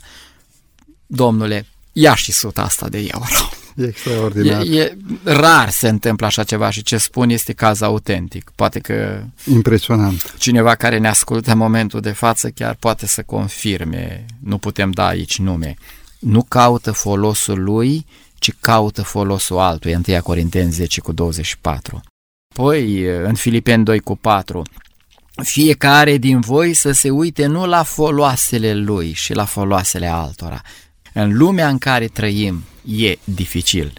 Domnule, 1.05 1.65
ia 1.91 2.15
și 2.15 2.31
suta 2.31 2.61
asta 2.61 2.89
de 2.89 3.07
euro. 3.11 3.49
E 3.75 3.83
extraordinar. 3.83 4.61
E, 4.61 4.79
e 4.79 4.97
rar 5.23 5.69
se 5.69 5.87
întâmplă 5.87 6.25
așa 6.25 6.43
ceva 6.43 6.69
și 6.69 6.83
ce 6.83 6.97
spun 6.97 7.29
este 7.29 7.53
caz 7.53 7.81
autentic. 7.81 8.51
Poate 8.55 8.79
că... 8.79 9.23
Impresionant. 9.51 10.35
Cineva 10.37 10.75
care 10.75 10.97
ne 10.97 11.07
ascultă 11.07 11.51
în 11.51 11.57
momentul 11.57 11.99
de 11.99 12.11
față 12.11 12.49
chiar 12.49 12.75
poate 12.79 13.07
să 13.07 13.23
confirme. 13.23 14.25
Nu 14.39 14.57
putem 14.57 14.91
da 14.91 15.07
aici 15.07 15.39
nume. 15.39 15.75
Nu 16.19 16.43
caută 16.43 16.91
folosul 16.91 17.63
lui, 17.63 18.05
ci 18.39 18.53
caută 18.59 19.01
folosul 19.01 19.57
altuia. 19.57 20.01
1 20.07 20.21
Corinteni 20.21 20.71
10 20.71 21.01
cu 21.01 21.11
24. 21.11 22.01
Păi, 22.55 23.05
în 23.05 23.33
Filipeni 23.33 23.83
2 23.83 23.99
cu 23.99 24.15
4, 24.15 24.63
fiecare 25.43 26.17
din 26.17 26.39
voi 26.39 26.73
să 26.73 26.91
se 26.91 27.09
uite 27.09 27.45
nu 27.45 27.65
la 27.65 27.83
foloasele 27.83 28.73
lui 28.73 29.11
și 29.13 29.33
la 29.33 29.45
foloasele 29.45 30.07
altora. 30.07 30.61
În 31.13 31.37
lumea 31.37 31.67
în 31.67 31.77
care 31.77 32.07
trăim, 32.07 32.63
e 32.85 33.17
dificil. 33.23 33.93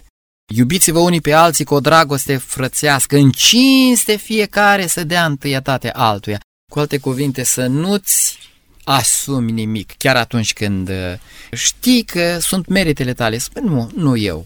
Iubiți-vă 0.55 0.99
unii 0.99 1.21
pe 1.21 1.31
alții 1.31 1.65
cu 1.65 1.73
o 1.73 1.79
dragoste 1.79 2.37
frățească, 2.37 3.17
în 3.17 3.31
cinste 3.31 4.15
fiecare 4.15 4.87
să 4.87 5.03
dea 5.03 5.25
întâietate 5.25 5.91
altuia. 5.91 6.39
Cu 6.71 6.79
alte 6.79 6.97
cuvinte, 6.97 7.43
să 7.43 7.65
nu-ți 7.65 8.37
asumi 8.83 9.51
nimic, 9.51 9.93
chiar 9.97 10.15
atunci 10.15 10.53
când 10.53 10.89
uh, 10.89 11.13
știi 11.51 12.03
că 12.03 12.37
sunt 12.39 12.67
meritele 12.67 13.13
tale. 13.13 13.37
Spune, 13.37 13.69
nu, 13.69 13.91
nu 13.95 14.17
eu. 14.17 14.45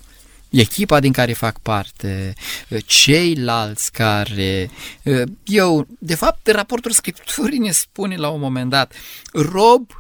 Echipa 0.50 1.00
din 1.00 1.12
care 1.12 1.34
fac 1.34 1.60
parte, 1.60 2.34
uh, 2.70 2.80
ceilalți 2.86 3.92
care... 3.92 4.70
Uh, 5.04 5.22
eu, 5.44 5.88
de 6.00 6.16
fapt, 6.16 6.48
raportul 6.48 6.92
Scripturii 6.92 7.60
ne 7.60 7.72
spune 7.72 8.16
la 8.16 8.30
un 8.30 8.40
moment 8.40 8.70
dat, 8.70 8.94
rob 9.32 9.92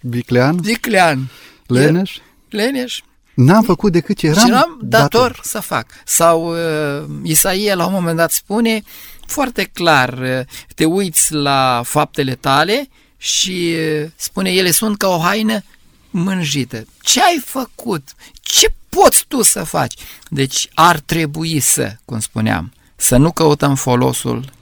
Viclean, 0.00 0.60
Viclean 0.60 1.30
Leneș, 1.66 2.16
Leneș 2.48 3.00
N-am 3.34 3.62
făcut 3.62 3.92
decât 3.92 4.16
ce 4.16 4.26
eram, 4.26 4.44
și 4.44 4.50
eram 4.50 4.78
dator, 4.82 5.08
dator 5.08 5.40
să 5.42 5.60
fac. 5.60 5.86
Sau 6.04 6.52
uh, 6.52 7.04
Isaia 7.22 7.74
la 7.74 7.86
un 7.86 7.92
moment 7.92 8.16
dat 8.16 8.30
spune 8.30 8.82
foarte 9.26 9.64
clar, 9.64 10.18
uh, 10.18 10.40
te 10.74 10.84
uiți 10.84 11.32
la 11.32 11.82
faptele 11.84 12.34
tale 12.34 12.88
și 13.16 13.74
uh, 14.02 14.10
spune 14.16 14.50
ele 14.50 14.70
sunt 14.70 14.96
ca 14.96 15.08
o 15.08 15.18
haină 15.18 15.62
mânjită. 16.10 16.84
Ce 17.00 17.22
ai 17.22 17.42
făcut? 17.44 18.08
Ce 18.40 18.74
poți 18.88 19.24
tu 19.28 19.42
să 19.42 19.64
faci? 19.64 19.94
Deci 20.28 20.68
ar 20.74 21.00
trebui 21.00 21.60
să, 21.60 21.96
cum 22.04 22.20
spuneam, 22.20 22.72
să 22.96 23.16
nu 23.16 23.32
căutăm 23.32 23.74
folosul, 23.74 24.52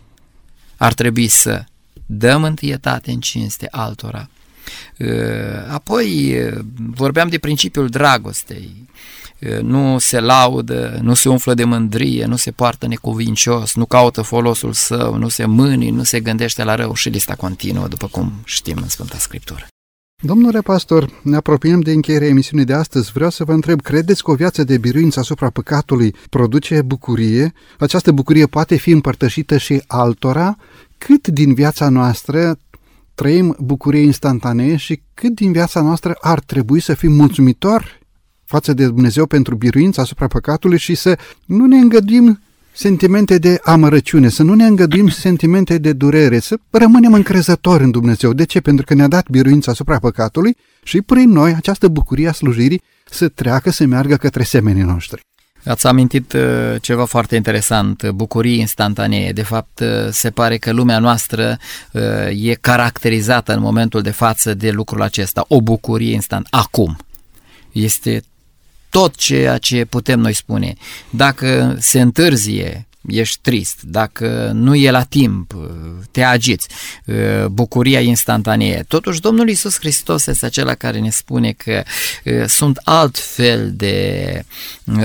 ar 0.77 0.95
trebui 0.95 1.29
să 1.29 1.65
dăm 2.07 2.45
întâietate 2.45 3.11
în 3.11 3.21
cinste 3.21 3.69
altora. 3.71 4.29
Uh, 4.99 5.09
apoi 5.69 6.37
uh, 6.39 6.59
vorbeam 6.97 7.29
de 7.29 7.39
principiul 7.39 7.89
dragostei. 7.89 8.89
Nu 9.63 9.99
se 9.99 10.21
laudă, 10.21 10.99
nu 11.03 11.15
se 11.15 11.29
umflă 11.29 11.55
de 11.55 11.65
mândrie, 11.65 12.25
nu 12.25 12.37
se 12.37 12.51
poartă 12.51 12.87
necuvincios, 12.87 13.75
nu 13.75 13.85
caută 13.85 14.23
folosul 14.23 14.73
său, 14.73 15.17
nu 15.17 15.29
se 15.29 15.45
mâni, 15.45 15.91
nu 15.91 16.03
se 16.03 16.21
gândește 16.21 16.65
la 16.65 16.75
rău 16.75 16.95
și 16.95 17.09
lista 17.09 17.35
continuă, 17.35 17.89
după 17.89 18.07
cum 18.07 18.33
știm 18.45 18.77
în 18.83 18.89
Sfânta 18.89 19.19
Scriptură. 19.19 19.67
Domnule 20.23 20.61
pastor, 20.61 21.21
ne 21.23 21.37
apropiem 21.37 21.81
de 21.81 21.93
încheierea 21.93 22.29
emisiunii 22.29 22.65
de 22.65 22.73
astăzi. 22.73 23.13
Vreau 23.13 23.31
să 23.31 23.45
vă 23.45 23.53
întreb, 23.53 23.81
credeți 23.81 24.23
că 24.23 24.31
o 24.31 24.35
viață 24.35 24.65
de 24.65 24.79
biruință 24.79 25.21
asupra 25.21 25.51
păcatului 25.51 26.15
produce 26.31 26.83
bucurie? 26.83 27.53
Această 27.79 28.13
bucurie 28.13 28.47
poate 28.47 28.77
fi 28.77 28.91
împărtășită 28.91 29.57
și 29.57 29.83
altora? 29.87 30.57
Cât 30.99 31.27
din 31.27 31.55
viața 31.55 31.89
noastră 31.89 32.59
trăim 33.21 33.57
bucurie 33.59 34.01
instantanee 34.01 34.77
și 34.77 35.03
cât 35.15 35.35
din 35.35 35.53
viața 35.53 35.81
noastră 35.81 36.17
ar 36.21 36.41
trebui 36.41 36.81
să 36.81 36.95
fim 36.95 37.13
mulțumitori 37.13 38.07
față 38.45 38.73
de 38.73 38.85
Dumnezeu 38.87 39.27
pentru 39.27 39.55
biruința 39.55 40.03
asupra 40.03 40.27
păcatului 40.27 40.79
și 40.79 40.95
să 40.95 41.19
nu 41.47 41.67
ne 41.67 41.77
îngăduim 41.77 42.41
sentimente 42.73 43.39
de 43.39 43.61
amărăciune, 43.65 44.29
să 44.29 44.43
nu 44.43 44.55
ne 44.55 44.67
îngăduim 44.67 45.09
sentimente 45.27 45.79
de 45.79 45.93
durere, 45.93 46.39
să 46.39 46.59
rămânem 46.71 47.13
încrezători 47.13 47.83
în 47.83 47.91
Dumnezeu. 47.91 48.33
De 48.33 48.45
ce? 48.45 48.61
Pentru 48.61 48.85
că 48.85 48.95
ne-a 48.95 49.09
dat 49.09 49.29
biruința 49.29 49.71
asupra 49.71 49.99
păcatului 49.99 50.57
și 50.83 51.03
prin 51.03 51.31
noi 51.31 51.55
această 51.55 51.89
bucurie 51.89 52.29
a 52.29 52.33
slujirii 52.33 52.83
să 53.11 53.29
treacă, 53.29 53.71
să 53.71 53.87
meargă 53.87 54.17
către 54.17 54.43
semenii 54.43 54.83
noștri. 54.83 55.21
Ați 55.65 55.87
amintit 55.87 56.33
uh, 56.33 56.75
ceva 56.81 57.05
foarte 57.05 57.37
interesant, 57.37 58.11
bucurii 58.11 58.59
instantanee. 58.59 59.33
De 59.33 59.43
fapt, 59.43 59.81
uh, 59.81 60.09
se 60.11 60.31
pare 60.31 60.57
că 60.57 60.73
lumea 60.73 60.99
noastră 60.99 61.59
uh, 61.93 62.03
e 62.49 62.55
caracterizată 62.55 63.53
în 63.53 63.61
momentul 63.61 64.03
de 64.03 64.11
față 64.11 64.55
de 64.55 64.71
lucrul 64.71 65.03
acesta, 65.03 65.45
o 65.49 65.61
bucurie 65.61 66.13
instant. 66.13 66.47
Acum. 66.51 66.97
Este 67.73 68.23
tot 68.91 69.15
ceea 69.15 69.59
ce 69.59 69.85
putem 69.85 70.21
noi 70.21 70.33
spune. 70.33 70.75
Dacă 71.11 71.77
se 71.79 72.01
întârzie, 72.01 72.87
ești 73.07 73.39
trist, 73.41 73.83
dacă 73.83 74.51
nu 74.55 74.75
e 74.75 74.91
la 74.91 75.03
timp, 75.03 75.55
te 76.11 76.23
agiți, 76.23 76.69
bucuria 77.51 78.01
instantanee. 78.01 78.85
Totuși, 78.89 79.21
Domnul 79.21 79.49
Iisus 79.49 79.79
Hristos 79.79 80.27
este 80.27 80.47
acela 80.47 80.75
care 80.75 80.99
ne 80.99 81.11
spune 81.11 81.53
că 81.53 81.83
sunt 82.47 82.81
alt 82.85 83.19
fel 83.19 83.73
de 83.75 84.45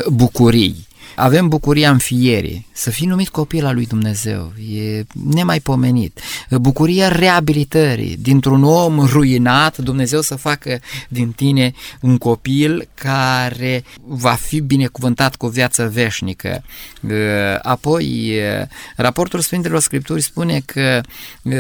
bucurii 0.07 0.87
avem 1.15 1.47
bucuria 1.47 1.89
înfierii, 1.89 2.67
să 2.71 2.89
fii 2.89 3.07
numit 3.07 3.29
copil 3.29 3.65
al 3.65 3.73
lui 3.73 3.85
Dumnezeu, 3.85 4.53
e 4.75 5.03
nemaipomenit. 5.33 6.19
Bucuria 6.49 7.07
reabilitării, 7.07 8.17
dintr-un 8.19 8.63
om 8.63 9.05
ruinat, 9.05 9.77
Dumnezeu 9.77 10.21
să 10.21 10.35
facă 10.35 10.79
din 11.09 11.31
tine 11.31 11.73
un 12.01 12.17
copil 12.17 12.87
care 12.93 13.83
va 14.05 14.33
fi 14.33 14.59
binecuvântat 14.59 15.35
cu 15.35 15.45
o 15.45 15.49
viață 15.49 15.89
veșnică. 15.93 16.63
Apoi, 17.61 18.33
raportul 18.95 19.39
Sfintelor 19.39 19.79
Scripturi 19.79 20.21
spune 20.21 20.61
că 20.65 21.01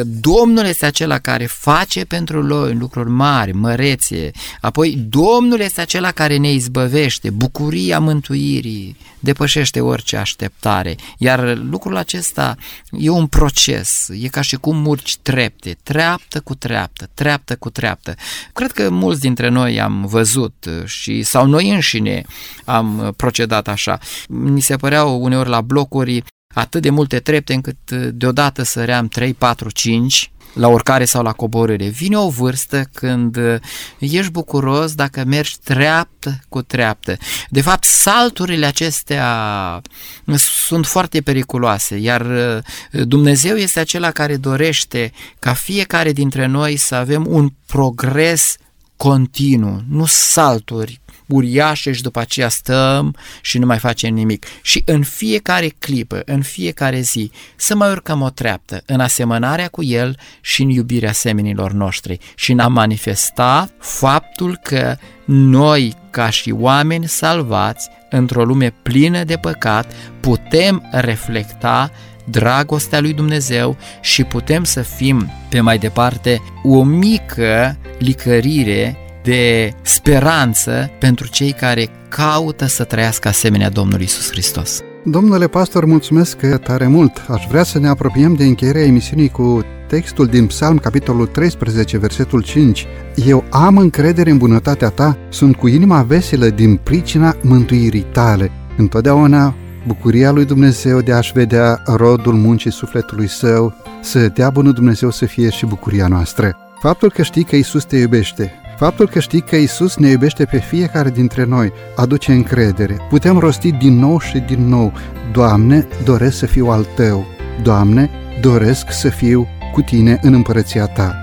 Domnul 0.05 0.65
este 0.65 0.85
acela 0.85 1.17
care 1.19 1.45
face 1.45 2.05
pentru 2.05 2.43
noi 2.43 2.73
lucruri 2.73 3.09
mari, 3.09 3.51
mărețe. 3.51 4.31
Apoi, 4.61 5.05
Domnul 5.09 5.59
este 5.59 5.81
acela 5.81 6.11
care 6.11 6.37
ne 6.37 6.51
izbăvește, 6.51 7.29
bucuria 7.29 7.99
mântuirii, 7.99 8.97
depășește 9.45 9.81
orice 9.81 10.17
așteptare, 10.17 10.95
iar 11.17 11.57
lucrul 11.57 11.97
acesta 11.97 12.55
e 12.91 13.09
un 13.09 13.27
proces, 13.27 14.07
e 14.21 14.27
ca 14.27 14.41
și 14.41 14.55
cum 14.55 14.77
murci 14.77 15.17
trepte, 15.17 15.77
treaptă 15.83 16.39
cu 16.41 16.55
treaptă, 16.55 17.09
treaptă 17.13 17.55
cu 17.55 17.69
treaptă. 17.69 18.15
Cred 18.53 18.71
că 18.71 18.89
mulți 18.89 19.21
dintre 19.21 19.49
noi 19.49 19.81
am 19.81 20.05
văzut 20.05 20.69
și 20.85 21.23
sau 21.23 21.45
noi 21.45 21.69
înșine 21.69 22.23
am 22.65 23.13
procedat 23.17 23.67
așa. 23.67 23.99
Mi 24.27 24.61
se 24.61 24.75
păreau 24.75 25.21
uneori 25.21 25.49
la 25.49 25.61
blocuri 25.61 26.23
atât 26.55 26.81
de 26.81 26.89
multe 26.89 27.19
trepte 27.19 27.53
încât 27.53 27.91
deodată 27.91 28.63
săream 28.63 29.07
3, 29.07 29.33
4, 29.33 29.69
5 29.69 30.31
la 30.55 30.67
urcare 30.67 31.05
sau 31.05 31.23
la 31.23 31.31
coborâre. 31.31 31.87
Vine 31.87 32.17
o 32.17 32.29
vârstă 32.29 32.89
când 32.93 33.35
uh, 33.35 33.55
ești 33.99 34.31
bucuros 34.31 34.93
dacă 34.93 35.23
mergi 35.23 35.57
treaptă 35.63 36.39
cu 36.49 36.61
treaptă. 36.61 37.17
De 37.49 37.61
fapt, 37.61 37.83
salturile 37.83 38.65
acestea 38.65 39.81
uh, 40.25 40.35
sunt 40.37 40.85
foarte 40.85 41.21
periculoase, 41.21 41.95
iar 41.95 42.21
uh, 42.21 43.03
Dumnezeu 43.05 43.55
este 43.55 43.79
acela 43.79 44.11
care 44.11 44.35
dorește 44.35 45.11
ca 45.39 45.53
fiecare 45.53 46.11
dintre 46.11 46.45
noi 46.45 46.75
să 46.75 46.95
avem 46.95 47.25
un 47.27 47.49
progres 47.65 48.55
continuu, 48.97 49.81
nu 49.89 50.05
salturi 50.05 51.01
uriașe 51.27 51.91
și 51.91 52.01
după 52.01 52.19
aceea 52.19 52.49
stăm 52.49 53.15
și 53.41 53.57
nu 53.57 53.65
mai 53.65 53.77
facem 53.77 54.13
nimic. 54.13 54.45
Și 54.61 54.81
în 54.85 55.03
fiecare 55.03 55.75
clipă, 55.79 56.21
în 56.25 56.41
fiecare 56.41 56.99
zi, 56.99 57.31
să 57.55 57.75
mai 57.75 57.89
urcăm 57.91 58.21
o 58.21 58.29
treaptă 58.29 58.83
în 58.85 58.99
asemănarea 58.99 59.67
cu 59.67 59.83
El 59.83 60.17
și 60.41 60.61
în 60.61 60.69
iubirea 60.69 61.11
semenilor 61.11 61.71
noștri 61.71 62.19
și 62.35 62.51
în 62.51 62.59
a 62.59 62.67
manifesta 62.67 63.69
faptul 63.79 64.59
că 64.63 64.97
noi, 65.25 65.93
ca 66.09 66.29
și 66.29 66.51
oameni 66.51 67.07
salvați, 67.07 67.89
într-o 68.09 68.43
lume 68.43 68.73
plină 68.81 69.23
de 69.23 69.35
păcat, 69.35 69.93
putem 70.19 70.87
reflecta 70.91 71.91
dragostea 72.25 72.99
lui 72.99 73.13
Dumnezeu 73.13 73.77
și 74.01 74.23
putem 74.23 74.63
să 74.63 74.81
fim, 74.81 75.31
pe 75.49 75.59
mai 75.59 75.77
departe, 75.77 76.41
o 76.63 76.83
mică 76.83 77.77
licărire 77.99 79.04
de 79.25 79.73
speranță 79.81 80.91
pentru 80.99 81.27
cei 81.27 81.51
care 81.51 81.87
caută 82.09 82.65
să 82.65 82.83
trăiască 82.83 83.27
asemenea 83.27 83.69
Domnului 83.69 84.05
Isus 84.05 84.31
Hristos. 84.31 84.81
Domnule 85.03 85.47
pastor, 85.47 85.85
mulțumesc 85.85 86.37
tare 86.63 86.87
mult. 86.87 87.25
Aș 87.27 87.45
vrea 87.49 87.63
să 87.63 87.79
ne 87.79 87.87
apropiem 87.87 88.33
de 88.33 88.43
încheierea 88.43 88.83
emisiunii 88.83 89.29
cu 89.29 89.63
textul 89.87 90.25
din 90.25 90.47
Psalm, 90.47 90.77
capitolul 90.77 91.27
13, 91.27 91.97
versetul 91.97 92.41
5. 92.41 92.87
Eu 93.25 93.43
am 93.49 93.77
încredere 93.77 94.29
în 94.29 94.37
bunătatea 94.37 94.89
ta, 94.89 95.17
sunt 95.29 95.55
cu 95.55 95.67
inima 95.67 96.01
veselă 96.01 96.47
din 96.47 96.75
pricina 96.75 97.35
mântuirii 97.41 98.05
tale. 98.11 98.51
Întotdeauna 98.77 99.55
bucuria 99.87 100.31
lui 100.31 100.45
Dumnezeu 100.45 101.01
de 101.01 101.13
a-și 101.13 101.31
vedea 101.31 101.81
rodul 101.85 102.33
muncii 102.33 102.71
sufletului 102.71 103.29
său, 103.29 103.73
să 104.01 104.27
dea 104.27 104.49
bunul 104.49 104.73
Dumnezeu 104.73 105.11
să 105.11 105.25
fie 105.25 105.49
și 105.49 105.65
bucuria 105.65 106.07
noastră. 106.07 106.57
Faptul 106.79 107.11
că 107.11 107.21
știi 107.21 107.43
că 107.43 107.55
Isus 107.55 107.83
te 107.83 107.97
iubește, 107.97 108.51
Faptul 108.77 109.07
că 109.09 109.19
știi 109.19 109.41
că 109.41 109.55
Isus 109.55 109.95
ne 109.97 110.09
iubește 110.09 110.45
pe 110.45 110.57
fiecare 110.57 111.09
dintre 111.09 111.43
noi 111.43 111.71
aduce 111.95 112.31
încredere. 112.31 112.97
Putem 113.09 113.37
rosti 113.37 113.71
din 113.71 113.99
nou 113.99 114.19
și 114.19 114.39
din 114.39 114.67
nou, 114.67 114.93
Doamne, 115.31 115.87
doresc 116.03 116.37
să 116.37 116.45
fiu 116.45 116.67
al 116.67 116.87
Tău. 116.95 117.25
Doamne, 117.63 118.09
doresc 118.41 118.91
să 118.91 119.09
fiu 119.09 119.47
cu 119.73 119.81
Tine 119.81 120.19
în 120.21 120.33
împărăția 120.33 120.85
Ta. 120.85 121.15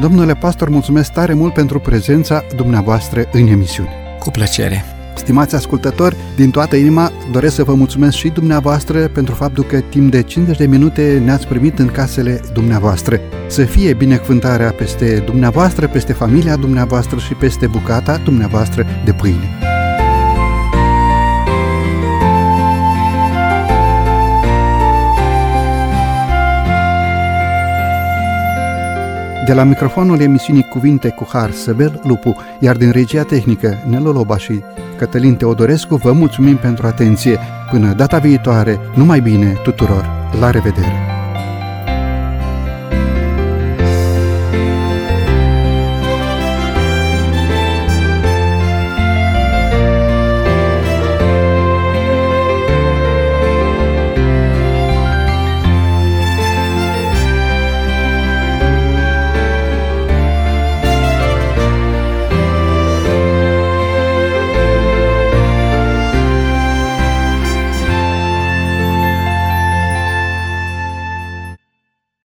Domnule 0.00 0.34
pastor, 0.34 0.68
mulțumesc 0.68 1.12
tare 1.12 1.34
mult 1.34 1.52
pentru 1.52 1.80
prezența 1.80 2.42
dumneavoastră 2.56 3.28
în 3.32 3.46
emisiune. 3.46 3.90
Cu 4.18 4.30
plăcere! 4.30 4.99
Stimați 5.20 5.54
ascultători, 5.54 6.16
din 6.36 6.50
toată 6.50 6.76
inima 6.76 7.12
doresc 7.32 7.54
să 7.54 7.64
vă 7.64 7.74
mulțumesc 7.74 8.16
și 8.16 8.28
dumneavoastră 8.28 9.08
pentru 9.08 9.34
faptul 9.34 9.64
că 9.64 9.80
timp 9.80 10.10
de 10.10 10.22
50 10.22 10.56
de 10.56 10.66
minute 10.66 11.22
ne-ați 11.24 11.46
primit 11.46 11.78
în 11.78 11.86
casele 11.86 12.40
dumneavoastră. 12.52 13.20
Să 13.46 13.64
fie 13.64 13.94
binecuvântarea 13.94 14.72
peste 14.72 15.22
dumneavoastră, 15.26 15.88
peste 15.88 16.12
familia 16.12 16.56
dumneavoastră 16.56 17.18
și 17.18 17.34
peste 17.34 17.66
bucata 17.66 18.16
dumneavoastră 18.24 18.86
de 19.04 19.12
pâine. 19.12 19.69
De 29.50 29.56
la 29.56 29.64
microfonul 29.64 30.20
emisiunii 30.20 30.62
Cuvinte 30.62 31.08
cu 31.08 31.28
Har, 31.32 31.50
Săbel 31.50 32.00
Lupu, 32.04 32.36
iar 32.58 32.76
din 32.76 32.90
regia 32.90 33.22
tehnică 33.22 33.82
Nelu 33.88 34.12
Loba 34.12 34.36
și 34.36 34.62
Cătălin 34.96 35.34
Teodorescu, 35.34 35.96
vă 35.96 36.12
mulțumim 36.12 36.56
pentru 36.56 36.86
atenție. 36.86 37.38
Până 37.70 37.92
data 37.92 38.18
viitoare, 38.18 38.80
numai 38.94 39.20
bine 39.20 39.52
tuturor! 39.62 40.10
La 40.40 40.50
revedere! 40.50 41.19